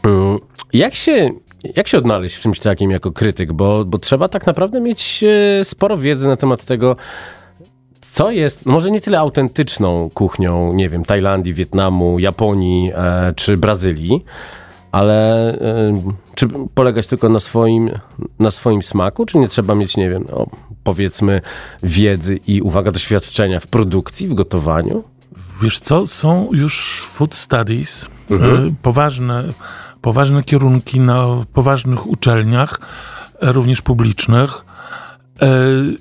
Mm, 0.02 0.38
jak 0.72 0.94
się, 0.94 1.30
jak 1.76 1.88
się 1.88 1.98
odnaleźć 1.98 2.36
w 2.36 2.40
czymś 2.40 2.60
takim 2.60 2.90
jako 2.90 3.12
krytyk? 3.12 3.52
Bo, 3.52 3.84
bo 3.84 3.98
trzeba 3.98 4.28
tak 4.28 4.46
naprawdę 4.46 4.80
mieć 4.80 5.24
e, 5.24 5.64
sporo 5.64 5.98
wiedzy 5.98 6.26
na 6.26 6.36
temat 6.36 6.64
tego, 6.64 6.96
co 8.00 8.30
jest, 8.30 8.66
może 8.66 8.90
nie 8.90 9.00
tyle 9.00 9.18
autentyczną 9.18 10.10
kuchnią, 10.14 10.72
nie 10.72 10.88
wiem, 10.88 11.04
Tajlandii, 11.04 11.54
Wietnamu, 11.54 12.18
Japonii 12.18 12.92
e, 12.94 13.32
czy 13.36 13.56
Brazylii, 13.56 14.24
ale 14.92 15.52
e, 15.60 16.02
czy 16.34 16.48
polegać 16.74 17.06
tylko 17.06 17.28
na 17.28 17.40
swoim, 17.40 17.90
na 18.38 18.50
swoim 18.50 18.82
smaku, 18.82 19.26
czy 19.26 19.38
nie 19.38 19.48
trzeba 19.48 19.74
mieć, 19.74 19.96
nie 19.96 20.10
wiem, 20.10 20.24
no, 20.30 20.46
powiedzmy 20.84 21.40
wiedzy 21.82 22.40
i 22.46 22.62
uwaga, 22.62 22.90
doświadczenia 22.90 23.60
w 23.60 23.66
produkcji, 23.66 24.28
w 24.28 24.34
gotowaniu? 24.34 25.04
Wiesz 25.62 25.80
co, 25.80 26.06
są 26.06 26.48
już 26.52 27.06
food 27.12 27.34
studies, 27.34 28.06
mhm. 28.30 28.68
E, 28.68 28.74
poważne, 28.82 29.44
poważne 30.00 30.42
kierunki 30.42 31.00
na 31.00 31.26
poważnych 31.52 32.06
uczelniach, 32.06 32.80
e, 33.40 33.52
również 33.52 33.82
publicznych. 33.82 34.64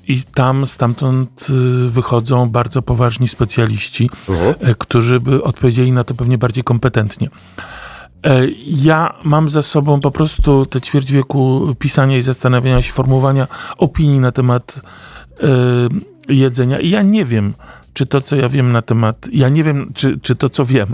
I 0.07 0.23
tam 0.33 0.67
stamtąd 0.67 1.47
wychodzą 1.87 2.49
bardzo 2.49 2.81
poważni 2.81 3.27
specjaliści, 3.27 4.09
mhm. 4.29 4.75
którzy 4.77 5.19
by 5.19 5.43
odpowiedzieli 5.43 5.91
na 5.91 6.03
to 6.03 6.15
pewnie 6.15 6.37
bardziej 6.37 6.63
kompetentnie. 6.63 7.29
E, 8.25 8.41
Ja 8.65 9.13
mam 9.23 9.49
za 9.49 9.61
sobą 9.61 9.99
po 10.01 10.11
prostu 10.11 10.65
te 10.65 10.81
ćwierć 10.81 11.11
wieku 11.11 11.75
pisania 11.79 12.17
i 12.17 12.21
zastanawiania 12.21 12.81
się, 12.81 12.91
formułowania 12.91 13.47
opinii 13.77 14.19
na 14.19 14.31
temat 14.31 14.81
e, 16.29 16.33
jedzenia. 16.33 16.79
I 16.79 16.89
ja 16.89 17.01
nie 17.01 17.25
wiem, 17.25 17.53
czy 17.93 18.05
to, 18.05 18.21
co 18.21 18.35
ja 18.35 18.49
wiem 18.49 18.71
na 18.71 18.81
temat, 18.81 19.27
ja 19.31 19.49
nie 19.49 19.63
wiem, 19.63 19.91
czy, 19.93 20.19
czy 20.21 20.35
to, 20.35 20.49
co 20.49 20.65
wiem 20.65 20.87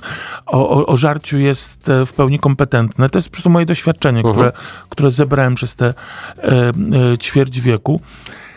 o, 0.45 0.69
o, 0.69 0.85
o 0.85 0.97
żarciu 0.97 1.37
jest 1.39 1.89
e, 1.89 2.05
w 2.05 2.13
pełni 2.13 2.39
kompetentne. 2.39 3.09
To 3.09 3.17
jest 3.17 3.29
po 3.29 3.33
prostu 3.33 3.49
moje 3.49 3.65
doświadczenie, 3.65 4.23
które, 4.33 4.51
które 4.89 5.11
zebrałem 5.11 5.55
przez 5.55 5.75
te 5.75 5.85
e, 5.85 5.93
e, 7.13 7.17
ćwierć 7.17 7.59
wieku. 7.61 8.01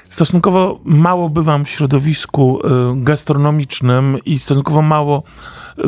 Stosunkowo 0.09 0.81
mało 0.85 1.29
bywam 1.29 1.65
w 1.65 1.69
środowisku 1.69 2.61
e, 2.65 2.69
gastronomicznym 2.97 4.19
i 4.25 4.39
stosunkowo 4.39 4.83
mało 4.83 5.23
e, 5.79 5.83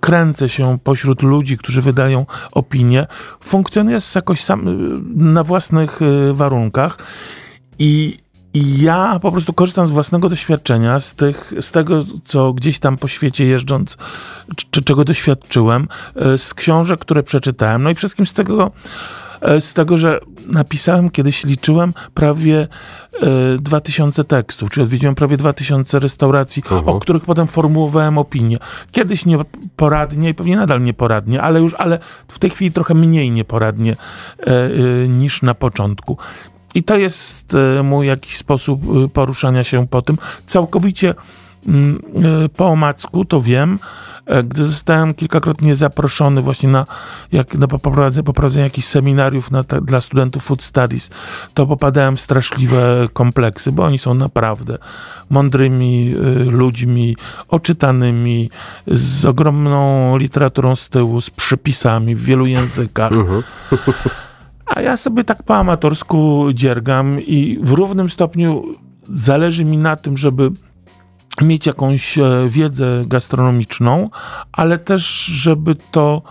kręcę 0.00 0.48
się 0.48 0.78
pośród 0.84 1.22
ludzi, 1.22 1.58
którzy 1.58 1.82
wydają 1.82 2.26
opinie. 2.52 3.06
Funkcjonuję 3.40 3.98
jakoś 4.14 4.40
sam 4.40 4.68
e, 4.68 4.72
na 5.14 5.44
własnych 5.44 6.00
warunkach 6.32 6.98
i, 7.78 8.18
i 8.54 8.80
ja 8.80 9.18
po 9.22 9.32
prostu 9.32 9.52
korzystam 9.52 9.88
z 9.88 9.90
własnego 9.90 10.28
doświadczenia, 10.28 11.00
z, 11.00 11.14
tych, 11.14 11.52
z 11.60 11.70
tego, 11.72 12.04
co 12.24 12.52
gdzieś 12.52 12.78
tam 12.78 12.96
po 12.96 13.08
świecie 13.08 13.44
jeżdżąc, 13.44 13.96
czy, 14.70 14.82
czego 14.82 15.04
doświadczyłem, 15.04 15.88
z 16.36 16.54
książek, 16.54 17.00
które 17.00 17.22
przeczytałem, 17.22 17.82
no 17.82 17.90
i 17.90 17.94
przede 17.94 18.08
wszystkim 18.08 18.26
z 18.26 18.32
tego, 18.32 18.70
z 19.60 19.72
tego, 19.72 19.96
że 19.96 20.20
napisałem, 20.46 21.10
kiedyś 21.10 21.44
liczyłem 21.44 21.94
prawie 22.14 22.68
e, 23.22 23.58
2000 23.58 24.24
tekstów, 24.24 24.70
czyli 24.70 24.84
odwiedziłem 24.84 25.14
prawie 25.14 25.36
2000 25.36 25.98
restauracji, 25.98 26.62
o 26.86 26.98
których 26.98 27.24
potem 27.24 27.46
formułowałem 27.46 28.18
opinię. 28.18 28.58
Kiedyś 28.92 29.26
nieporadnie 29.26 30.28
i 30.28 30.34
pewnie 30.34 30.56
nadal 30.56 30.82
nieporadnie, 30.82 31.42
ale 31.42 31.60
już, 31.60 31.74
ale 31.74 31.98
w 32.28 32.38
tej 32.38 32.50
chwili 32.50 32.72
trochę 32.72 32.94
mniej 32.94 33.30
nieporadnie 33.30 33.92
e, 33.92 34.46
e, 34.46 35.08
niż 35.08 35.42
na 35.42 35.54
początku. 35.54 36.16
I 36.74 36.82
to 36.82 36.96
jest 36.96 37.54
e, 37.54 37.82
mój 37.82 38.06
jakiś 38.06 38.36
sposób 38.36 38.82
e, 39.04 39.08
poruszania 39.08 39.64
się 39.64 39.86
po 39.86 40.02
tym. 40.02 40.18
Całkowicie 40.46 41.14
mm, 41.66 42.02
e, 42.44 42.48
po 42.48 42.66
omacku, 42.66 43.24
to 43.24 43.42
wiem, 43.42 43.78
e, 43.78 44.17
gdy 44.44 44.64
zostałem 44.64 45.14
kilkakrotnie 45.14 45.76
zaproszony 45.76 46.42
właśnie 46.42 46.68
na, 46.68 46.86
jak, 47.32 47.54
na 47.54 47.68
poprowadzenie, 47.68 48.24
poprowadzenie 48.24 48.64
jakichś 48.64 48.86
seminariów 48.86 49.50
na, 49.50 49.62
dla 49.62 50.00
studentów 50.00 50.42
Food 50.42 50.62
Studies, 50.62 51.10
to 51.54 51.66
popadałem 51.66 52.16
w 52.16 52.20
straszliwe 52.20 53.08
kompleksy, 53.12 53.72
bo 53.72 53.84
oni 53.84 53.98
są 53.98 54.14
naprawdę 54.14 54.78
mądrymi 55.30 56.14
y, 56.14 56.44
ludźmi, 56.44 57.16
oczytanymi, 57.48 58.50
z 58.86 59.24
ogromną 59.24 60.16
literaturą 60.16 60.76
z 60.76 60.88
tyłu, 60.88 61.20
z 61.20 61.30
przepisami 61.30 62.14
w 62.14 62.24
wielu 62.24 62.46
językach. 62.46 63.12
A 64.66 64.80
ja 64.80 64.96
sobie 64.96 65.24
tak 65.24 65.42
po 65.42 65.56
amatorsku 65.56 66.48
dziergam 66.54 67.20
i 67.20 67.58
w 67.62 67.72
równym 67.72 68.10
stopniu 68.10 68.64
zależy 69.08 69.64
mi 69.64 69.78
na 69.78 69.96
tym, 69.96 70.16
żeby 70.16 70.50
mieć 71.42 71.66
jakąś 71.66 72.18
e, 72.18 72.24
wiedzę 72.48 73.02
gastronomiczną, 73.06 74.10
ale 74.52 74.78
też, 74.78 75.24
żeby 75.24 75.76
to 75.90 76.22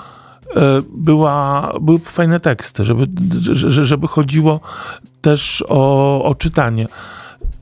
e, 0.55 0.61
była, 0.89 1.71
były 1.81 1.99
fajne 1.99 2.39
teksty, 2.39 2.85
żeby, 2.85 3.07
że- 3.55 3.85
żeby 3.85 4.07
chodziło 4.07 4.59
też 5.21 5.63
o, 5.69 6.23
o 6.23 6.35
czytanie 6.35 6.87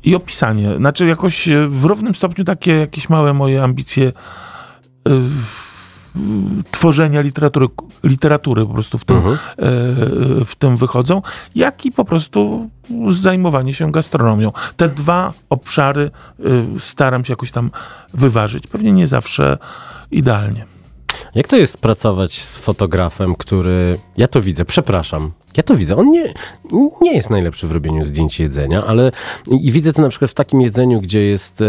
i 0.04 0.16
opisanie. 0.16 0.78
Znaczy 0.78 1.08
jakoś 1.08 1.48
e, 1.48 1.68
w 1.68 1.86
równym 1.86 2.16
stopniu 2.16 2.44
takie 2.46 2.72
jakieś 2.76 3.10
małe 3.10 3.34
moje 3.34 3.64
ambicje 3.64 4.12
tworzenia 6.72 7.22
literatury, 7.22 7.68
literatury 8.04 8.66
po 8.66 8.74
prostu 8.74 8.98
w 8.98 9.06
tym, 9.06 9.18
e, 9.18 9.36
w 10.46 10.52
tym 10.60 10.78
wychodzą, 10.78 11.22
jak 11.56 11.86
i 11.86 11.92
po 11.92 12.06
prostu 12.06 12.70
zajmowanie 13.10 13.74
się 13.74 13.92
gastronomią. 13.92 14.52
Te 14.78 14.90
dwa 14.90 15.34
obszary 15.50 16.12
e, 16.40 16.44
staram 16.80 17.26
się 17.26 17.34
jakoś 17.34 17.52
tam 17.52 17.72
wyważyć. 18.14 18.68
Pewnie 18.68 18.92
nie 18.92 19.08
zawsze 19.08 19.58
idealnie. 20.12 20.75
Jak 21.36 21.48
to 21.48 21.58
jest 21.58 21.78
pracować 21.78 22.42
z 22.42 22.58
fotografem, 22.58 23.36
który. 23.36 24.00
Ja 24.18 24.28
to 24.28 24.42
widzę, 24.42 24.66
przepraszam. 24.66 25.32
Ja 25.58 25.64
to 25.64 25.76
widzę. 25.76 25.96
On 25.96 26.12
nie, 26.12 26.34
nie 27.02 27.14
jest 27.14 27.30
najlepszy 27.30 27.68
w 27.68 27.72
robieniu 27.72 28.06
zdjęć 28.06 28.40
jedzenia, 28.40 28.84
ale 28.84 29.12
i 29.52 29.72
widzę 29.72 29.94
to 29.94 30.02
na 30.02 30.10
przykład 30.10 30.32
w 30.32 30.34
takim 30.34 30.62
jedzeniu, 30.62 31.02
gdzie 31.02 31.22
jest 31.22 31.62
e, 31.62 31.66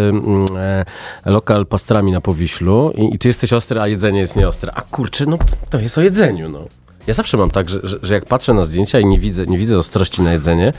e, 0.58 0.84
lokal 1.24 1.66
pastrami 1.66 2.12
na 2.12 2.20
Powiślu 2.20 2.92
i, 2.96 3.14
i 3.14 3.18
ty 3.18 3.28
jesteś 3.28 3.52
ostry, 3.52 3.80
a 3.80 3.86
jedzenie 3.86 4.20
jest 4.20 4.36
nieostre. 4.36 4.72
A 4.74 4.82
kurczę, 4.82 5.26
no 5.26 5.38
to 5.70 5.78
jest 5.78 5.98
o 5.98 6.02
jedzeniu, 6.02 6.48
no. 6.48 6.64
Ja 7.06 7.14
zawsze 7.14 7.36
mam 7.36 7.50
tak, 7.50 7.68
że, 7.68 7.80
że, 8.02 8.14
jak 8.14 8.24
patrzę 8.24 8.54
na 8.54 8.64
zdjęcia 8.64 9.00
i 9.00 9.06
nie 9.06 9.18
widzę, 9.18 9.46
nie 9.46 9.58
widzę 9.58 9.78
ostrości 9.78 10.22
na 10.22 10.32
jedzenie, 10.32 10.72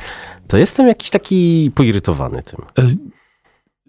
to 0.48 0.58
jestem 0.58 0.88
jakiś 0.88 1.10
taki 1.10 1.72
poirytowany 1.76 2.44
tym. 2.44 2.62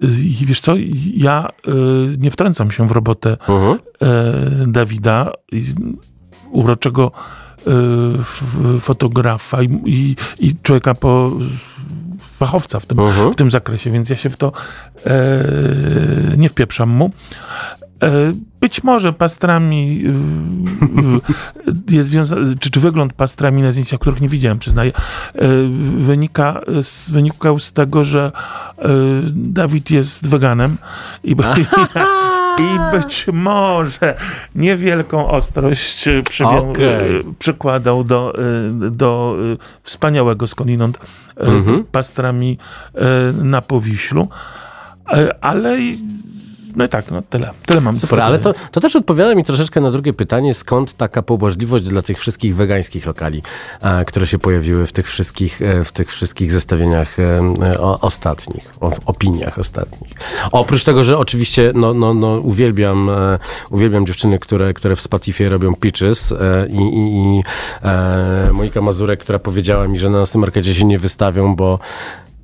I 0.03 0.47
wiesz 0.47 0.61
co, 0.61 0.75
ja 1.15 1.49
e, 1.69 1.71
nie 2.19 2.31
wtrącam 2.31 2.71
się 2.71 2.89
w 2.89 2.91
robotę 2.91 3.37
e, 4.03 4.65
Dawida, 4.67 5.33
uroczego 6.51 7.13
e, 7.67 8.81
fotografa 8.81 9.63
i, 9.63 9.67
i, 9.87 10.17
i 10.39 10.55
człowieka 10.63 10.95
po 10.95 11.33
fachowca 12.39 12.81
w 12.81 12.87
tym, 12.87 12.99
Mhm. 12.99 13.33
w 13.33 13.37
tym 13.37 13.51
zakresie, 13.51 13.91
więc 13.91 14.11
ja 14.11 14.17
się 14.17 14.31
w 14.31 14.37
to 14.37 14.53
e, 15.07 15.13
nie 16.37 16.49
wpieprzam 16.49 16.89
mu. 16.89 17.11
E, 18.03 18.33
Być 18.61 18.85
może 18.85 19.13
pastrami 19.13 20.05
jest 21.91 22.09
związany, 22.09 22.57
czy, 22.61 22.71
czy 22.71 22.81
wygląd 22.81 23.13
pastrami 23.13 23.63
na 23.63 23.73
zdjęciach, 23.73 24.01
których 24.01 24.21
nie 24.21 24.29
widziałem, 24.29 24.59
przyznaję, 24.59 24.93
e, 25.35 25.49
wynika 25.99 26.61
z, 26.83 27.11
wynikał 27.11 27.59
z 27.59 27.73
tego, 27.73 28.05
że 28.05 28.33
e, 28.79 28.89
Dawid 29.33 29.91
jest 29.91 30.29
weganem 30.29 30.77
i, 31.25 31.33
i 32.65 32.97
być 32.99 33.27
może 33.33 34.17
niewielką 34.55 35.29
ostrość 35.29 36.05
przywią, 36.29 36.73
e, 36.73 36.75
przykładał 37.39 38.05
do, 38.05 38.33
do 38.91 39.37
wspaniałego 39.83 40.47
skądinąd 40.47 40.99
e, 41.37 41.41
Mhm. 41.41 41.85
pastrami 41.93 42.59
na 43.43 43.63
Powiślu. 43.63 44.29
Ale 45.41 45.77
no 46.77 46.85
i 46.85 46.89
tak, 46.89 47.11
no 47.11 47.23
tyle. 47.23 47.51
Tyle 47.67 47.81
mam. 47.81 47.95
do 47.95 48.01
Super, 48.01 48.21
ale 48.21 48.39
to, 48.39 48.55
to 48.73 48.81
też 48.81 48.97
odpowiada 48.97 49.35
mi 49.35 49.45
troszeczkę 49.45 49.81
na 49.81 49.91
drugie 49.91 50.13
pytanie, 50.13 50.55
skąd 50.55 50.93
taka 50.93 51.23
pobłażliwość 51.23 51.85
dla 51.85 52.03
tych 52.03 52.19
wszystkich 52.19 52.57
wegańskich 52.57 53.07
lokali, 53.07 53.43
e, 53.81 54.05
które 54.05 54.27
się 54.27 54.39
pojawiły 54.39 54.87
w 54.87 54.93
tych 54.93 55.09
wszystkich, 55.09 55.63
e, 55.63 55.85
w 55.85 55.93
tych 55.93 56.13
wszystkich 56.13 56.53
zestawieniach 56.53 57.19
e, 57.19 57.81
o, 57.81 58.01
ostatnich, 58.01 58.65
o, 58.81 58.93
opiniach 59.07 59.59
ostatnich. 59.59 60.11
Oprócz 60.53 60.85
tego, 60.85 61.05
że 61.05 61.19
oczywiście 61.19 61.73
no, 61.75 61.95
no, 61.95 62.15
no, 62.15 62.29
uwielbiam, 62.29 63.11
e, 63.11 63.39
uwielbiam 63.71 64.07
dziewczyny, 64.07 64.39
które, 64.39 64.75
które 64.75 64.97
w 64.97 65.01
Spotify 65.01 65.49
robią 65.49 65.75
pitches 65.75 66.33
e, 66.33 66.67
i, 66.71 66.99
i, 66.99 67.43
e, 67.83 68.53
Monika 68.53 68.81
Mazurek, 68.81 69.21
która 69.21 69.39
powiedziała 69.39 69.89
mi, 69.89 69.99
że 69.99 70.11
na 70.11 70.19
naszym 70.19 70.41
markecie 70.41 70.75
się 70.75 70.85
nie 70.85 70.99
wystawią, 70.99 71.57
bo 71.57 71.79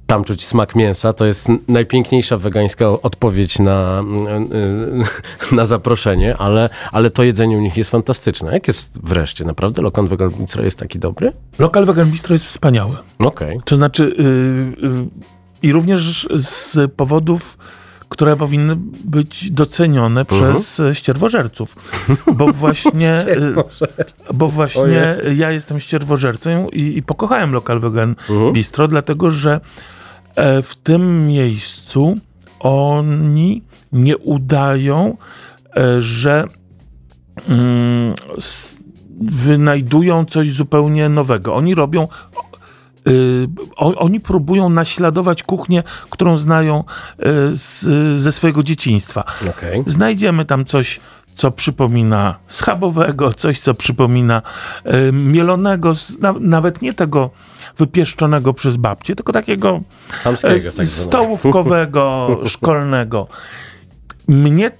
tam 0.06 0.24
czuć 0.24 0.44
smak 0.44 0.74
mięsa, 0.74 1.12
to 1.12 1.26
jest 1.26 1.48
najpiękniejsza 1.68 2.36
wegańska 2.36 2.88
odpowiedź 2.88 3.58
na, 3.58 4.02
y, 5.50 5.54
na 5.56 5.64
zaproszenie, 5.64 6.36
ale, 6.36 6.68
ale 6.92 7.10
to 7.10 7.22
jedzenie 7.22 7.56
u 7.56 7.60
nich 7.60 7.76
jest 7.76 7.90
fantastyczne. 7.90 8.52
Jak 8.52 8.68
jest 8.68 8.98
wreszcie? 9.02 9.44
Naprawdę 9.44 9.82
lokal 9.82 10.08
Vegan 10.08 10.30
Bistro 10.30 10.64
jest 10.64 10.78
taki 10.78 10.98
dobry? 10.98 11.32
Lokal 11.58 11.84
Vegan 11.86 12.10
Bistro 12.10 12.32
jest 12.34 12.44
wspaniały. 12.44 12.96
Okej. 13.18 13.60
To 13.64 13.76
znaczy 13.76 14.14
yy, 14.18 14.88
yy, 14.88 15.06
i 15.62 15.72
również 15.72 16.28
z 16.36 16.92
powodów, 16.92 17.58
które 18.08 18.36
powinny 18.36 18.76
być 19.04 19.50
docenione 19.50 20.20
Mhm. 20.20 20.54
przez 20.54 20.82
ścierwożerców. 20.98 21.76
Bo 22.32 22.52
właśnie, 22.62 23.24
yy, 23.26 23.54
bo 24.34 24.48
właśnie 24.48 25.16
ja 25.36 25.50
jestem 25.50 25.80
ścierwożercą 25.80 26.68
i, 26.68 26.98
i 26.98 27.02
pokochałem 27.02 27.52
lokal 27.52 27.80
Vegan 27.80 28.14
Mhm. 28.30 28.52
Bistro, 28.52 28.88
dlatego 28.88 29.30
że 29.30 29.60
w 30.62 30.74
tym 30.82 31.26
miejscu 31.26 32.16
oni 32.60 33.62
nie 33.92 34.16
udają, 34.18 35.16
e, 35.76 36.00
że 36.00 36.44
mm, 37.48 38.14
wynajdują 39.20 40.24
coś 40.24 40.52
zupełnie 40.52 41.08
nowego. 41.08 41.54
Oni 41.54 41.74
robią. 41.74 42.08
o, 43.76 43.94
oni 43.94 44.20
próbują 44.20 44.68
naśladować 44.68 45.42
kuchnię, 45.42 45.82
którą 46.10 46.36
znają 46.36 46.84
z, 47.52 47.84
ze 48.20 48.32
swojego 48.32 48.62
dzieciństwa. 48.62 49.24
Okej. 49.50 49.82
Znajdziemy 49.86 50.44
tam 50.44 50.64
coś, 50.64 51.00
co 51.34 51.50
przypomina 51.50 52.36
schabowego, 52.46 53.32
coś, 53.32 53.60
co 53.60 53.74
przypomina 53.74 54.42
y, 55.08 55.12
mielonego, 55.12 55.92
na, 56.20 56.34
nawet 56.40 56.82
nie 56.82 56.94
tego 56.94 57.30
wypieszczonego 57.78 58.54
przez 58.54 58.76
babcię, 58.76 59.16
tylko 59.16 59.32
takiego 59.32 59.80
Hamskiego 60.08 60.68
e, 60.68 60.72
tak 60.76 60.86
stołówkowego, 60.86 62.28
szkolnego. 62.44 63.26
Mnie 64.28 64.70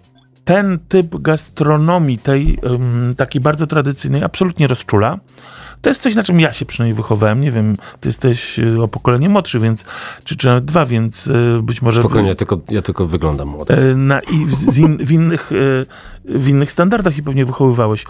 ten 0.44 0.78
typ 0.88 1.20
gastronomii, 1.20 2.18
tej 2.18 2.58
um, 2.62 3.14
takiej 3.16 3.40
bardzo 3.40 3.66
tradycyjnej, 3.66 4.24
absolutnie 4.24 4.66
rozczula. 4.66 5.18
To 5.84 5.90
jest 5.90 6.02
coś, 6.02 6.14
na 6.14 6.22
czym 6.22 6.40
ja 6.40 6.52
się 6.52 6.66
przynajmniej 6.66 6.94
wychowałem. 6.94 7.40
Nie 7.40 7.50
wiem, 7.50 7.76
ty 8.00 8.08
jesteś 8.08 8.58
y, 8.58 8.82
o 8.82 8.88
pokolenie 8.88 9.28
młodszy, 9.28 9.60
więc, 9.60 9.84
czy, 10.24 10.36
czy 10.36 10.46
nawet 10.46 10.64
dwa, 10.64 10.86
więc 10.86 11.26
y, 11.26 11.58
być 11.62 11.82
może... 11.82 12.00
Spokojnie, 12.00 12.28
ja 12.28 12.34
tylko, 12.34 12.60
ja 12.68 12.82
tylko 12.82 13.06
wyglądam 13.06 13.48
młody. 13.48 13.96
Na, 13.96 14.20
I 14.20 14.46
w, 14.46 14.78
in, 14.78 15.06
w, 15.06 15.12
innych, 15.12 15.50
w 16.24 16.48
innych 16.48 16.72
standardach 16.72 17.18
i 17.18 17.22
pewnie 17.22 17.44
wychowywałeś. 17.44 18.04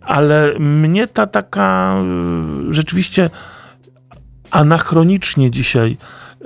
Ale 0.00 0.54
mnie 0.58 1.06
ta 1.06 1.26
taka 1.26 1.96
rzeczywiście 2.70 3.30
anachronicznie 4.54 5.50
dzisiaj 5.50 5.96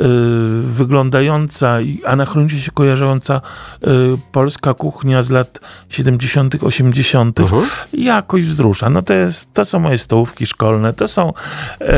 Y, 0.00 0.62
wyglądająca 0.62 1.80
i 1.80 2.00
anachronicznie 2.04 2.60
się 2.60 2.70
kojarząca 2.70 3.40
y, 3.40 3.88
polska 4.32 4.74
kuchnia 4.74 5.22
z 5.22 5.30
lat 5.30 5.60
70., 5.88 6.54
80., 6.62 7.40
uh 7.40 7.50
-huh. 7.50 7.66
jakoś 7.92 8.44
wzrusza. 8.44 8.90
No 8.90 9.02
to, 9.02 9.14
jest, 9.14 9.52
to 9.52 9.64
są 9.64 9.78
moje 9.78 9.98
stołówki 9.98 10.46
szkolne, 10.46 10.92
to 10.92 11.08
są 11.08 11.32
e, 11.80 11.94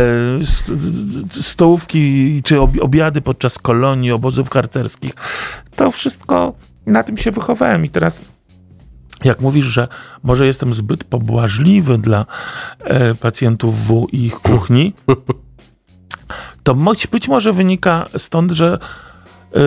stołówki 1.30 2.42
czy 2.44 2.60
obiady 2.60 3.20
podczas 3.20 3.58
kolonii, 3.58 4.12
obozów 4.12 4.50
harcerskich. 4.50 5.12
To 5.76 5.90
wszystko 5.90 6.52
na 6.86 7.02
tym 7.02 7.16
się 7.16 7.30
wychowałem 7.30 7.84
i 7.84 7.88
teraz 7.88 8.22
jak 9.24 9.40
mówisz, 9.40 9.66
że 9.66 9.88
może 10.22 10.46
jestem 10.46 10.74
zbyt 10.74 11.04
pobłażliwy 11.04 11.98
dla 11.98 12.26
e, 12.78 13.14
pacjentów 13.14 13.86
W 13.86 14.06
i 14.12 14.24
ich 14.24 14.34
kuchni, 14.34 14.92
to 16.62 16.76
być 17.10 17.28
może 17.28 17.52
wynika 17.52 18.06
stąd, 18.18 18.52
że 18.52 18.78
y, 19.56 19.60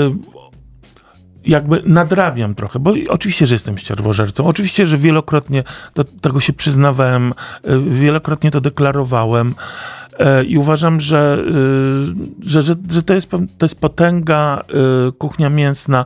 jakby 1.46 1.82
nadrabiam 1.86 2.56
trochę, 2.56 2.80
bo 2.80 2.94
oczywiście, 3.10 3.46
że 3.46 3.56
jestem 3.56 3.78
ścierwożercą, 3.78 4.46
oczywiście, 4.46 4.88
że 4.88 4.98
wielokrotnie 4.98 5.64
do 5.96 6.04
tego 6.04 6.40
się 6.40 6.54
przyznawałem, 6.54 7.34
y, 7.68 7.80
wielokrotnie 7.90 8.52
to 8.52 8.62
deklarowałem 8.62 9.56
y, 10.42 10.46
i 10.46 10.58
uważam, 10.58 11.02
że, 11.02 11.44
że, 12.40 12.64
że, 12.64 12.76
że, 12.90 13.04
to, 13.04 13.14
jest, 13.14 13.30
to 13.30 13.66
jest 13.66 13.80
potęga, 13.80 14.64
kuchnia 15.18 15.50
mięsna, 15.50 16.06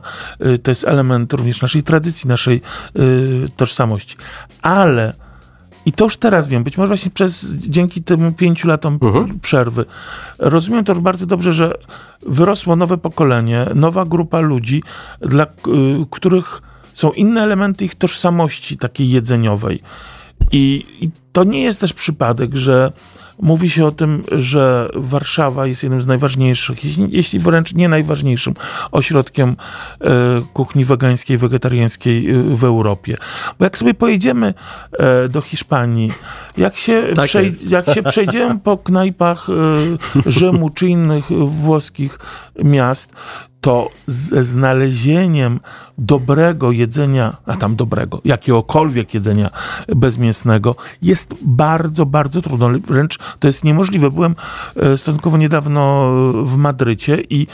to 0.62 0.70
jest 0.70 0.84
element 0.84 1.32
również 1.32 1.62
naszej 1.62 1.82
tradycji, 1.82 2.28
naszej 2.28 2.62
tożsamości. 3.56 4.16
Ale 4.62 5.14
i 5.88 5.92
to 5.92 6.04
już 6.04 6.16
teraz 6.16 6.46
wiem, 6.46 6.64
być 6.64 6.78
może 6.78 6.88
właśnie 6.88 7.10
przez, 7.10 7.46
dzięki 7.56 8.02
tym 8.02 8.34
pięciu 8.34 8.68
latom 8.68 8.98
uh-huh. 8.98 9.38
przerwy. 9.42 9.84
Rozumiem 10.38 10.84
to 10.84 10.94
bardzo 10.94 11.26
dobrze, 11.26 11.52
że 11.52 11.74
wyrosło 12.22 12.76
nowe 12.76 12.98
pokolenie, 12.98 13.66
nowa 13.74 14.04
grupa 14.04 14.40
ludzi, 14.40 14.82
dla 15.20 15.44
y, 15.44 15.48
których 16.10 16.62
są 16.94 17.10
inne 17.10 17.42
elementy 17.42 17.84
ich 17.84 17.94
tożsamości 17.94 18.76
takiej 18.76 19.10
jedzeniowej. 19.10 19.82
I, 20.52 20.86
I, 21.00 21.10
to 21.32 21.44
nie 21.44 21.62
jest 21.62 21.80
też 21.80 21.92
przypadek, 21.92 22.54
że 22.54 22.92
Mówi 23.42 23.70
się 23.70 23.86
o 23.86 23.90
tym, 23.90 24.24
że 24.32 24.88
Warszawa 24.94 25.66
jest 25.66 25.82
jednym 25.82 26.02
z 26.02 26.06
najważniejszych, 26.06 26.78
jeśli 27.12 27.38
wręcz 27.38 27.74
nie 27.74 27.88
najważniejszym 27.88 28.54
ośrodkiem 28.92 29.56
e, 30.00 30.06
kuchni 30.52 30.84
wegańskiej, 30.84 31.38
wegetariańskiej 31.38 32.30
e, 32.30 32.42
w 32.42 32.64
Europie. 32.64 33.16
Bo 33.58 33.64
jak 33.64 33.78
sobie 33.78 33.94
pojedziemy 33.94 34.54
e, 34.92 35.28
do 35.28 35.40
Hiszpanii, 35.40 36.12
jak 36.56 36.76
się, 36.76 37.02
tak 37.14 37.30
jak 37.68 37.90
się 37.90 38.02
przejdziemy 38.02 38.58
po 38.58 38.76
knajpach 38.76 39.46
Rzymu 40.26 40.70
czy 40.70 40.88
innych 40.88 41.24
włoskich 41.46 42.18
miast, 42.64 43.12
to 43.60 43.90
ze 44.06 44.44
znalezieniem 44.44 45.60
dobrego 45.98 46.72
jedzenia, 46.72 47.36
a 47.46 47.56
tam 47.56 47.76
dobrego, 47.76 48.20
jakiegokolwiek 48.24 49.14
jedzenia 49.14 49.50
bezmięsnego, 49.96 50.76
jest 51.02 51.34
bardzo, 51.42 52.06
bardzo 52.06 52.42
trudno. 52.42 52.68
Wręcz 52.86 53.18
to 53.38 53.46
jest 53.46 53.64
niemożliwe. 53.64 54.10
Byłem 54.10 54.34
e, 54.76 54.98
stosunkowo 54.98 55.36
niedawno 55.36 56.12
w 56.44 56.56
Madrycie 56.56 57.20
i, 57.30 57.46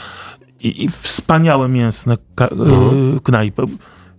i, 0.59 0.83
i 0.83 0.89
wspaniałe 0.89 1.69
mięsne 1.69 2.17
ka- 2.35 2.47
e, 2.47 2.51
mhm. 2.51 3.19
knajpy. 3.19 3.63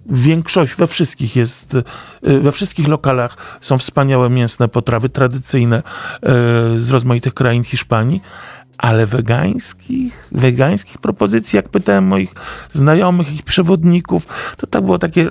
Większość, 0.06 0.74
we 0.74 0.86
wszystkich 0.86 1.36
jest, 1.36 1.76
e, 2.22 2.40
we 2.40 2.52
wszystkich 2.52 2.88
lokalach 2.88 3.58
są 3.60 3.78
wspaniałe 3.78 4.30
mięsne 4.30 4.68
potrawy 4.68 5.08
tradycyjne 5.08 5.82
z 6.78 6.90
rozmaitych 6.90 7.34
krain 7.34 7.64
Hiszpanii 7.64 8.20
ale 8.78 9.06
wegańskich, 9.06 10.28
wegańskich 10.32 10.98
propozycji, 10.98 11.56
jak 11.56 11.68
pytałem 11.68 12.04
moich 12.04 12.34
znajomych, 12.72 13.34
ich 13.34 13.42
przewodników, 13.42 14.26
to 14.56 14.66
tak 14.66 14.84
było 14.84 14.98
takie 14.98 15.30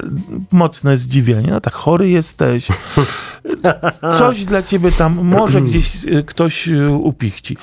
mocne 0.52 0.98
zdziwienie. 0.98 1.52
No 1.52 1.62
tak, 1.62 1.74
chory 1.74 2.10
jesteś. 2.10 2.68
Coś 4.18 4.46
dla 4.46 4.64
ciebie 4.64 4.92
tam 4.92 5.20
może 5.24 5.62
gdzieś 5.62 6.06
y, 6.06 6.24
ktoś 6.24 6.68
y, 6.68 6.92
upichci. 6.92 7.58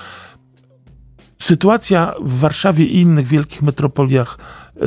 Sytuacja 1.38 2.14
w 2.20 2.38
Warszawie 2.38 2.84
i 2.84 3.00
innych 3.00 3.26
wielkich 3.26 3.62
metropoliach 3.62 4.38
y, 4.76 4.80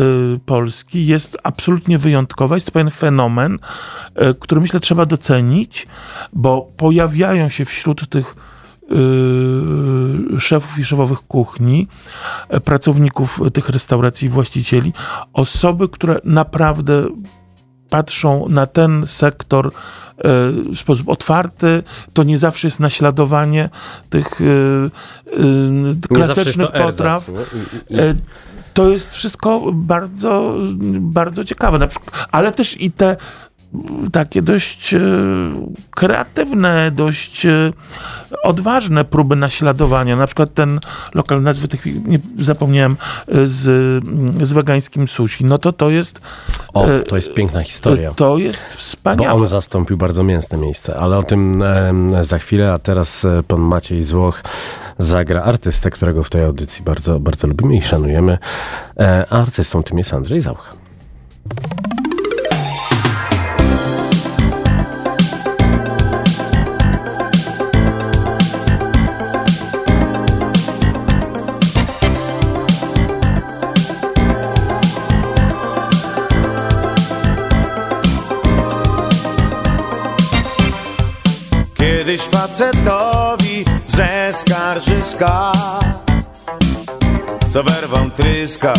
Polski 0.45 1.07
jest 1.07 1.37
absolutnie 1.43 1.97
wyjątkowa. 1.97 2.55
Jest 2.55 2.65
to 2.65 2.71
pewien 2.71 2.89
fenomen, 2.89 3.59
który 4.39 4.61
myślę 4.61 4.79
trzeba 4.79 5.05
docenić, 5.05 5.87
bo 6.33 6.71
pojawiają 6.77 7.49
się 7.49 7.65
wśród 7.65 8.09
tych 8.09 8.35
szefów 10.39 10.79
i 10.79 10.83
szefowych 10.83 11.19
kuchni, 11.19 11.87
e, 12.49 12.59
pracowników 12.59 13.41
tych 13.53 13.69
restauracji, 13.69 14.29
właścicieli, 14.29 14.93
osoby, 15.33 15.89
które 15.89 16.19
naprawdę 16.23 17.07
patrzą 17.89 18.49
na 18.49 18.65
ten 18.65 19.05
sektor 19.07 19.67
e, 19.67 19.71
w 20.73 20.77
sposób 20.77 21.09
otwarty, 21.09 21.83
to 22.13 22.23
nie 22.23 22.37
zawsze 22.37 22.67
jest 22.67 22.79
naśladowanie 22.79 23.69
tych 24.09 24.41
e, 24.41 26.07
klasycznych 26.07 26.71
potraw. 26.71 27.31
To 28.73 28.89
jest 28.89 29.13
wszystko 29.13 29.71
bardzo, 29.73 30.55
bardzo 30.99 31.43
ciekawe. 31.43 31.79
Na 31.79 31.87
przykład, 31.87 32.27
ale 32.31 32.51
też 32.51 32.81
i 32.81 32.91
te 32.91 33.17
takie 34.11 34.41
dość 34.41 34.93
e, 34.93 34.99
kreatywne, 35.91 36.91
dość 36.91 37.45
e, 37.45 37.71
odważne 38.43 39.05
próby 39.05 39.35
naśladowania. 39.35 40.15
Na 40.15 40.27
przykład 40.27 40.53
ten 40.53 40.79
lokal, 41.13 41.43
nazwy 41.43 41.67
tych 41.67 41.85
nie 41.85 42.19
zapomniałem, 42.39 42.91
e, 42.91 43.47
z, 43.47 43.63
z 44.47 44.53
wegańskim 44.53 45.07
sushi. 45.07 45.45
No 45.45 45.57
to 45.57 45.73
to 45.73 45.89
jest... 45.89 46.21
O, 46.73 46.85
to 47.07 47.15
jest 47.15 47.33
piękna 47.33 47.63
historia. 47.63 48.11
To 48.11 48.37
jest 48.37 48.73
wspaniałe. 48.73 49.33
Bo 49.33 49.41
on 49.41 49.47
zastąpił 49.47 49.97
bardzo 49.97 50.23
mięsne 50.23 50.57
miejsce, 50.57 50.97
ale 50.99 51.17
o 51.17 51.23
tym 51.23 51.63
za 52.21 52.37
chwilę, 52.37 52.73
a 52.73 52.79
teraz 52.79 53.27
pan 53.47 53.61
Maciej 53.61 54.03
Złoch 54.03 54.43
zagra 54.97 55.43
artystę, 55.43 55.89
którego 55.89 56.23
w 56.23 56.29
tej 56.29 56.43
audycji 56.43 56.83
bardzo, 56.83 57.19
bardzo 57.19 57.47
lubimy 57.47 57.75
i 57.75 57.81
szanujemy. 57.81 58.37
A 59.29 59.41
artystą 59.41 59.83
tym 59.83 59.97
jest 59.97 60.13
Andrzej 60.13 60.41
Zauch. 60.41 60.84
Kiedyś 82.15 82.27
facetowi 82.27 83.65
ze 83.87 84.33
skarżyska 84.33 85.51
Co 87.53 87.63
werwą 87.63 88.11
tryskał 88.11 88.75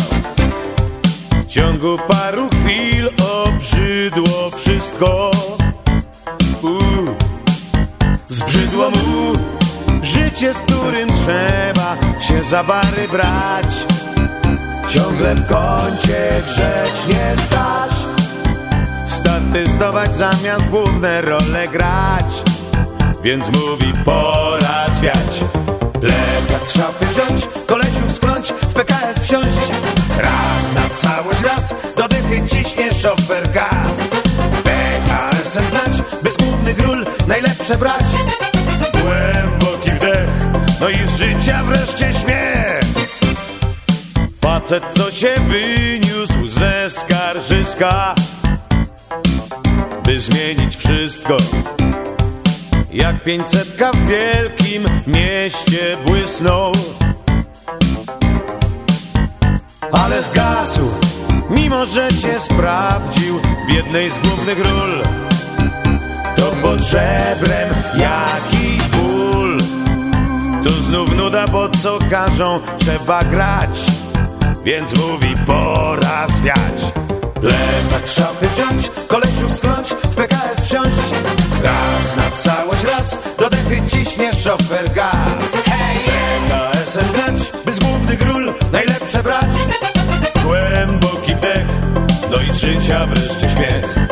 W 1.43 1.47
ciągu 1.47 1.97
paru 2.07 2.49
chwil 2.49 3.09
obrzydło 3.45 4.51
wszystko. 4.55 5.31
Uu, 6.63 7.15
Zbrzydło 8.27 8.89
mu 8.89 9.33
życie, 10.03 10.53
z 10.53 10.57
którym 10.57 11.09
trzeba 11.09 11.97
się 12.21 12.43
za 12.43 12.63
bary 12.63 13.07
brać. 13.11 13.85
Ciągle 14.89 15.35
w 15.35 15.47
kącie 15.47 16.41
grzecznie 16.45 17.35
stać 17.45 17.91
Statystować 19.07 20.17
zamiast 20.17 20.69
główne 20.69 21.21
role 21.21 21.67
grać 21.71 22.56
więc 23.23 23.45
mówi 23.49 23.93
pora 24.05 24.85
zwiać. 24.93 25.43
Plecak 26.01 26.67
z 26.67 26.73
szafy 26.73 27.05
wziąć, 27.05 27.47
kolesiów 27.65 28.11
skląć, 28.11 28.49
w 28.51 28.73
PKS 28.73 29.19
wsiąść. 29.23 29.57
Raz 30.17 30.73
na 30.75 30.95
całość 31.01 31.41
raz, 31.41 31.73
do 31.97 32.07
dychy 32.07 32.47
ciśnie 32.49 32.93
szofer 32.93 33.51
gaz. 33.51 33.97
PKS-em 34.63 35.65
by 36.23 36.29
z 36.29 36.37
głównych 36.37 36.79
ról 36.79 37.05
najlepsze 37.27 37.77
brać. 37.77 38.05
Głęboki 38.91 39.91
wdech, 39.91 40.29
no 40.81 40.89
i 40.89 41.07
z 41.07 41.17
życia 41.17 41.63
wreszcie 41.63 42.13
śmiech. 42.13 43.07
Facet, 44.41 44.83
co 44.97 45.11
się 45.11 45.33
wyniósł 45.47 46.47
ze 46.47 46.89
skarżyska, 46.89 48.15
by 50.03 50.19
zmienić 50.19 50.75
wszystko. 50.75 51.37
Jak 52.91 53.23
pięćsetka 53.23 53.91
w 53.91 54.07
wielkim 54.07 54.85
mieście 55.07 55.97
błysnął 56.05 56.71
Ale 59.91 60.23
zgasł, 60.23 60.89
mimo 61.49 61.85
że 61.85 62.11
się 62.11 62.39
sprawdził 62.39 63.39
w 63.69 63.73
jednej 63.73 64.09
z 64.09 64.19
głównych 64.19 64.57
ról. 64.57 65.03
To 66.37 66.51
pod 66.61 66.81
żebrem 66.81 67.69
jakiś 67.97 68.87
ból. 68.87 69.57
Tu 70.63 70.69
znów 70.69 71.15
nuda, 71.15 71.47
bo 71.47 71.69
co 71.69 71.99
każą 72.09 72.59
trzeba 72.77 73.23
grać. 73.23 73.79
Więc 74.63 74.93
mówi 74.97 75.35
pora 75.45 76.27
zwiać. 76.27 76.91
Plecak 77.41 78.07
szafy 78.07 78.47
wziąć, 78.47 78.91
kolesiów 79.07 79.57
skląć, 79.57 79.87
w 79.87 80.15
PKS 80.15 80.65
wsiąść 80.65 81.36
Raz 81.63 82.15
na 82.17 82.31
całość 82.37 82.83
raz, 82.83 83.17
do 83.37 83.49
dechy 83.49 83.81
ciśnie 83.87 84.33
szofer 84.33 84.93
gaz. 84.93 85.51
PKS-em 86.87 87.11
grać, 87.13 87.51
by 87.65 87.73
z 87.73 87.79
głównych 87.79 88.21
ról 88.21 88.53
najlepsze 88.71 89.23
brać. 89.23 89.51
Głęboki 90.43 91.35
wdech, 91.35 91.67
no 92.31 92.41
i 92.41 92.53
z 92.53 92.57
życia 92.57 93.05
wreszcie 93.05 93.49
śmiech 93.49 94.06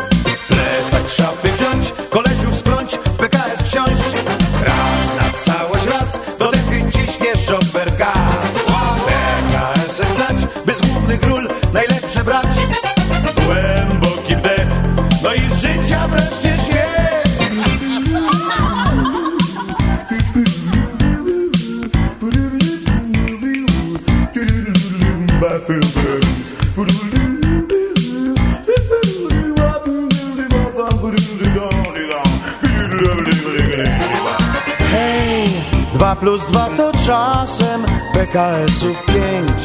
plus 36.36 36.48
dwa 36.48 36.70
to 36.78 36.92
czasem 37.06 37.86
PKS-ów 38.14 39.06
pięć 39.06 39.62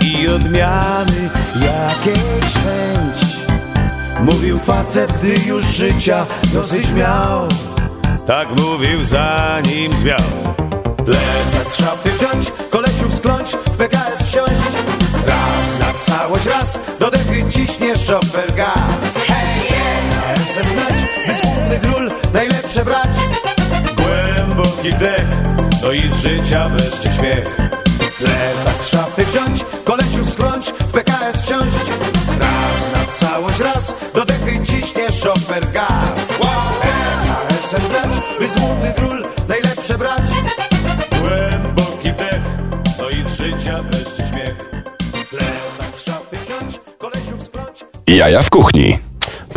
i 0.00 0.28
odmiany 0.28 1.30
jakiejś 1.54 2.54
chęć. 2.54 3.36
Mówił 4.20 4.58
facet, 4.58 5.12
gdy 5.12 5.34
już 5.46 5.64
życia 5.64 6.26
dosyć 6.52 6.92
miał. 6.92 7.48
Tak 8.26 8.48
mówił 8.60 9.04
zanim 9.04 9.96
zmiał. 9.96 10.18
Plecak 10.96 11.72
z 11.72 11.76
szafy 11.76 12.10
wziąć, 12.10 12.52
kolesiów 12.70 13.14
skląć, 13.14 13.48
w 13.50 13.76
PKS 13.76 14.28
wsiąść. 14.28 14.62
Raz 15.26 15.78
na 15.80 16.16
całość 16.16 16.46
raz, 16.46 16.78
do 16.98 17.10
dechy 17.10 17.44
ciśnie 17.50 17.96
szofer 17.96 18.54
gaz. 18.56 19.12
PKS-em 19.14 20.74
grać, 20.74 21.00
by 21.26 21.34
z 21.34 21.40
głównych 21.40 22.32
najlepsze 22.32 22.84
brać. 22.84 23.43
Głęboki 24.84 25.04
wdech, 25.04 25.26
no 25.82 25.92
i 25.92 26.12
z 26.12 26.22
życia 26.22 26.68
wreszcie 26.68 27.12
śmiech. 27.12 27.56
Plecak 28.18 28.82
szafy 28.90 29.24
wziąć, 29.24 29.64
kolesiów 29.84 30.30
skląć, 30.30 30.66
w 30.66 30.92
PKS 30.92 31.42
wsiąść. 31.42 31.76
Raz 32.40 32.92
na 32.92 33.12
całość 33.12 33.60
raz, 33.60 33.94
do 34.14 34.24
dechy 34.24 34.66
ciśnie 34.66 35.12
szofer 35.12 35.72
gaz. 35.72 36.38
PKS-em 36.38 37.88
grać, 37.88 38.38
by 38.38 38.48
z 38.48 38.58
głównych 38.58 38.98
ról 38.98 39.24
najlepsze 39.48 39.98
brać. 39.98 40.30
Głęboki 41.20 42.12
wdech, 42.12 42.42
no 42.98 43.10
i 43.10 43.24
z 43.24 43.38
życia 43.38 43.82
wreszcie 43.82 44.26
śmiech. 44.26 44.70
Plecak 45.30 45.96
szafy 46.06 46.36
wziąć, 46.44 46.80
kolesiów 46.98 47.42
skląć, 47.42 47.84
Jaja 48.06 48.42
w 48.42 48.50
kuchni. 48.50 49.03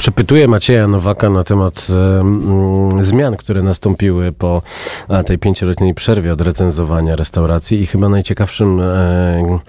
Przepytuję 0.08 0.48
Macieja 0.48 0.88
Nowaka 0.88 1.30
na 1.30 1.44
temat 1.44 1.88
mm, 1.90 3.04
zmian, 3.04 3.38
które 3.38 3.62
nastąpiły 3.62 4.32
po 4.32 4.62
e, 5.10 5.24
tej 5.24 5.38
pięcioletniej 5.38 5.94
przerwie 5.94 6.34
od 6.34 6.42
recenzowania 6.42 7.16
restauracji 7.16 7.82
i 7.82 7.86
chyba 7.86 8.10
najciekawszym, 8.10 8.80
e, 8.82 9.60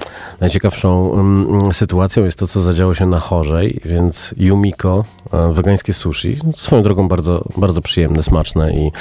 najciekawszą 0.40 1.14
mm, 1.14 1.74
sytuacją 1.74 2.24
jest 2.24 2.38
to, 2.38 2.46
co 2.46 2.60
zadziało 2.60 2.94
się 2.94 3.06
na 3.06 3.20
Chorzej, 3.20 3.80
więc 3.84 4.34
Yumiko, 4.36 5.04
e, 5.32 5.52
wegańskie 5.52 5.92
sushi, 5.92 6.38
swoją 6.56 6.82
drogą 6.82 7.08
bardzo, 7.08 7.44
bardzo 7.56 7.80
przyjemne, 7.82 8.22
smaczne 8.22 8.72
i, 8.72 8.92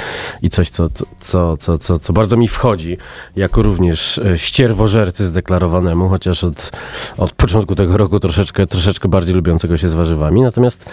i 0.42 0.50
coś, 0.50 0.70
co, 0.70 0.90
co, 1.20 1.58
co, 1.58 1.78
co, 1.78 2.00
co 2.00 2.14
bardzo 2.14 2.38
mi 2.38 2.48
wchodzi, 2.48 2.98
jako 3.36 3.62
również 3.62 4.18
e, 4.18 4.38
ścierwożercy 4.38 5.26
zdeklarowanemu, 5.26 6.10
chociaż 6.10 6.44
od, 6.44 6.72
od 7.18 7.34
początku 7.34 7.76
tego 7.76 7.98
roku 7.98 8.20
troszeczkę, 8.20 8.66
troszeczkę 8.66 9.08
bardziej 9.08 9.36
lubiącego 9.36 9.78
się 9.78 9.90
z 9.90 9.94
warzywami. 9.94 10.42
Natomiast 10.42 10.86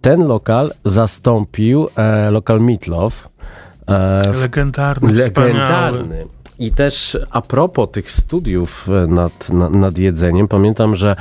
ten 0.00 0.26
lokal 0.26 0.72
zastąpił 0.84 1.88
e, 1.96 2.30
lokal 2.30 2.60
Meatloaf. 2.60 3.28
E, 3.88 4.32
Legendarny, 4.40 5.12
legendarny. 5.12 6.26
I 6.58 6.70
też 6.70 7.18
a 7.30 7.42
propos 7.42 7.88
tych 7.92 8.10
studiów 8.10 8.88
e, 8.88 9.06
nad, 9.06 9.50
nad, 9.50 9.74
nad 9.74 9.98
jedzeniem, 9.98 10.48
pamiętam, 10.48 10.96
że 10.96 11.16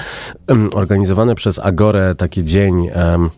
em, 0.48 0.70
organizowane 0.74 1.36
przez 1.36 1.60
Agorę 1.60 2.16
taki 2.16 2.44
dzień 2.44 2.90
mm, 2.94 3.30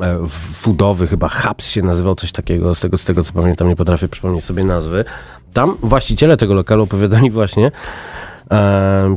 e, 0.00 0.28
foodowy, 0.28 1.06
chyba 1.06 1.28
Hubs 1.28 1.66
się 1.66 1.82
nazywał, 1.82 2.14
coś 2.14 2.32
takiego, 2.32 2.74
z 2.74 2.80
tego, 2.80 2.96
z 2.96 3.04
tego 3.04 3.22
co 3.22 3.32
pamiętam, 3.32 3.68
nie 3.68 3.76
potrafię 3.76 4.08
przypomnieć 4.08 4.44
sobie 4.44 4.64
nazwy. 4.64 5.04
Tam 5.52 5.76
właściciele 5.82 6.36
tego 6.36 6.54
lokalu 6.54 6.82
opowiadali 6.82 7.30
właśnie, 7.30 7.70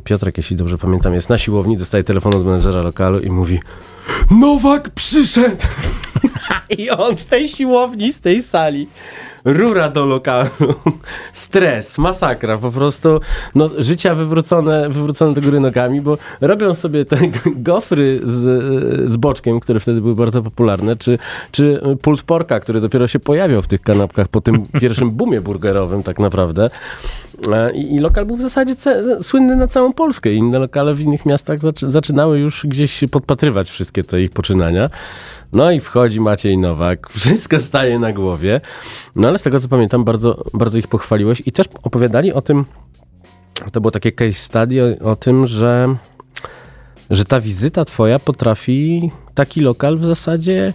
Piotrek, 0.04 0.38
jeśli 0.38 0.56
dobrze 0.56 0.78
pamiętam, 0.78 1.14
jest 1.14 1.30
na 1.30 1.38
siłowni, 1.38 1.78
dostaje 1.78 2.04
telefon 2.04 2.36
od 2.36 2.46
menedżera 2.46 2.82
lokalu 2.82 3.20
i 3.20 3.30
mówi 3.30 3.60
Nowak 4.32 4.90
przyszedł! 4.90 5.66
I 6.78 6.90
on 6.90 7.18
z 7.18 7.26
tej 7.26 7.50
siłowni, 7.50 8.14
z 8.14 8.20
tej 8.20 8.44
sali, 8.44 8.88
rura 9.46 9.90
do 9.90 10.06
lokalu, 10.06 10.50
stres, 11.34 11.98
masakra, 11.98 12.58
po 12.58 12.72
prostu 12.72 13.20
no, 13.56 13.70
życia 13.78 14.16
wywrócone, 14.16 14.90
wywrócone 14.90 15.34
do 15.34 15.42
góry 15.42 15.60
nogami, 15.60 16.02
bo 16.02 16.18
robią 16.42 16.76
sobie 16.76 17.06
te 17.06 17.18
gofry 17.70 18.20
z, 18.24 19.12
z 19.12 19.18
boczkiem, 19.18 19.60
które 19.60 19.80
wtedy 19.80 20.02
były 20.02 20.16
bardzo 20.16 20.42
popularne, 20.42 20.96
czy, 20.96 21.18
czy 21.52 21.82
pult 22.02 22.24
porka, 22.24 22.60
który 22.60 22.82
dopiero 22.82 23.08
się 23.08 23.20
pojawiał 23.20 23.62
w 23.62 23.68
tych 23.68 23.82
kanapkach 23.82 24.28
po 24.28 24.42
tym 24.42 24.68
pierwszym 24.68 25.12
boomie 25.12 25.42
burgerowym 25.42 26.04
tak 26.04 26.20
naprawdę. 26.20 26.70
E, 27.54 27.72
I, 27.72 27.96
I 27.96 28.00
lokal 28.00 28.26
był 28.26 28.36
w 28.36 28.42
zasadzie 28.42 28.76
słynny 29.22 29.56
na 29.56 29.68
całą 29.68 29.94
Polskę. 29.94 30.34
Inne 30.34 30.60
lokale 30.60 30.94
w 30.94 31.00
innych 31.02 31.26
miastach 31.26 31.60
zaczy- 31.60 31.90
zaczynały 31.90 32.40
już 32.40 32.66
gdzieś 32.66 33.04
podpatrywać 33.12 33.70
wszystkie 33.70 34.04
te 34.04 34.22
ich 34.22 34.32
poczynania. 34.32 34.90
No 35.54 35.72
i 35.72 35.80
wchodzi 35.80 36.20
Maciej 36.20 36.58
Nowak, 36.58 37.10
wszystko 37.20 37.60
staje 37.60 38.00
na 38.00 38.14
głowie. 38.14 38.62
No 39.16 39.28
ale 39.28 39.38
z 39.38 39.42
tego 39.42 39.60
co 39.60 39.68
pamiętam, 39.68 40.04
bardzo, 40.04 40.44
bardzo 40.54 40.78
ich 40.78 40.88
pochwaliłeś 40.88 41.42
i 41.46 41.52
też 41.52 41.68
opowiadali 41.84 42.34
o 42.34 42.42
tym, 42.42 42.66
to 43.72 43.82
było 43.82 43.92
takie 43.92 44.12
case 44.12 44.34
study 44.34 44.98
o, 45.02 45.12
o 45.12 45.16
tym, 45.16 45.48
że, 45.48 45.96
że 47.10 47.26
ta 47.26 47.42
wizyta 47.42 47.86
twoja 47.86 48.20
potrafi 48.20 49.12
taki 49.34 49.62
lokal 49.62 49.98
w 49.98 50.06
zasadzie 50.06 50.74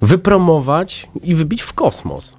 wypromować 0.00 1.08
i 1.22 1.34
wybić 1.34 1.62
w 1.62 1.72
kosmos. 1.72 2.36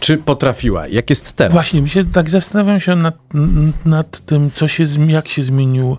Czy 0.00 0.18
potrafiła? 0.18 0.88
Jak 0.88 1.10
jest 1.10 1.32
teraz? 1.32 1.52
Właśnie, 1.52 1.82
mi 1.82 1.88
się 1.88 2.04
tak 2.04 2.30
zastanawiam 2.30 2.80
się 2.80 2.96
nad, 2.96 3.16
nad 3.84 4.20
tym, 4.20 4.50
co 4.54 4.68
się, 4.68 4.84
jak 5.06 5.28
się 5.28 5.42
zmienił, 5.42 5.96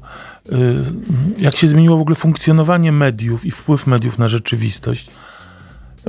y, 0.51 0.53
jak 1.37 1.55
się 1.55 1.67
zmieniło 1.67 1.97
w 1.97 2.01
ogóle 2.01 2.15
funkcjonowanie 2.15 2.91
mediów 2.91 3.45
i 3.45 3.51
wpływ 3.51 3.87
mediów 3.87 4.17
na 4.17 4.27
rzeczywistość. 4.27 5.09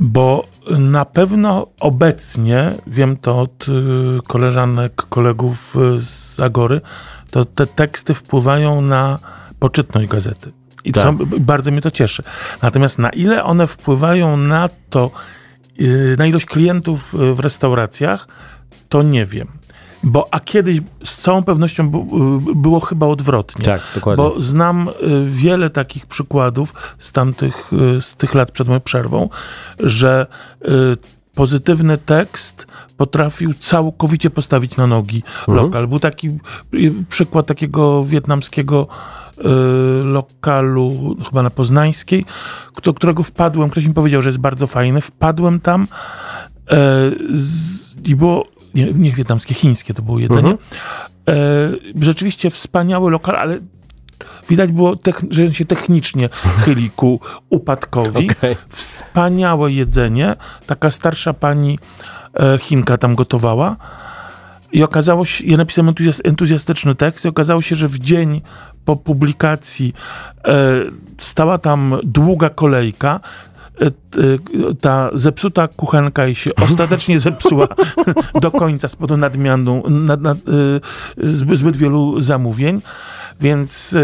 Bo 0.01 0.47
na 0.79 1.05
pewno 1.05 1.67
obecnie, 1.79 2.71
wiem 2.87 3.17
to 3.17 3.41
od 3.41 3.67
y, 3.67 3.71
koleżanek, 4.27 4.93
kolegów 4.95 5.75
y, 5.75 6.01
z 6.01 6.39
Agory, 6.39 6.81
to 7.31 7.45
te 7.45 7.67
teksty 7.67 8.13
wpływają 8.13 8.81
na 8.81 9.19
poczytność 9.59 10.07
gazety. 10.07 10.51
I 10.83 10.91
Tak. 10.91 11.03
co, 11.03 11.25
bardzo 11.39 11.71
mnie 11.71 11.81
to 11.81 11.91
cieszy. 11.91 12.23
Natomiast 12.61 12.99
na 12.99 13.09
ile 13.09 13.43
one 13.43 13.67
wpływają 13.67 14.37
na 14.37 14.69
to, 14.89 15.11
na 16.17 16.25
ilość 16.25 16.45
klientów 16.45 17.13
y, 17.15 17.33
w 17.33 17.39
restauracjach, 17.39 18.27
to 18.89 19.03
nie 19.03 19.25
wiem. 19.25 19.47
Bo 20.03 20.27
a 20.31 20.39
kiedyś 20.39 20.79
z 21.03 21.17
całą 21.17 21.43
pewnością 21.43 21.87
y, 22.51 22.55
było 22.55 22.79
chyba 22.79 23.07
odwrotnie. 23.07 23.65
Tak, 23.65 23.81
dokładnie. 23.95 24.23
Bo 24.23 24.41
znam 24.41 24.87
y, 24.87 24.91
wiele 25.25 25.69
takich 25.69 26.05
przykładów 26.05 26.73
z 26.99 27.11
tamtych, 27.11 27.71
y, 27.97 28.01
z 28.01 28.15
tych 28.15 28.33
lat 28.33 28.51
przed 28.51 28.67
moją 28.67 28.79
przerwą, 28.79 29.29
że 29.79 30.27
y, 30.61 30.67
pozytywny 31.35 31.97
tekst 31.97 32.67
potrafił 32.97 33.53
całkowicie 33.53 34.29
postawić 34.29 34.77
na 34.77 34.87
nogi 34.87 35.23
Mhm. 35.39 35.57
lokal. 35.57 35.87
Był 35.87 35.99
taki 35.99 36.27
y, 36.73 36.93
przykład 37.09 37.45
takiego 37.45 38.03
wietnamskiego 38.03 38.87
lokalu, 40.03 41.15
chyba 41.25 41.43
na 41.43 41.49
Poznańskiej, 41.49 42.25
do 42.83 42.93
którego 42.93 43.23
wpadłem, 43.23 43.69
ktoś 43.69 43.85
mi 43.85 43.93
powiedział, 43.93 44.21
że 44.21 44.29
jest 44.29 44.39
bardzo 44.39 44.67
fajny. 44.67 45.01
Wpadłem 45.01 45.59
tam 45.59 45.87
e, 46.71 46.77
i 48.03 48.15
było, 48.15 48.47
nie, 48.75 48.91
nie 48.93 49.11
wietnamskie, 49.11 49.53
chińskie 49.53 49.93
to 49.93 50.01
było 50.01 50.19
jedzenie. 50.19 50.49
Mhm. 50.49 50.57
E, 51.29 51.35
rzeczywiście 52.01 52.49
wspaniały 52.49 53.11
lokal, 53.11 53.35
ale 53.35 53.59
widać 54.49 54.71
było, 54.71 54.95
że 55.29 55.45
on 55.45 55.53
się 55.53 55.65
technicznie 55.65 56.29
chyli 56.65 56.89
ku 56.89 57.19
upadkowi. 57.49 58.29
Okej. 58.31 58.57
Wspaniałe 58.69 59.71
jedzenie. 59.71 60.35
Taka 60.65 60.91
starsza 60.91 61.33
pani 61.33 61.79
e, 62.33 62.57
Chinka 62.57 62.97
tam 62.97 63.15
gotowała. 63.15 63.75
I 64.71 64.83
okazało 64.83 65.25
się, 65.25 65.45
ja 65.47 65.57
napisałem 65.57 65.93
entuzjas- 65.93 66.21
entuzjastyczny 66.23 66.95
tekst 66.95 67.25
i 67.25 67.27
okazało 67.27 67.61
się, 67.61 67.75
że 67.75 67.87
w 67.87 67.99
dzień 67.99 68.41
po 68.85 68.95
publikacji 68.95 69.93
e, 70.45 70.53
stała 71.17 71.57
tam 71.57 71.95
długa 72.03 72.49
kolejka. 72.49 73.19
E, 73.81 73.85
e, 73.85 73.91
ta 74.81 75.09
zepsuta 75.13 75.67
kuchenka 75.67 76.25
jej 76.25 76.35
się 76.35 76.55
ostatecznie 76.69 77.19
zepsuła 77.19 77.67
do 78.41 78.51
końca 78.51 78.87
z 78.87 78.95
powodu 78.95 79.17
nadmianu, 79.17 79.83
nad, 79.89 80.21
nad, 80.21 80.37
zbyt, 81.17 81.59
zbyt 81.59 81.77
wielu 81.77 82.21
zamówień, 82.21 82.81
więc 83.41 83.95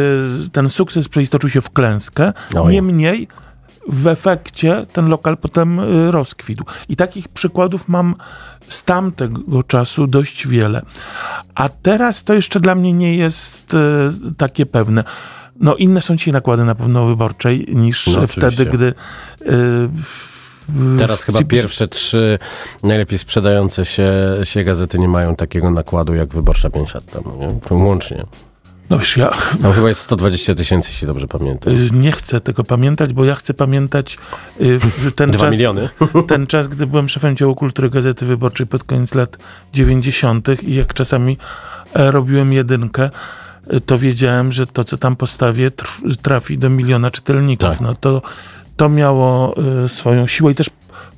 ten 0.51 0.69
sukces 0.69 1.09
przeistoczył 1.09 1.49
się 1.49 1.61
w 1.61 1.69
klęskę. 1.69 2.33
Oj. 2.55 2.73
Niemniej 2.73 3.27
w 3.87 4.07
efekcie 4.07 4.85
ten 4.93 5.07
lokal 5.07 5.37
potem 5.37 5.79
y, 5.79 6.11
rozkwitł. 6.11 6.65
I 6.89 6.95
takich 6.95 7.27
przykładów 7.27 7.89
mam 7.89 8.15
z 8.67 8.83
tamtego 8.83 9.63
czasu 9.63 10.07
dość 10.07 10.47
wiele. 10.47 10.81
A 11.55 11.69
teraz 11.69 12.23
to 12.23 12.33
jeszcze 12.33 12.59
dla 12.59 12.75
mnie 12.75 12.93
nie 12.93 13.15
jest 13.15 13.73
y, 13.73 13.77
takie 14.37 14.65
pewne. 14.65 15.03
No 15.59 15.75
inne 15.75 16.01
są 16.01 16.17
ci 16.17 16.31
nakłady 16.31 16.65
na 16.65 16.75
pewno 16.75 17.05
wyborczej 17.05 17.65
niż 17.69 18.07
No, 18.07 18.27
wtedy, 18.27 18.65
gdy 18.65 18.93
y, 19.41 19.89
Teraz 20.97 21.23
chyba 21.23 21.43
pierwsze 21.43 21.87
trzy 21.87 22.39
najlepiej 22.83 23.17
sprzedające 23.17 23.85
się, 23.85 24.11
się 24.43 24.63
gazety 24.63 24.99
nie 24.99 25.07
mają 25.07 25.35
takiego 25.35 25.71
nakładu 25.71 26.15
jak 26.15 26.33
Wyborcza 26.33 26.69
5 26.69 26.93
lat 26.93 27.05
temu. 27.05 27.59
Nie? 27.71 27.77
Łącznie. 27.77 28.25
No 28.89 28.99
wiesz, 28.99 29.17
ja 29.17 29.29
Tam 29.61 29.73
chyba 29.73 29.87
jest 29.87 30.01
120 30.01 30.55
tysięcy, 30.55 30.89
jeśli 30.91 31.07
dobrze 31.07 31.27
pamiętam. 31.27 31.73
y, 31.73 31.89
nie 31.93 32.11
chcę 32.11 32.41
tego 32.41 32.63
pamiętać, 32.63 33.13
bo 33.13 33.25
ja 33.25 33.35
chcę 33.35 33.53
pamiętać 33.53 34.17
y, 34.61 34.79
ten 35.15 35.31
Dwa 35.31 35.39
czas, 35.45 35.51
miliony. 35.51 35.89
ten 36.27 36.47
czas, 36.47 36.67
gdy 36.67 36.87
byłem 36.87 37.09
szefem 37.09 37.35
działu 37.35 37.55
kultury 37.55 37.89
Gazety 37.89 38.25
Wyborczej 38.25 38.67
pod 38.67 38.83
koniec 38.83 39.15
lat 39.15 39.37
90. 39.73 40.47
i 40.63 40.75
jak 40.75 40.93
czasami 40.93 41.37
e, 41.93 42.11
robiłem 42.11 42.53
jedynkę, 42.53 43.09
e, 43.67 43.79
to 43.81 43.97
wiedziałem, 43.97 44.51
że 44.51 44.67
to, 44.67 44.83
co 44.83 44.97
tam 44.97 45.15
postawię, 45.15 45.71
trafi 46.21 46.57
do 46.57 46.69
miliona 46.69 47.11
czytelników. 47.11 47.69
Tak. 47.69 47.81
No 47.81 47.93
to, 47.93 48.21
to 48.77 48.89
miało 48.89 49.55
swoją 49.87 50.27
siłę 50.27 50.51
i 50.51 50.55
też 50.55 50.67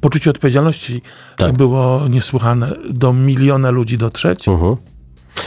poczucie 0.02 0.30
odpowiedzialności 0.30 1.02
Tak. 1.38 1.58
było 1.58 2.08
niesłychane. 2.08 2.72
Do 2.90 3.14
miliona 3.14 3.70
ludzi 3.70 3.98
dotrzeć. 3.98 4.48
Mhm. 4.48 4.76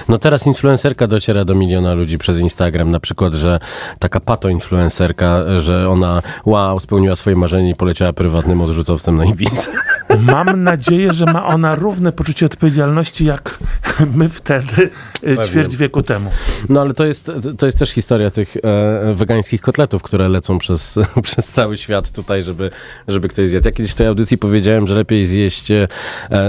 No 0.09 0.18
teraz 0.18 0.47
influencerka 0.47 1.07
dociera 1.07 1.45
do 1.45 1.55
miliona 1.55 1.95
ludzi 1.95 2.18
przez 2.18 2.38
Instagram, 2.38 2.90
na 2.90 3.01
przykład, 3.01 3.34
że 3.34 3.61
taka 3.99 4.20
pato-influencerka, 4.20 5.61
że 5.61 5.88
ona 5.88 6.22
wow, 6.47 6.80
spełniła 6.80 7.16
swoje 7.16 7.36
marzenie 7.36 7.70
i 7.70 7.74
poleciała 7.74 8.12
prywatnym 8.12 8.61
odrzutowcem 8.61 9.16
na 9.16 9.24
Ibizę. 9.24 9.72
Mam 10.21 10.63
nadzieję, 10.65 11.13
że 11.13 11.25
ma 11.25 11.47
ona 11.47 11.75
równe 11.75 12.13
poczucie 12.13 12.47
odpowiedzialności, 12.47 13.25
jak 13.25 13.59
my 14.19 14.29
wtedy, 14.29 14.91
e, 15.27 15.49
ćwierć 15.49 15.77
wieku 15.77 16.03
temu. 16.03 16.31
No 16.69 16.81
ale 16.81 16.95
to 16.95 17.05
jest, 17.05 17.33
to 17.59 17.67
jest 17.67 17.79
też 17.79 17.91
historia 17.91 18.31
tych 18.31 18.57
e, 18.57 19.15
wegańskich 19.15 19.61
kotletów, 19.61 20.03
które 20.03 20.29
lecą 20.29 20.59
przez, 20.59 20.99
przez 21.23 21.49
cały 21.49 21.77
świat 21.77 22.11
tutaj, 22.11 22.43
żeby, 22.43 22.71
żeby 23.09 23.29
ktoś 23.29 23.49
zjadł. 23.49 23.69
Ja 23.69 23.73
kiedyś 23.73 23.93
w 23.93 23.95
tej 23.95 24.07
audycji 24.07 24.39
powiedziałem, 24.39 24.87
że 24.87 24.95
lepiej 24.95 25.27
zjeść 25.27 25.71
e, 25.71 25.89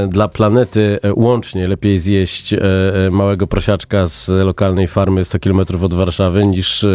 dla 0.07 0.27
planety 0.27 0.99
e, 1.03 1.13
łącznie, 1.13 1.67
lepiej 1.67 1.99
zjeść 1.99 2.53
e, 2.53 2.59
e, 2.59 3.11
małego 3.11 3.47
prosiaczka 3.47 4.05
z 4.05 4.29
lokalnej 4.29 4.87
farmy 4.87 5.25
100 5.25 5.39
km 5.39 5.59
od 5.59 5.93
Warszawy, 5.93 6.45
niż 6.45 6.83
e, 6.83 6.89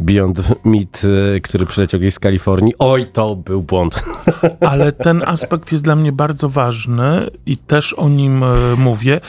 Beyond 0.00 0.38
Meat, 0.64 1.02
który 1.42 1.66
przyleciał 1.66 2.00
gdzieś 2.00 2.14
z 2.14 2.18
Kalifornii. 2.18 2.74
Oj, 2.78 3.06
to 3.12 3.36
był 3.36 3.62
błąd. 3.62 4.02
Ale 4.70 4.92
ten 4.92 5.22
aspekt 5.26 5.72
jest 5.72 5.84
dla 5.84 5.95
mnie 5.96 6.12
bardzo 6.12 6.48
ważny 6.48 7.26
i 7.46 7.56
też 7.56 7.92
o 7.92 8.08
nim 8.08 8.42
e, 8.42 8.46
mówię. 8.76 9.20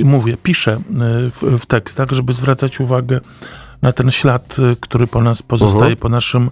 E, 0.00 0.04
Mówię, 0.04 0.36
piszę 0.42 0.72
e, 0.72 0.80
w, 1.30 1.58
w 1.62 1.66
tekstach, 1.66 2.10
żeby 2.10 2.32
zwracać 2.32 2.80
uwagę 2.80 3.20
na 3.82 3.92
ten 3.92 4.10
ślad, 4.10 4.56
który 4.80 5.06
po 5.06 5.22
nas 5.22 5.42
pozostaje, 5.42 5.82
Mhm. 5.82 5.96
po 5.96 6.08
naszym 6.08 6.50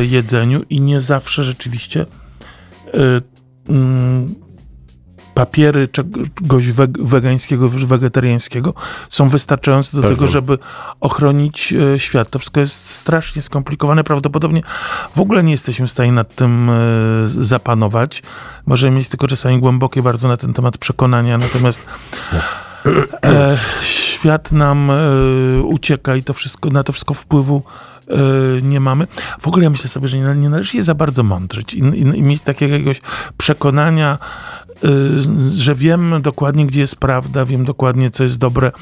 jedzeniu 0.00 0.60
i 0.70 0.80
nie 0.80 1.00
zawsze 1.00 1.44
rzeczywiście 1.44 2.06
mm, 3.68 4.34
papiery 5.34 5.88
czegoś 5.88 6.68
weg- 6.72 7.02
wegańskiego, 7.04 7.68
wegetariańskiego 7.68 8.74
są 9.10 9.28
wystarczające 9.28 9.96
do 9.96 10.02
Pewnie. 10.02 10.16
tego, 10.16 10.28
żeby 10.28 10.58
ochronić 11.00 11.72
e, 11.94 11.98
świat. 11.98 12.30
To 12.30 12.38
wszystko 12.38 12.60
jest 12.60 12.86
strasznie 12.86 13.42
skomplikowane. 13.42 14.04
Prawdopodobnie 14.04 14.62
w 15.16 15.20
ogóle 15.20 15.42
nie 15.42 15.52
jesteśmy 15.52 15.86
w 15.86 15.90
stanie 15.90 16.12
nad 16.12 16.34
tym 16.34 16.70
e, 16.70 16.74
zapanować. 17.26 18.22
Możemy 18.66 18.96
mieć 18.96 19.08
tylko 19.08 19.28
czasami 19.28 19.60
głębokie 19.60 20.02
bardzo 20.02 20.28
na 20.28 20.36
ten 20.36 20.54
temat 20.54 20.78
przekonania, 20.78 21.38
natomiast 21.38 21.86
e, 23.24 23.58
świat 23.82 24.52
nam 24.52 24.90
e, 24.90 25.62
ucieka 25.62 26.16
i 26.16 26.22
to 26.22 26.34
wszystko, 26.34 26.70
na 26.70 26.82
to 26.82 26.92
wszystko 26.92 27.14
wpływu 27.14 27.62
e, 28.08 28.14
nie 28.62 28.80
mamy. 28.80 29.06
W 29.40 29.48
ogóle 29.48 29.64
ja 29.64 29.70
myślę 29.70 29.88
sobie, 29.88 30.08
że 30.08 30.18
nie, 30.18 30.34
nie 30.34 30.48
należy 30.48 30.70
się 30.72 30.82
za 30.82 30.94
bardzo 30.94 31.22
mądrzyć 31.22 31.74
i, 31.74 31.78
i, 31.78 32.00
i 32.00 32.22
mieć 32.22 32.42
takiego 32.42 32.72
jakiegoś 32.72 33.00
przekonania, 33.36 34.18
że 35.54 35.74
wiem 35.74 36.22
dokładnie, 36.22 36.66
gdzie 36.66 36.80
jest 36.80 36.96
prawda, 36.96 37.44
wiem 37.44 37.64
dokładnie, 37.64 38.10
co 38.10 38.24
jest 38.24 38.38
dobre, 38.38 38.72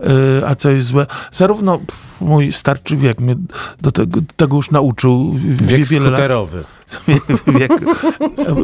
e, 0.00 0.46
a 0.46 0.54
co 0.54 0.70
jest 0.70 0.86
złe. 0.86 1.06
Zarówno 1.32 1.80
mój 2.20 2.52
starczy 2.52 2.96
wiek 2.96 3.20
mnie 3.20 3.34
do 3.80 3.92
tego, 3.92 4.20
tego 4.36 4.56
już 4.56 4.70
nauczył. 4.70 5.32
Wiek 5.48 5.86
wiele 5.86 6.04
lat 6.04 6.14
skuterowy. 6.14 6.64
wiek, 7.58 7.72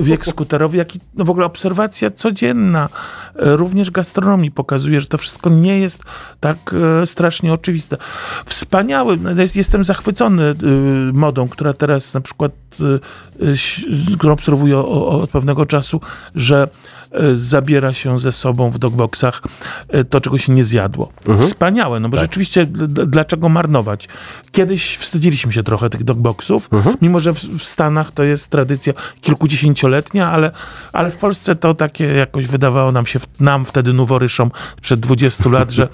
wiek 0.00 0.26
skuterowy, 0.26 0.76
jak 0.76 0.96
i 0.96 1.00
no 1.14 1.24
w 1.24 1.30
ogóle 1.30 1.46
obserwacja 1.46 2.10
codzienna, 2.10 2.88
e, 3.36 3.56
również 3.56 3.90
gastronomii 3.90 4.50
pokazuje, 4.50 5.00
że 5.00 5.06
to 5.06 5.18
wszystko 5.18 5.50
nie 5.50 5.78
jest 5.78 6.02
tak 6.40 6.74
e, 7.02 7.06
strasznie 7.06 7.52
oczywiste. 7.52 7.96
Wspaniały, 8.46 9.16
no, 9.16 9.30
jest, 9.30 9.56
jestem 9.56 9.84
zachwycony 9.84 10.44
e, 10.44 10.54
modą, 11.12 11.48
która 11.48 11.72
teraz 11.72 12.14
na 12.14 12.20
przykład, 12.20 12.52
którą 14.16 14.32
obserwuję 14.32 14.78
od 14.78 15.30
pewnego 15.30 15.66
czasu, 15.66 16.00
że 16.34 16.68
zabiera 17.36 17.92
się 17.92 18.20
ze 18.20 18.32
sobą 18.32 18.70
w 18.70 18.78
dogboxach 18.78 19.42
to, 20.10 20.20
czego 20.20 20.38
się 20.38 20.52
nie 20.52 20.64
zjadło. 20.64 21.12
Wspaniałe, 21.38 22.00
no 22.00 22.08
bo 22.08 22.16
rzeczywiście 22.16 22.66
d- 22.66 22.88
d- 22.88 23.06
dlaczego 23.06 23.48
marnować? 23.48 24.08
Kiedyś 24.52 24.96
wstydziliśmy 24.96 25.52
się 25.52 25.62
trochę 25.62 25.90
tych 25.90 26.04
dogboxów, 26.04 26.70
mimo 27.02 27.20
że 27.20 27.32
w 27.32 27.62
Stanach 27.62 28.10
to 28.18 28.24
jest 28.24 28.50
tradycja 28.50 28.92
kilkudziesięcioletnia, 29.20 30.30
ale, 30.30 30.50
ale 30.92 31.10
w 31.10 31.16
Polsce 31.16 31.56
to 31.56 31.74
takie 31.74 32.04
jakoś 32.04 32.46
wydawało 32.46 32.92
nam 32.92 33.06
się, 33.06 33.18
nam 33.40 33.64
wtedy 33.64 33.92
noworyszom 33.92 34.50
przed 34.82 35.00
20 35.00 35.50
lat, 35.50 35.70
że, 35.70 35.88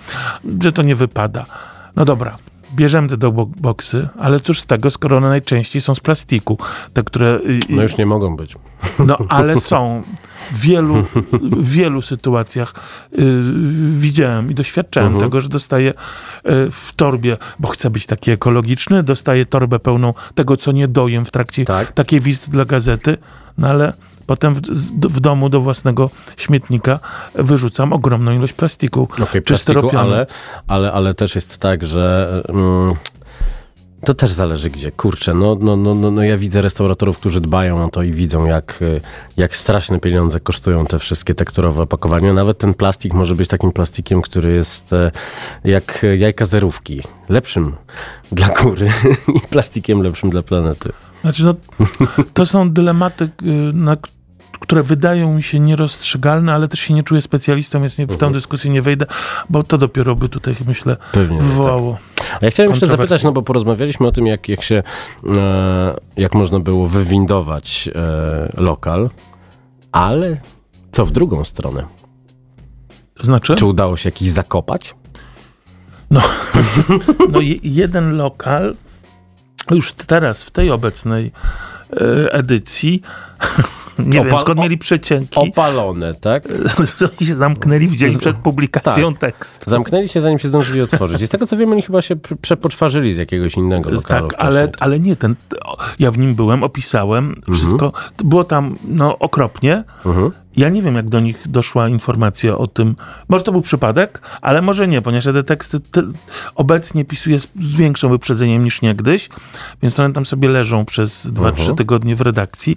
że 0.62 0.72
to 0.72 0.82
nie 0.82 0.96
wypada. 0.96 1.46
No 1.96 2.04
dobra. 2.04 2.36
Bierzemy 2.74 3.08
te 3.08 3.16
dogboxy, 3.16 4.08
ale 4.18 4.40
cóż 4.40 4.60
z 4.60 4.66
tego, 4.66 4.90
skoro 4.90 5.16
one 5.16 5.28
najczęściej 5.28 5.82
są 5.82 5.94
z 5.94 6.00
plastiku. 6.00 6.58
Te, 6.92 7.02
które 7.02 7.38
y, 7.46 7.58
No 7.68 7.82
już 7.82 7.96
nie 7.96 8.06
mogą 8.06 8.36
być. 8.36 8.56
no, 9.06 9.18
ale 9.28 9.60
są 9.60 10.02
w 10.52 10.60
wielu, 10.60 11.04
w 11.42 11.70
wielu 11.70 12.02
sytuacjach 12.02 12.74
y, 13.18 13.40
widziałem 13.98 14.50
i 14.50 14.54
doświadczałem 14.54 15.12
Mhm. 15.12 15.30
tego, 15.30 15.40
że 15.40 15.48
dostaję 15.48 15.90
y, 15.90 15.94
w 16.70 16.92
torbie, 16.96 17.36
bo 17.58 17.68
chcę 17.68 17.90
być 17.90 18.06
taki 18.06 18.30
ekologiczny, 18.30 19.02
dostaję 19.02 19.46
torbę 19.46 19.78
pełną 19.78 20.14
tego, 20.34 20.56
co 20.56 20.72
nie 20.72 20.88
dojem 20.88 21.24
w 21.24 21.30
trakcie 21.30 21.64
Tak. 21.64 21.92
takiej 21.92 22.20
wizyty 22.20 22.50
dla 22.50 22.64
gazety, 22.64 23.16
no 23.58 23.68
ale 23.68 23.92
potem 24.26 24.54
w, 24.54 24.60
w 25.08 25.20
domu 25.20 25.48
do 25.48 25.60
własnego 25.60 26.10
śmietnika 26.36 27.00
wyrzucam 27.34 27.92
ogromną 27.92 28.32
ilość 28.32 28.52
plastiku. 28.52 29.02
Okej, 29.02 29.26
czy 29.26 29.42
plastiku, 29.42 29.80
styropianu. 29.80 30.12
ale, 30.12 30.26
ale, 30.66 30.92
ale 30.92 31.14
też 31.14 31.34
jest 31.34 31.58
tak, 31.58 31.84
że 31.84 32.42
mm, 32.48 32.94
to 34.04 34.14
też 34.14 34.30
zależy 34.30 34.70
gdzie. 34.70 34.92
Kurczę, 34.92 35.34
no, 35.34 35.56
no, 35.60 35.76
no, 35.76 35.94
no, 35.94 36.10
no 36.10 36.22
ja 36.22 36.38
widzę 36.38 36.62
restauratorów, 36.62 37.18
którzy 37.18 37.40
dbają 37.40 37.84
o 37.84 37.88
to 37.88 38.02
i 38.02 38.12
widzą, 38.12 38.46
jak, 38.46 38.82
y, 38.82 39.00
jak 39.36 39.56
straszne 39.56 40.00
pieniądze 40.00 40.40
kosztują 40.40 40.86
te 40.86 40.98
wszystkie 40.98 41.34
tekturowe 41.34 41.82
opakowania. 41.82 42.32
Nawet 42.32 42.58
ten 42.58 42.74
plastik 42.74 43.14
może 43.14 43.34
być 43.34 43.48
takim 43.48 43.72
plastikiem, 43.72 44.22
który 44.22 44.52
jest 44.52 44.92
e, 44.92 45.10
jak 45.64 46.06
jajka 46.18 46.44
zerówki. 46.44 47.02
Lepszym 47.28 47.76
dla 48.32 48.48
góry 48.48 48.90
i 49.36 49.40
plastikiem 49.40 50.02
lepszym 50.02 50.30
dla 50.30 50.42
planety. 50.42 50.92
Znaczy, 51.24 51.44
no, 51.44 51.54
to 52.34 52.46
są 52.46 52.70
dylematy, 52.70 53.24
y, 53.24 53.46
na 53.72 53.96
które 54.60 54.82
wydają 54.82 55.34
mi 55.34 55.42
się 55.42 55.60
nierozstrzygalne, 55.60 56.54
ale 56.54 56.68
też 56.68 56.80
się 56.80 56.94
nie 56.94 57.02
czuję 57.02 57.20
specjalistą, 57.20 57.80
więc 57.80 57.98
nie, 57.98 58.06
w 58.06 58.16
tę 58.16 58.32
dyskusję 58.32 58.70
nie 58.70 58.82
wejdę, 58.82 59.06
bo 59.50 59.62
to 59.62 59.78
dopiero 59.78 60.16
by 60.16 60.28
tutaj, 60.28 60.56
myślę, 60.66 60.96
Pewnie, 61.12 61.38
tak. 61.38 61.46
wywołało. 61.46 61.98
A 62.40 62.44
ja 62.44 62.50
chciałem 62.50 62.70
jeszcze 62.72 62.86
zapytać, 62.86 63.22
no 63.22 63.32
bo 63.32 63.42
porozmawialiśmy 63.42 64.06
o 64.06 64.12
tym, 64.12 64.26
jak, 64.26 64.48
jak 64.48 64.62
się, 64.62 64.82
e, 65.30 65.96
jak 66.16 66.34
można 66.34 66.60
było 66.60 66.86
wywindować 66.86 67.90
e, 67.94 68.62
lokal, 68.62 69.10
ale 69.92 70.40
co 70.92 71.06
w 71.06 71.10
drugą 71.10 71.44
stronę? 71.44 71.86
To 73.14 73.26
znaczy? 73.26 73.54
Czy 73.54 73.66
udało 73.66 73.96
się 73.96 74.08
jakiś 74.08 74.30
zakopać? 74.30 74.94
No 76.10 76.20
je, 77.40 77.56
jeden 77.62 78.16
lokal, 78.16 78.76
już 79.70 79.92
teraz 79.92 80.42
w 80.42 80.50
tej 80.50 80.70
obecnej 80.70 81.32
e, 81.92 82.32
edycji, 82.32 83.02
nie 83.98 84.18
wiem 84.18 84.28
Opal- 84.28 84.40
skąd 84.40 84.60
o- 84.60 84.62
mieli 84.62 84.78
przecięki, 84.78 85.40
Opalone, 85.40 86.14
tak? 86.14 86.44
oni 87.18 87.26
się 87.26 87.34
zamknęli 87.34 87.88
w 87.88 87.96
dzień 87.96 88.18
przed 88.18 88.36
publikacją 88.36 89.12
tak. 89.12 89.20
tekstu. 89.20 89.70
Zamknęli 89.70 90.08
się, 90.08 90.20
zanim 90.20 90.38
się 90.38 90.48
zdążyli 90.48 90.82
otworzyć. 90.82 91.22
I 91.22 91.26
z 91.26 91.30
tego 91.30 91.46
co 91.46 91.56
wiem, 91.56 91.72
oni 91.72 91.82
chyba 91.82 92.02
się 92.02 92.16
pr- 92.16 92.36
przepoczwarzyli 92.40 93.14
z 93.14 93.16
jakiegoś 93.16 93.56
innego 93.56 93.90
lokalu. 93.90 94.28
Tak, 94.28 94.44
ale, 94.44 94.68
ale 94.80 95.00
nie 95.00 95.16
ten. 95.16 95.36
Ja 95.98 96.10
w 96.10 96.18
nim 96.18 96.34
byłem, 96.34 96.62
opisałem 96.62 97.40
wszystko. 97.52 97.92
Było 98.24 98.44
tam 98.44 98.76
no, 98.84 99.18
okropnie. 99.18 99.84
Mhm. 100.06 100.30
Ja 100.56 100.68
nie 100.68 100.82
wiem, 100.82 100.94
jak 100.96 101.08
do 101.08 101.20
nich 101.20 101.48
doszła 101.48 101.88
informacja 101.88 102.58
o 102.58 102.66
tym. 102.66 102.96
Może 103.28 103.44
to 103.44 103.52
był 103.52 103.62
przypadek, 103.62 104.20
ale 104.42 104.62
może 104.62 104.88
nie, 104.88 105.02
ponieważ 105.02 105.24
ja 105.24 105.32
te 105.32 105.44
teksty 105.44 105.80
te, 105.80 106.02
obecnie 106.54 107.04
pisuję 107.04 107.40
z, 107.40 107.48
z 107.60 107.76
większym 107.76 108.10
wyprzedzeniem 108.10 108.64
niż 108.64 108.82
niegdyś, 108.82 109.28
więc 109.82 110.00
one 110.00 110.12
tam 110.14 110.26
sobie 110.26 110.48
leżą 110.48 110.84
przez 110.84 111.26
2-3 111.32 111.48
Mhm. 111.48 111.76
tygodnie 111.76 112.16
w 112.16 112.20
redakcji. 112.20 112.76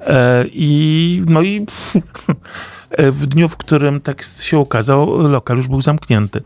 E, 0.00 0.44
I 0.52 1.22
no 1.28 1.42
i 1.42 1.66
w 3.12 3.26
dniu, 3.26 3.48
w 3.48 3.56
którym 3.56 4.00
tekst 4.00 4.42
się 4.44 4.58
ukazał, 4.58 5.28
lokal 5.28 5.56
już 5.56 5.68
był 5.68 5.80
zamknięty. 5.80 6.42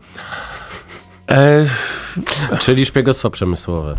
E, 1.31 1.65
Czyli 2.59 2.85
szpiegostwo 2.85 3.29
przemysłowe. 3.29 3.97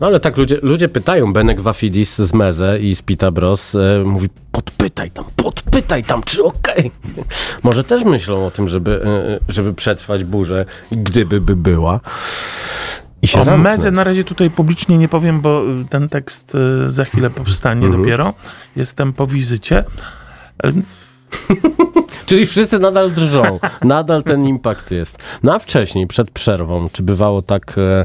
No 0.00 0.06
ale 0.06 0.20
tak 0.20 0.36
ludzie, 0.36 0.58
ludzie 0.62 0.88
pytają, 0.88 1.32
Benek 1.32 1.60
Wafidis 1.60 2.16
z 2.18 2.32
Meze 2.34 2.78
i 2.80 2.94
z 2.94 3.02
Pita 3.02 3.30
Bros 3.30 3.74
e, 3.74 4.02
mówi, 4.04 4.28
podpytaj 4.52 5.10
tam, 5.10 5.24
podpytaj 5.36 6.04
tam, 6.04 6.22
czy 6.22 6.44
okej. 6.44 6.90
Może 7.62 7.84
też 7.84 8.04
myślą 8.04 8.46
o 8.46 8.50
tym, 8.50 8.68
żeby, 8.68 9.00
e, 9.04 9.52
żeby 9.52 9.74
przetrwać 9.74 10.24
burzę, 10.24 10.64
gdyby 10.92 11.40
by 11.40 11.56
była. 11.56 12.00
I 13.22 13.26
się 13.26 13.38
O 13.40 13.44
zamknąć. 13.44 13.64
Mezę 13.76 13.90
na 13.90 14.04
razie 14.04 14.24
tutaj 14.24 14.50
publicznie 14.50 14.98
nie 14.98 15.08
powiem, 15.08 15.40
bo 15.40 15.62
ten 15.90 16.08
tekst 16.08 16.54
y, 16.84 16.90
za 16.90 17.04
chwilę 17.04 17.30
powstanie 17.30 17.86
Mhm. 17.86 18.02
dopiero. 18.02 18.34
Jestem 18.76 19.12
po 19.12 19.26
wizycie. 19.26 19.84
Czyli 22.26 22.46
wszyscy 22.46 22.78
nadal 22.78 23.12
drżą. 23.12 23.58
Nadal 23.82 24.22
ten 24.22 24.44
impact 24.44 24.90
jest. 24.90 25.18
No 25.42 25.54
a 25.54 25.58
wcześniej, 25.58 26.06
przed 26.06 26.30
przerwą, 26.30 26.88
czy 26.92 27.02
bywało 27.02 27.42
tak, 27.42 27.76
e, 27.78 28.04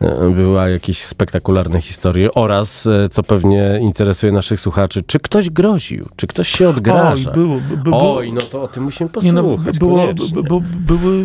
e, 0.00 0.30
była 0.30 0.68
jakieś 0.68 1.04
spektakularne 1.04 1.80
historie 1.80 2.34
oraz, 2.34 2.86
e, 2.86 3.08
co 3.08 3.22
pewnie 3.22 3.78
interesuje 3.82 4.32
naszych 4.32 4.60
słuchaczy, 4.60 5.02
czy 5.06 5.20
ktoś 5.20 5.50
groził, 5.50 6.08
czy 6.16 6.26
ktoś 6.26 6.48
się 6.48 6.64
Oj, 6.64 6.70
odgraża? 6.70 7.30
było, 7.30 7.54
by, 7.54 7.76
by, 7.76 7.82
było, 7.82 8.16
Oj, 8.16 8.32
no 8.32 8.40
to 8.40 8.62
o 8.62 8.68
tym 8.68 8.84
musimy 8.84 9.10
nie 9.22 9.32
no, 9.32 9.42
posłuchać. 9.42 9.78
było, 9.78 10.06
by, 10.34 10.42
by, 10.42 10.60
były 10.96 11.24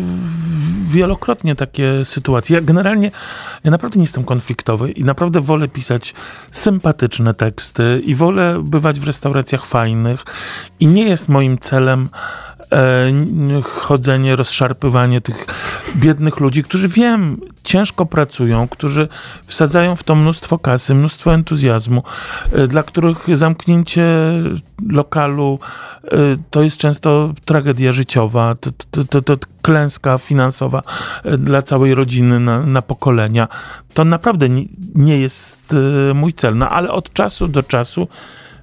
wielokrotnie 0.90 1.54
takie 1.54 2.04
sytuacje. 2.04 2.62
Generalnie, 2.62 3.10
ja 3.64 3.70
naprawdę 3.70 3.98
nie 3.98 4.04
jestem 4.04 4.24
konfliktowy 4.24 4.90
i 4.90 5.04
naprawdę 5.04 5.40
wolę 5.40 5.68
pisać 5.68 6.14
sympatyczne 6.50 7.34
teksty 7.34 8.02
i 8.04 8.14
wolę 8.14 8.62
bywać 8.64 9.00
w 9.00 9.04
restauracjach 9.04 9.66
fajnych 9.66 10.24
i 10.80 10.86
nie 10.86 11.04
jest 11.08 11.28
moim 11.28 11.58
celem 11.58 12.08
chodzenie, 13.62 14.36
rozszarpywanie 14.36 15.20
tych 15.20 15.46
biednych 15.96 16.40
ludzi, 16.40 16.64
którzy 16.64 16.88
wiem, 16.88 17.40
ciężko 17.64 18.06
pracują, 18.06 18.68
którzy 18.68 19.08
wsadzają 19.46 19.96
w 19.96 20.02
to 20.02 20.14
mnóstwo 20.14 20.58
kasy, 20.58 20.94
mnóstwo 20.94 21.34
entuzjazmu, 21.34 22.02
e, 22.52 22.66
dla 22.66 22.82
których 22.82 23.36
zamknięcie 23.36 24.06
lokalu 24.88 25.58
e, 26.04 26.08
to 26.50 26.62
jest 26.62 26.76
często 26.76 27.34
tragedia 27.44 27.92
życiowa, 27.92 28.54
to, 28.54 28.70
to, 28.90 29.04
to, 29.04 29.22
to 29.22 29.46
klęska 29.62 30.18
finansowa 30.18 30.82
e, 31.24 31.38
dla 31.38 31.62
całej 31.62 31.94
rodziny 31.94 32.40
na, 32.40 32.66
na 32.66 32.82
pokolenia. 32.82 33.48
To 33.94 34.04
naprawdę 34.04 34.48
nie, 34.48 34.64
nie 34.94 35.18
jest 35.18 35.74
e, 36.10 36.14
mój 36.14 36.32
cel. 36.32 36.56
No 36.58 36.70
ale 36.70 36.90
od 36.90 37.12
czasu 37.12 37.48
do 37.48 37.62
czasu 37.62 38.08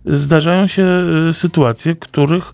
zdarzają 0.05 0.67
się 0.67 0.83
e, 1.29 1.33
sytuacje, 1.33 1.95
których 1.95 2.51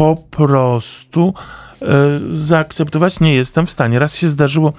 po 0.00 0.16
prostu 0.30 1.34
e, 1.82 1.86
zaakceptować 2.30 3.20
nie 3.20 3.34
jestem 3.34 3.66
w 3.66 3.70
stanie. 3.70 3.98
Raz 3.98 4.16
się 4.16 4.28
zdarzyło 4.28 4.72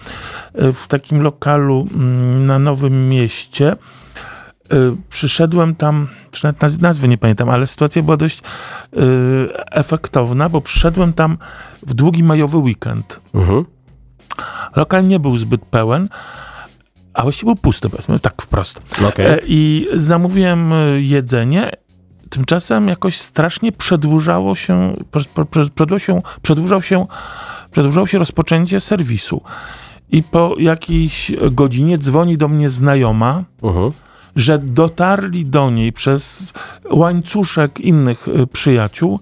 e, 0.56 0.72
w 0.72 0.88
takim 0.88 1.22
lokalu 1.22 1.88
mm, 1.94 2.46
na 2.46 2.60
Nowym 2.60 3.10
Mieście. 3.10 3.72
E, 3.72 3.76
Przyszedłem 5.10 5.76
tam, 5.76 6.08
czy 6.32 6.46
nawet 6.46 6.62
naz- 6.62 6.82
nazwy 6.82 7.08
nie 7.08 7.18
pamiętam, 7.18 7.50
ale 7.50 7.68
sytuacja 7.68 8.04
była 8.04 8.18
dość 8.18 8.42
efektowna, 9.72 10.50
bo 10.50 10.62
przyszedłem 10.62 11.14
tam 11.14 11.38
w 11.88 11.94
długi 11.94 12.24
majowy 12.24 12.58
weekend. 12.58 13.20
Mhm. 13.34 13.66
Lokal 14.76 15.08
nie 15.08 15.20
był 15.20 15.38
zbyt 15.38 15.66
pełen, 15.66 16.10
a 17.14 17.24
właściwie 17.24 17.46
był 17.46 17.56
pusty, 17.56 17.90
powiedzmy, 17.90 18.20
tak 18.20 18.42
wprost. 18.42 18.82
Okej. 19.08 19.26
E, 19.26 19.40
I 19.48 19.88
zamówiłem 19.94 20.72
jedzenie. 20.98 21.72
Tymczasem 22.32 22.88
jakoś 22.88 23.18
strasznie 23.18 23.72
przedłużało 23.72 24.56
się, 24.56 24.94
przedłużał 25.52 26.00
się, 26.00 26.22
przedłużał 26.42 26.82
się, 26.82 27.06
przedłużało 27.72 28.08
się 28.08 28.20
rozpoczęcie 28.20 28.80
serwisu. 28.82 29.42
I 30.12 30.24
po 30.24 30.56
jakiejś 30.60 31.32
godzinie 31.52 31.98
dzwoni 31.98 32.38
do 32.38 32.48
mnie 32.48 32.70
znajoma, 32.70 33.44
Mhm. 33.62 33.92
że 34.36 34.60
dotarli 34.60 35.46
do 35.46 35.70
niej 35.72 35.94
przez 35.94 36.54
łańcuszek 36.92 37.80
innych 37.80 38.28
e, 38.28 38.48
przyjaciół 38.48 39.20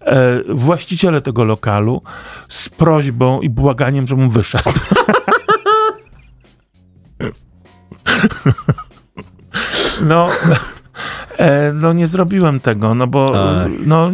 e, 0.00 0.40
właściciele 0.54 1.20
tego 1.20 1.44
lokalu 1.44 2.02
z 2.48 2.68
prośbą 2.68 3.40
i 3.40 3.48
błaganiem, 3.50 4.06
żebym 4.06 4.30
wyszedł. 4.30 4.70
No, 10.02 10.28
no 11.74 11.92
nie 11.92 12.06
zrobiłem 12.06 12.60
tego, 12.60 12.94
no 12.94 13.06
bo 13.06 13.32
Ach. 13.34 13.68
no, 13.86 14.10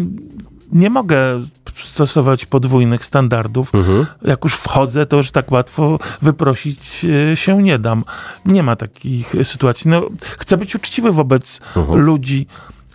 nie 0.72 0.90
mogę 0.90 1.40
stosować 1.82 2.46
podwójnych 2.46 3.04
standardów. 3.04 3.74
Mhm. 3.74 4.06
Jak 4.22 4.44
już 4.44 4.54
wchodzę, 4.54 5.06
to 5.06 5.16
już 5.16 5.30
tak 5.30 5.50
łatwo 5.52 5.98
wyprosić 6.22 7.06
e, 7.32 7.36
się 7.36 7.62
nie 7.62 7.78
dam. 7.78 8.04
Nie 8.46 8.62
ma 8.62 8.76
takich 8.76 9.32
sytuacji. 9.42 9.90
No, 9.90 10.02
chcę 10.38 10.56
być 10.56 10.74
uczciwy 10.74 11.12
wobec 11.12 11.60
Mhm. 11.76 12.00
ludzi, 12.00 12.46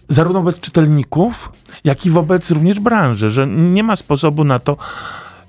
zarówno 0.10 0.40
wobec 0.40 0.60
czytelników, 0.60 1.52
jak 1.84 2.06
i 2.06 2.10
wobec 2.10 2.52
również 2.52 2.80
branży, 2.80 3.30
że 3.30 3.48
nie 3.48 3.84
ma 3.84 3.96
sposobu 3.96 4.44
na 4.44 4.60
to. 4.60 4.78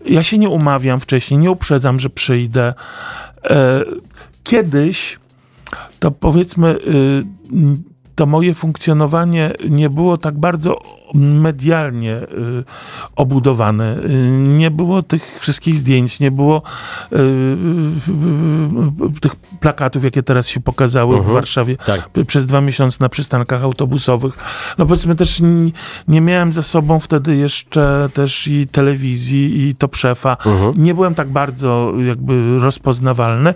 Ja 0.07 0.23
się 0.23 0.39
nie 0.39 0.49
umawiam 0.49 1.01
wcześniej, 1.01 1.41
nie 1.41 1.51
uprzedzam, 1.51 2.01
że 2.01 2.11
przyjdę. 2.11 2.75
E, 3.45 3.85
Kiedyś 4.43 5.19
to 5.99 6.11
powiedzmy, 6.11 6.69
y, 6.69 7.25
to 8.15 8.27
moje 8.27 8.55
funkcjonowanie 8.55 9.53
nie 9.71 9.91
było 9.91 10.17
tak 10.17 10.39
bardzo 10.39 10.81
medialnie 11.15 12.17
y, 12.17 12.65
obudowane. 13.17 13.99
Y, 13.99 14.31
Nie 14.31 14.71
było 14.71 15.03
tych 15.03 15.39
wszystkich 15.41 15.77
zdjęć, 15.77 16.21
nie 16.21 16.31
było 16.31 16.63
y, 17.13 17.21
tych 19.21 19.37
plakatów, 19.37 20.05
jakie 20.05 20.23
teraz 20.23 20.49
się 20.49 20.61
pokazały 20.61 21.15
w 21.15 21.19
Mhm. 21.19 21.35
Warszawie 21.35 21.77
Tak. 21.77 22.11
przez 22.27 22.47
dwa 22.47 22.61
miesiące 22.61 22.97
na 23.01 23.09
przystankach 23.09 23.63
autobusowych. 23.63 24.35
No 24.79 24.87
powiedzmy 24.87 25.17
też 25.17 25.43
nie 26.09 26.21
miałem 26.21 26.53
za 26.53 26.63
sobą 26.63 27.01
wtedy 27.01 27.37
jeszcze 27.37 28.09
też 28.15 28.49
i 28.49 28.67
telewizji 28.67 29.69
i 29.69 29.75
top 29.75 29.97
szefa. 29.97 30.37
Mhm. 30.47 30.73
Nie 30.77 30.95
byłem 30.95 31.15
tak 31.15 31.29
bardzo 31.29 31.93
jakby 32.07 32.59
rozpoznawalny. 32.59 33.55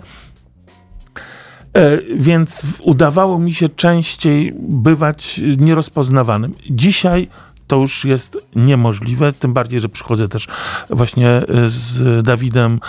E, 1.73 1.97
Więc 2.15 2.63
udawało 2.81 3.39
mi 3.39 3.53
się 3.53 3.69
częściej 3.69 4.53
bywać 4.59 5.41
nierozpoznawanym. 5.57 6.53
Dzisiaj 6.69 7.27
to 7.67 7.75
już 7.75 8.05
jest 8.05 8.37
niemożliwe, 8.55 9.33
tym 9.33 9.53
bardziej, 9.53 9.79
że 9.79 9.89
przychodzę 9.89 10.27
też 10.27 10.47
właśnie 10.89 11.29
e, 11.29 11.45
z 11.65 12.23
Dawidem, 12.25 12.79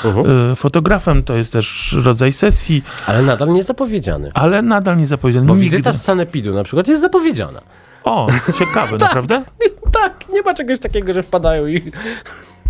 e, 0.53 0.57
fotografem, 0.57 1.23
to 1.23 1.35
jest 1.37 1.53
też 1.53 1.97
rodzaj 2.05 2.33
sesji, 2.33 2.83
Ale 3.07 3.23
nadal 3.23 3.53
nie 3.53 3.63
zapowiedziany. 3.63 4.31
ale 4.35 4.63
nadal 4.63 4.97
nie 4.97 5.07
zapowiedziany. 5.07 5.47
Bo 5.47 5.55
Nigdy. 5.55 5.65
wizyta 5.71 5.93
z 5.93 6.03
Sanepidu 6.05 6.55
na 6.55 6.65
przykład 6.65 6.89
jest 6.89 7.01
zapowiedziana. 7.03 7.61
O, 8.05 8.27
ciekawe, 8.59 8.97
naprawdę? 9.07 9.43
tak, 10.03 10.25
nie 10.33 10.43
ma 10.43 10.55
czegoś 10.55 10.79
takiego, 10.79 11.13
że 11.13 11.23
wpadają 11.23 11.67
i 11.67 11.93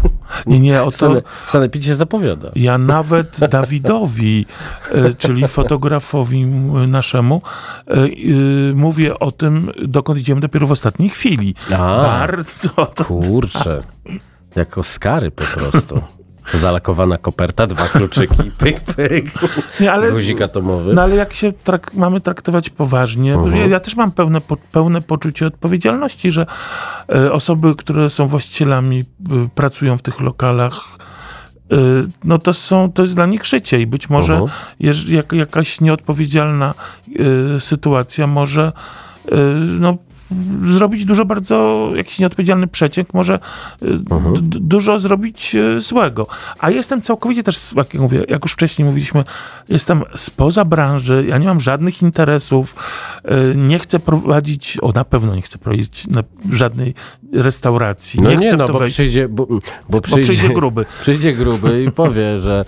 Nie, 0.46 0.60
nie, 0.60 0.82
o 0.82 0.90
to... 0.90 0.96
Sane, 0.96 1.22
sanepid 1.46 1.84
się 1.84 1.94
zapowiada. 1.94 2.50
Ja 2.54 2.78
nawet 2.78 3.38
Dawidowi, 3.50 4.46
e, 4.92 5.14
czyli 5.14 5.48
fotografowi 5.48 6.46
naszemu, 6.88 7.42
e, 7.88 7.92
e, 7.92 8.08
mówię 8.74 9.18
o 9.18 9.32
tym, 9.32 9.70
dokąd 9.86 10.20
idziemy 10.20 10.40
dopiero 10.40 10.66
w 10.66 10.72
ostatniej 10.72 11.08
chwili. 11.08 11.54
A. 11.72 12.02
Bardzo 12.02 12.86
to 12.86 13.04
Kurczę. 13.04 13.82
Jak 14.56 14.78
Oskary 14.78 15.30
po 15.30 15.44
prostu. 15.44 16.02
Zalakowana 16.54 17.18
koperta, 17.18 17.66
dwa 17.66 17.88
kluczyki, 17.88 18.50
pyk, 18.58 18.80
pyk. 18.80 19.32
Nie, 19.80 19.92
ale- 19.92 20.12
Guzik 20.12 20.40
atomowy. 20.42 20.94
No 20.94 21.02
ale 21.02 21.16
jak 21.16 21.34
się 21.34 21.52
trak- 21.52 21.94
mamy 21.94 22.20
traktować 22.20 22.70
poważnie, 22.70 23.34
Mhm. 23.34 23.56
ja, 23.56 23.66
ja 23.66 23.80
też 23.80 23.96
mam 23.96 24.12
pełne, 24.12 24.40
po, 24.40 24.56
pełne 24.56 25.02
poczucie 25.02 25.46
odpowiedzialności, 25.46 26.32
że 26.32 26.46
e, 27.14 27.32
osoby, 27.32 27.74
które 27.78 28.10
są 28.10 28.26
właścicielami, 28.28 29.00
e, 29.00 29.04
pracują 29.54 29.98
w 29.98 30.02
tych 30.02 30.20
lokalach, 30.20 30.74
e, 31.72 31.76
no 32.24 32.38
to 32.38 32.52
są, 32.52 32.92
to 32.92 33.02
jest 33.02 33.14
dla 33.14 33.26
nich 33.26 33.46
życie 33.46 33.80
i 33.80 33.86
być 33.86 34.10
może 34.10 34.32
Mhm. 34.32 34.50
jeż, 34.80 35.08
jak, 35.08 35.32
jakaś 35.32 35.80
nieodpowiedzialna 35.80 36.74
sytuacja 37.58 38.26
może 38.26 38.72
no, 39.80 39.96
zrobić 40.64 41.04
dużo 41.04 41.24
bardzo, 41.24 41.90
jakiś 41.94 42.18
nieodpowiedzialny 42.18 42.66
przeciek 42.66 43.14
może 43.14 43.34
e, 43.34 43.86
Mhm. 43.86 44.34
dużo 44.50 44.98
zrobić 44.98 45.54
e, 45.54 45.80
złego. 45.80 46.26
A 46.58 46.70
jestem 46.70 47.02
całkowicie 47.02 47.42
też, 47.42 47.72
jak 47.76 47.94
mówię, 47.94 48.24
jak 48.28 48.44
już 48.44 48.52
wcześniej 48.52 48.88
mówiliśmy, 48.88 49.24
jestem 49.68 50.02
spoza 50.16 50.64
branży, 50.64 51.24
ja 51.28 51.38
nie 51.38 51.46
mam 51.46 51.60
żadnych 51.60 52.02
interesów, 52.02 52.74
e, 53.24 53.54
nie 53.54 53.78
chcę 53.78 53.98
prowadzić, 53.98 54.78
o 54.82 54.92
na 54.92 55.04
pewno 55.04 55.34
nie 55.34 55.42
chcę 55.42 55.58
prowadzić 55.58 56.04
żadnej 56.50 56.94
restauracji, 57.32 58.20
No 58.22 58.30
nie, 58.30 58.36
nie, 58.36 58.46
chcę 58.48 58.56
no, 58.56 58.66
bo 58.68 58.78
wejść, 58.78 58.94
przyjdzie, 58.94 59.28
bo, 59.28 59.46
bo 59.46 59.60
bo 59.88 60.00
przyjdzie, 60.00 60.22
przyjdzie 60.32 60.54
gruby. 60.54 60.86
Przyjdzie 61.02 61.32
gruby 61.32 61.84
i 61.84 61.90
powie, 61.92 62.38
że, 62.38 62.64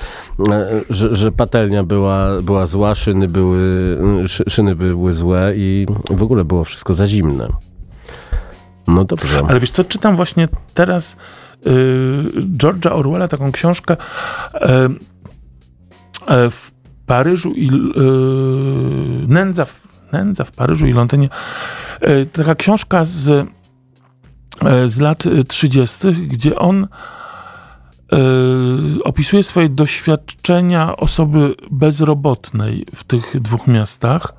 e, 0.50 0.80
że, 0.90 1.14
że 1.14 1.32
patelnia 1.32 1.84
była, 1.84 2.42
była 2.42 2.66
zła, 2.66 2.94
szyny 2.94 3.28
były, 3.28 3.96
szy- 4.28 4.44
szyny 4.48 4.74
były 4.76 5.12
złe 5.12 5.52
i 5.56 5.86
w 6.10 6.22
ogóle 6.22 6.44
było 6.44 6.64
wszystko 6.64 6.94
za 6.94 7.06
zimne. 7.06 7.48
No 8.92 9.04
dobrze. 9.04 9.40
Ale 9.48 9.60
wiesz 9.60 9.70
co, 9.70 9.84
czytam 9.84 10.16
właśnie 10.16 10.48
teraz 10.74 11.16
y, 11.66 11.68
George'a 12.56 12.92
Orwella, 12.92 13.28
taką 13.28 13.52
książkę 13.52 13.96
y, 13.96 14.58
y, 16.34 16.50
w 16.50 16.72
Paryżu 17.06 17.52
i 17.52 17.68
y, 17.68 17.70
Nędza, 19.28 19.64
w, 19.64 19.80
Nędza 20.12 20.44
w 20.44 20.52
Paryżu 20.52 20.86
i 20.86 20.92
Londynie. 20.92 21.28
Y, 22.08 22.26
taka 22.26 22.54
książka 22.54 23.04
z, 23.04 23.48
z 24.86 24.98
lat 24.98 25.24
30., 25.48 26.12
gdzie 26.12 26.58
on 26.58 26.88
opisuje 29.04 29.42
swoje 29.42 29.68
doświadczenia 29.68 30.96
osoby 30.96 31.54
bezrobotnej 31.70 32.86
w 32.94 33.04
tych 33.04 33.40
dwóch 33.40 33.66
miastach 33.66 34.34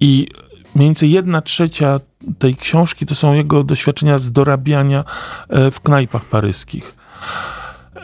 i 0.00 0.28
mniej 0.74 0.88
więcej 0.88 1.10
jedna 1.10 1.42
trzecia 1.42 2.00
tej 2.38 2.56
książki 2.56 3.06
to 3.06 3.14
są 3.14 3.32
jego 3.32 3.64
doświadczenia 3.64 4.18
z 4.18 4.32
dorabiania 4.32 5.04
e, 5.48 5.70
w 5.70 5.80
knajpach 5.80 6.24
paryskich. 6.24 6.96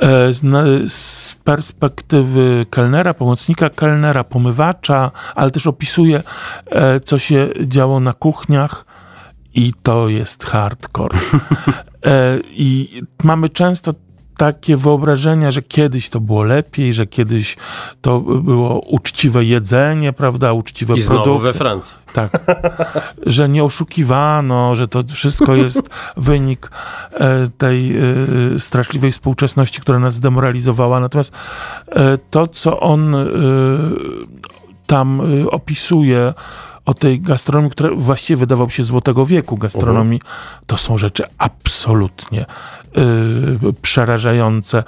E, 0.02 0.34
Z, 0.86 1.34
perspektywy 1.44 2.66
kelnera, 2.70 3.14
pomocnika 3.14 3.70
kelnera, 3.70 4.24
pomywacza, 4.24 5.10
ale 5.34 5.50
też 5.50 5.66
opisuje, 5.66 6.22
e, 6.66 7.00
co 7.00 7.18
się 7.18 7.48
działo 7.64 8.00
na 8.00 8.12
kuchniach 8.12 8.84
i 9.54 9.72
to 9.82 10.08
jest 10.08 10.44
hardcore. 10.44 11.18
I 12.50 13.02
mamy 13.24 13.48
często 13.48 13.94
takie 14.40 14.76
wyobrażenia, 14.76 15.50
że 15.50 15.62
kiedyś 15.62 16.08
to 16.08 16.20
było 16.20 16.42
lepiej, 16.42 16.94
że 16.94 17.06
kiedyś 17.06 17.56
to 18.00 18.20
było 18.20 18.80
uczciwe 18.80 19.44
jedzenie, 19.44 20.12
prawda, 20.12 20.52
uczciwe 20.52 20.94
I 20.94 21.00
znowu 21.00 21.22
produkty. 21.22 21.42
we 21.44 21.52
Francji. 21.52 21.96
Tak. 22.12 22.30
że 23.26 23.48
nie 23.48 23.64
oszukiwano, 23.64 24.76
że 24.76 24.88
to 24.88 25.02
wszystko 25.12 25.54
jest 25.54 25.90
wynik 26.16 26.70
e, 27.12 27.48
tej 27.58 27.96
e, 27.98 28.02
straszliwej 28.58 29.12
współczesności, 29.12 29.80
która 29.80 29.98
nas 29.98 30.14
zdemoralizowała. 30.14 31.00
Natomiast 31.00 31.32
e, 31.88 32.18
to, 32.30 32.46
co 32.46 32.80
on 32.80 33.16
tam 34.86 35.20
opisuje 35.50 36.34
o 36.84 36.94
tej 36.94 37.20
gastronomii, 37.20 37.70
która 37.70 37.90
właściwie 37.94 38.36
wydawał 38.36 38.70
się 38.70 38.84
złotego 38.84 39.26
wieku 39.26 39.56
gastronomii, 39.56 40.20
to 40.66 40.76
są 40.76 40.98
rzeczy 40.98 41.24
absolutnie 41.38 42.46
przerażające 43.82 44.84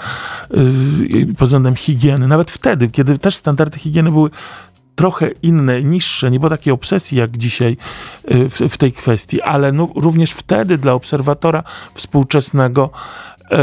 y, 0.55 1.35
pod 1.39 1.49
względem 1.49 1.77
higieny. 1.77 2.29
Nawet 2.29 2.51
wtedy, 2.51 2.89
kiedy 2.89 3.19
też 3.19 3.37
standardy 3.37 3.79
higieny 3.79 4.13
były 4.13 4.31
trochę 4.95 5.31
inne, 5.43 5.83
niższe, 5.83 6.31
nie 6.31 6.41
było 6.41 6.51
takiej 6.51 6.73
obsesji 6.73 7.19
jak 7.19 7.37
dzisiaj 7.37 7.77
y, 8.31 8.49
w, 8.51 8.59
w 8.59 8.77
tej 8.77 8.93
kwestii, 8.93 9.43
ale 9.43 9.73
no, 9.73 9.89
również 9.97 10.33
wtedy 10.33 10.79
dla 10.79 10.93
obserwatora 10.93 11.63
współczesnego 11.95 12.91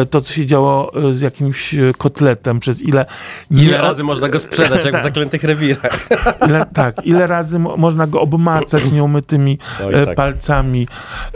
to, 0.10 0.22
co 0.22 0.34
się 0.34 0.46
działo 0.46 0.92
e, 1.10 1.14
z 1.14 1.22
jakimś 1.22 1.74
e, 1.74 1.92
kotletem, 1.98 2.60
przez 2.60 2.82
ile... 2.82 3.06
Ile 3.52 3.64
nie- 3.72 3.78
razy 3.78 4.04
można 4.04 4.30
go 4.30 4.40
sprzedać, 4.40 4.84
jak 4.86 4.94
w 4.94 4.98
Tak. 4.98 5.04
zaklętych 5.04 5.44
rewirach? 5.44 6.08
Ile, 6.48 6.66
tak, 6.74 7.06
ile 7.06 7.28
razy 7.28 7.60
mo- 7.60 7.78
można 7.78 8.08
go 8.08 8.22
obmacać 8.22 8.92
nieumytymi 8.92 9.58
Oj, 9.86 9.94
e, 9.96 10.06
tak. 10.06 10.16
palcami, 10.16 10.88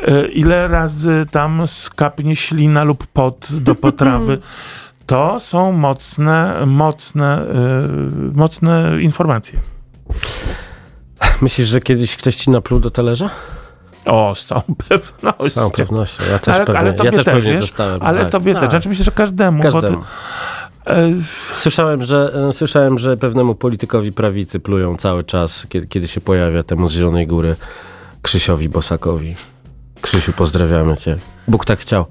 e, 0.07 0.25
ile 0.27 0.67
razy 0.67 1.25
tam 1.31 1.67
skapnie 1.67 2.35
ślina 2.35 2.83
lub 2.83 3.07
pot 3.07 3.47
do 3.51 3.75
potrawy. 3.75 4.37
To 5.05 5.39
są 5.39 5.71
mocne, 5.71 6.65
mocne, 6.65 7.37
e, 7.37 7.89
mocne 8.33 8.97
informacje. 9.01 9.59
Myślisz, 11.41 11.67
że 11.67 11.81
kiedyś 11.81 12.15
ktoś 12.17 12.35
ci 12.35 12.49
napluł 12.51 12.79
do 12.79 12.91
talerza? 12.91 13.29
O, 14.05 14.35
z 14.35 14.45
całą 14.45 14.61
pewnością. 14.87 15.49
Z 15.49 15.53
całą 15.53 15.71
pewnością. 15.71 16.23
Ja 16.31 16.39
też 16.39 16.55
ale, 16.55 16.65
pewnie, 16.65 16.79
ale 16.79 16.93
tobie 16.93 17.09
ja 17.09 17.15
też, 17.15 17.25
też, 17.25 17.45
wiesz? 17.45 17.61
dostałem. 17.61 18.01
Ale 18.03 18.21
tak. 18.21 18.31
tobie 18.31 18.53
tak. 18.53 18.61
też. 18.61 18.69
Znaczy 18.69 18.89
myślę, 18.89 19.05
że 19.05 19.11
każdemu. 19.11 19.63
Każdemu. 19.63 20.03
E, 20.87 21.11
Słyszałem, 21.53 22.05
że, 22.05 22.33
e, 22.49 22.53
słyszałem, 22.53 22.99
że 22.99 23.17
pewnemu 23.17 23.55
politykowi 23.55 24.11
prawicy 24.11 24.59
plują 24.59 24.95
cały 24.95 25.23
czas, 25.23 25.67
kiedy, 25.69 25.87
kiedy 25.87 26.07
się 26.07 26.21
pojawia 26.21 26.63
temu 26.63 26.87
z 26.87 26.91
Zielonej 26.91 27.27
Góry, 27.27 27.55
Krzysiowi 28.21 28.69
Bosakowi. 28.69 29.35
Krzysiu, 30.01 30.33
pozdrawiamy 30.33 30.97
cię. 30.97 31.17
Bóg 31.47 31.65
tak 31.65 31.79
chciał. 31.79 32.05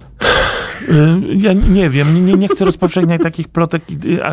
Y, 0.89 1.35
Ja 1.37 1.53
nie 1.53 1.91
wiem, 1.91 2.27
nie, 2.27 2.33
nie 2.35 2.49
chcę 2.49 2.65
rozpowszechniać 2.65 3.23
takich 3.31 3.49
plotek, 3.49 3.83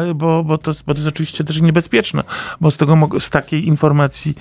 y, 0.10 0.16
bo, 0.16 0.44
bo, 0.44 0.58
to, 0.58 0.72
bo 0.88 0.94
to 0.94 1.00
jest 1.00 1.08
oczywiście 1.08 1.44
też 1.44 1.62
niebezpieczne, 1.62 2.24
bo 2.62 2.72
z, 2.72 2.78
tego, 2.78 3.10
z 3.20 3.30
takiej 3.30 3.68
informacji 3.68 4.36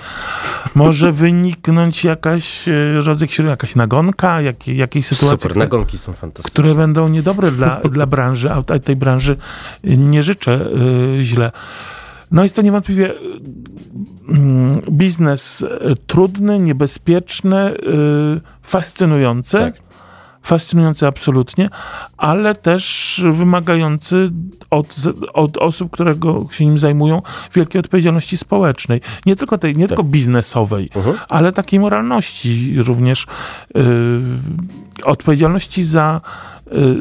może 0.75 1.13
wyniknąć 1.23 2.05
jakaś 2.05 2.69
y, 2.69 3.01
rodzaj, 3.05 3.29
jakaś 3.47 3.77
nagonka, 3.77 4.41
jak, 4.41 4.69
jakiejś 4.69 5.07
sytuacji, 5.07 5.29
Super, 5.29 5.51
które, 5.51 5.65
nagonki 5.65 5.99
są 5.99 6.13
fantastyczne. 6.13 6.51
które 6.51 6.75
będą 6.75 7.09
niedobre 7.09 7.51
dla, 7.51 7.81
dla 7.95 8.07
branży, 8.07 8.51
a 8.51 8.63
tej 8.79 8.97
branży 8.97 9.37
nie 9.85 10.23
życzę 10.23 10.71
źle. 11.23 11.53
No 12.31 12.43
jest 12.43 12.55
to 12.55 12.63
niewątpliwie 12.63 13.15
mm, 14.29 14.81
biznes 14.91 15.65
trudny, 16.07 16.59
niebezpieczny, 16.59 17.73
fascynujący 18.63 19.59
Tak. 19.59 19.88
Fascynujący 20.43 21.07
absolutnie, 21.07 21.69
ale 22.17 22.55
też 22.55 23.23
wymagający 23.33 24.31
od, 24.71 24.95
od 25.35 25.57
osób, 25.57 25.91
które 25.91 26.15
go, 26.15 26.47
się 26.51 26.65
nim 26.65 26.79
zajmują, 26.79 27.23
wielkiej 27.55 27.79
odpowiedzialności 27.81 28.37
społecznej. 28.37 29.01
Nie 29.27 29.37
tylko 29.37 29.59
tej, 29.59 29.77
nie 29.77 29.89
tylko 29.89 30.03
biznesowej, 30.03 30.91
Mhm. 30.95 31.17
ale 31.29 31.53
takiej 31.53 31.81
moralności 31.81 32.75
również. 32.83 33.27
Yy, 33.75 33.83
odpowiedzialności 35.05 35.85
za, 35.85 36.21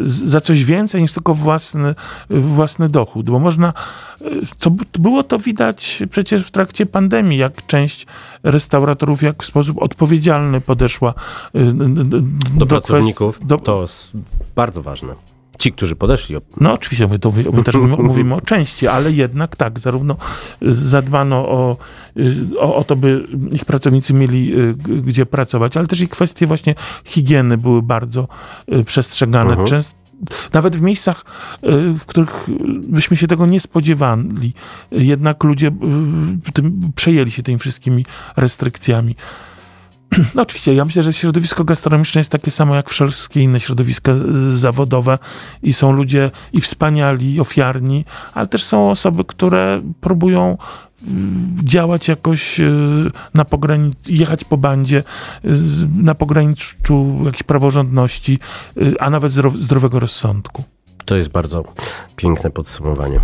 za 0.05 0.41
coś 0.41 0.63
więcej 0.63 1.01
niż 1.01 1.13
tylko 1.13 1.33
własny, 1.33 1.95
własny 2.29 2.87
dochód. 2.87 3.29
Bo 3.29 3.39
można, 3.39 3.73
yy, 4.21 4.41
to, 4.59 4.71
było 4.99 5.23
to 5.23 5.39
widać 5.39 6.03
przecież 6.11 6.47
w 6.47 6.51
trakcie 6.51 6.85
pandemii, 6.85 7.37
jak 7.37 7.65
część 7.65 8.07
restauratorów, 8.43 9.23
jak 9.23 9.43
w 9.43 9.45
sposób 9.45 9.81
odpowiedzialny 9.81 10.61
podeszła 10.61 11.13
yy, 11.53 11.73
Do 12.57 12.65
pracowników 12.65 13.47
do, 13.47 13.57
to 13.57 13.81
jest 13.81 14.11
bardzo 14.55 14.83
ważne. 14.83 15.36
Ci, 15.57 15.71
którzy 15.71 15.95
podeszli. 15.95 16.35
no 16.59 16.73
oczywiście, 16.73 17.07
my, 17.07 17.19
to, 17.19 17.33
my 17.53 17.63
też 17.63 17.75
mówimy, 17.97 18.35
o 18.35 18.41
części, 18.41 18.87
ale 18.87 19.11
jednak 19.11 19.55
tak, 19.55 19.79
zarówno 19.79 20.15
y, 20.63 20.73
zadbano 20.73 21.49
o, 21.49 21.77
y, 22.17 22.59
o, 22.59 22.75
o 22.75 22.83
to, 22.83 22.95
by 22.95 23.27
ich 23.53 23.65
pracownicy 23.65 24.13
mieli 24.13 24.59
y, 24.59 24.73
gdzie 25.01 25.25
pracować, 25.25 25.77
ale 25.77 25.87
też 25.87 26.01
i 26.01 26.07
kwestie 26.07 26.47
właśnie 26.47 26.75
higieny 27.05 27.57
były 27.57 27.81
bardzo 27.81 28.27
przestrzegane. 28.85 29.49
Mhm. 29.49 29.67
Częst, 29.67 29.95
nawet 30.53 30.77
w 30.77 30.81
miejscach, 30.81 31.25
w 31.99 32.05
których 32.05 32.45
byśmy 32.87 33.17
się 33.17 33.27
tego 33.27 33.45
nie 33.45 33.59
spodziewali, 33.59 34.53
jednak 34.91 35.43
ludzie 35.43 35.71
tym, 36.53 36.91
przejęli 36.95 37.31
się 37.31 37.43
tymi 37.43 37.59
wszystkimi 37.59 38.05
restrykcjami. 38.35 39.15
No 40.35 40.41
oczywiście, 40.41 40.73
ja 40.73 40.85
myślę, 40.85 41.03
że 41.03 41.13
środowisko 41.13 41.63
gastronomiczne 41.63 42.19
jest 42.19 42.31
takie 42.31 42.51
samo 42.51 42.75
jak 42.75 42.89
wszystkie 42.89 43.41
inne 43.41 43.59
środowiska 43.59 44.11
y, 44.11 44.57
zawodowe 44.57 45.17
i 45.63 45.73
są 45.73 45.91
ludzie 45.91 46.31
i 46.53 46.61
wspaniali, 46.61 47.33
i 47.33 47.39
ofiarni, 47.39 48.05
ale 48.33 48.47
też 48.47 48.63
są 48.63 48.91
osoby, 48.91 49.23
które 49.23 49.81
próbują 50.01 50.57
y, 51.01 51.05
działać 51.63 52.07
jakoś 52.07 52.59
y, 52.59 53.11
na 53.33 53.45
pograniczu, 53.45 53.97
jechać 54.07 54.43
po 54.43 54.57
bandzie, 54.57 55.03
y, 55.45 55.49
na 56.03 56.15
pograniczu 56.15 57.15
jakiejś 57.25 57.43
praworządności, 57.43 58.39
a 58.99 59.09
nawet 59.09 59.33
zdrow- 59.33 59.57
zdrowego 59.61 59.99
rozsądku. 59.99 60.63
To 61.05 61.15
jest 61.15 61.29
bardzo 61.29 61.63
piękne 62.15 62.49
podsumowanie. 62.49 63.19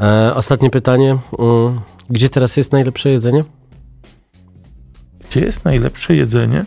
E, 0.00 0.34
ostatnie 0.34 0.70
pytanie. 0.70 1.18
Mm, 1.38 1.80
Gdzie 2.10 2.28
teraz 2.28 2.56
jest 2.56 2.72
najlepsze 2.72 3.10
jedzenie? 3.10 3.44
Gdzie 5.30 5.40
jest 5.40 5.64
najlepsze 5.64 6.14
jedzenie? 6.14 6.64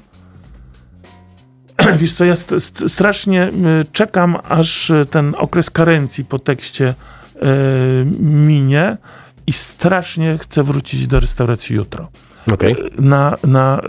Wiesz 1.97 2.13
co, 2.13 2.25
ja 2.25 2.35
st- 2.35 2.63
st- 2.63 2.91
strasznie 2.91 3.51
czekam, 3.91 4.37
aż 4.49 4.89
y, 4.89 5.05
ten 5.05 5.35
okres 5.37 5.69
karencji 5.69 6.25
po 6.25 6.39
tekście 6.39 6.93
y, 7.35 7.41
minie 8.19 8.97
i 9.47 9.53
strasznie 9.53 10.37
chcę 10.37 10.63
wrócić 10.63 11.07
do 11.07 11.19
restauracji 11.19 11.75
jutro. 11.75 12.09
Okej. 12.53 12.75
Na, 12.97 13.35
na 13.43 13.81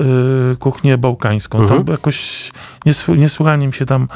y, 0.53 0.57
kuchnię 0.57 0.99
bałkańską. 0.99 1.59
Mhm. 1.59 1.85
To 1.85 1.93
jakoś 1.93 2.51
niesły- 2.87 3.19
niesłychanie 3.19 3.67
mi 3.67 3.73
się 3.75 3.87
tam 3.87 4.09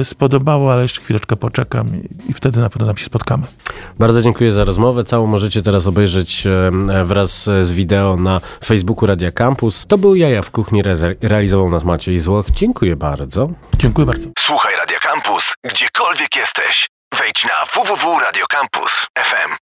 y, 0.00 0.04
spodobało, 0.04 0.72
ale 0.72 0.82
jeszcze 0.82 1.00
chwileczkę 1.00 1.36
poczekam 1.36 1.88
i, 1.88 2.30
i 2.30 2.32
wtedy 2.32 2.60
na 2.60 2.70
pewno 2.70 2.86
tam 2.86 2.96
się 2.96 3.06
spotkamy. 3.06 3.42
Bardzo 3.98 4.22
dziękuję 4.22 4.52
za 4.52 4.64
rozmowę. 4.64 5.04
Całą 5.04 5.26
możecie 5.26 5.62
teraz 5.62 5.86
obejrzeć 5.86 6.46
e, 6.46 7.04
wraz 7.04 7.44
z 7.60 7.72
wideo 7.72 8.16
na 8.16 8.40
Facebooku 8.64 9.06
Radia 9.06 9.32
Campus. 9.32 9.86
To 9.86 9.98
był 9.98 10.14
Jaja 10.14 10.42
w 10.42 10.50
Kuchni, 10.50 10.82
realizował 11.22 11.70
nas 11.70 11.84
Maciej 11.84 12.18
Złoch. 12.18 12.46
Dziękuję 12.50 12.96
bardzo. 12.96 13.48
Dziękuję 13.78 14.06
bardzo. 14.06 14.28
Słuchaj 14.38 14.74
Radio 14.78 14.98
Campus, 15.02 15.54
gdziekolwiek 15.64 16.36
jesteś. 16.36 16.88
Wejdź 17.18 17.44
na 17.44 17.82
www.radiocampus.fm. 17.82 19.56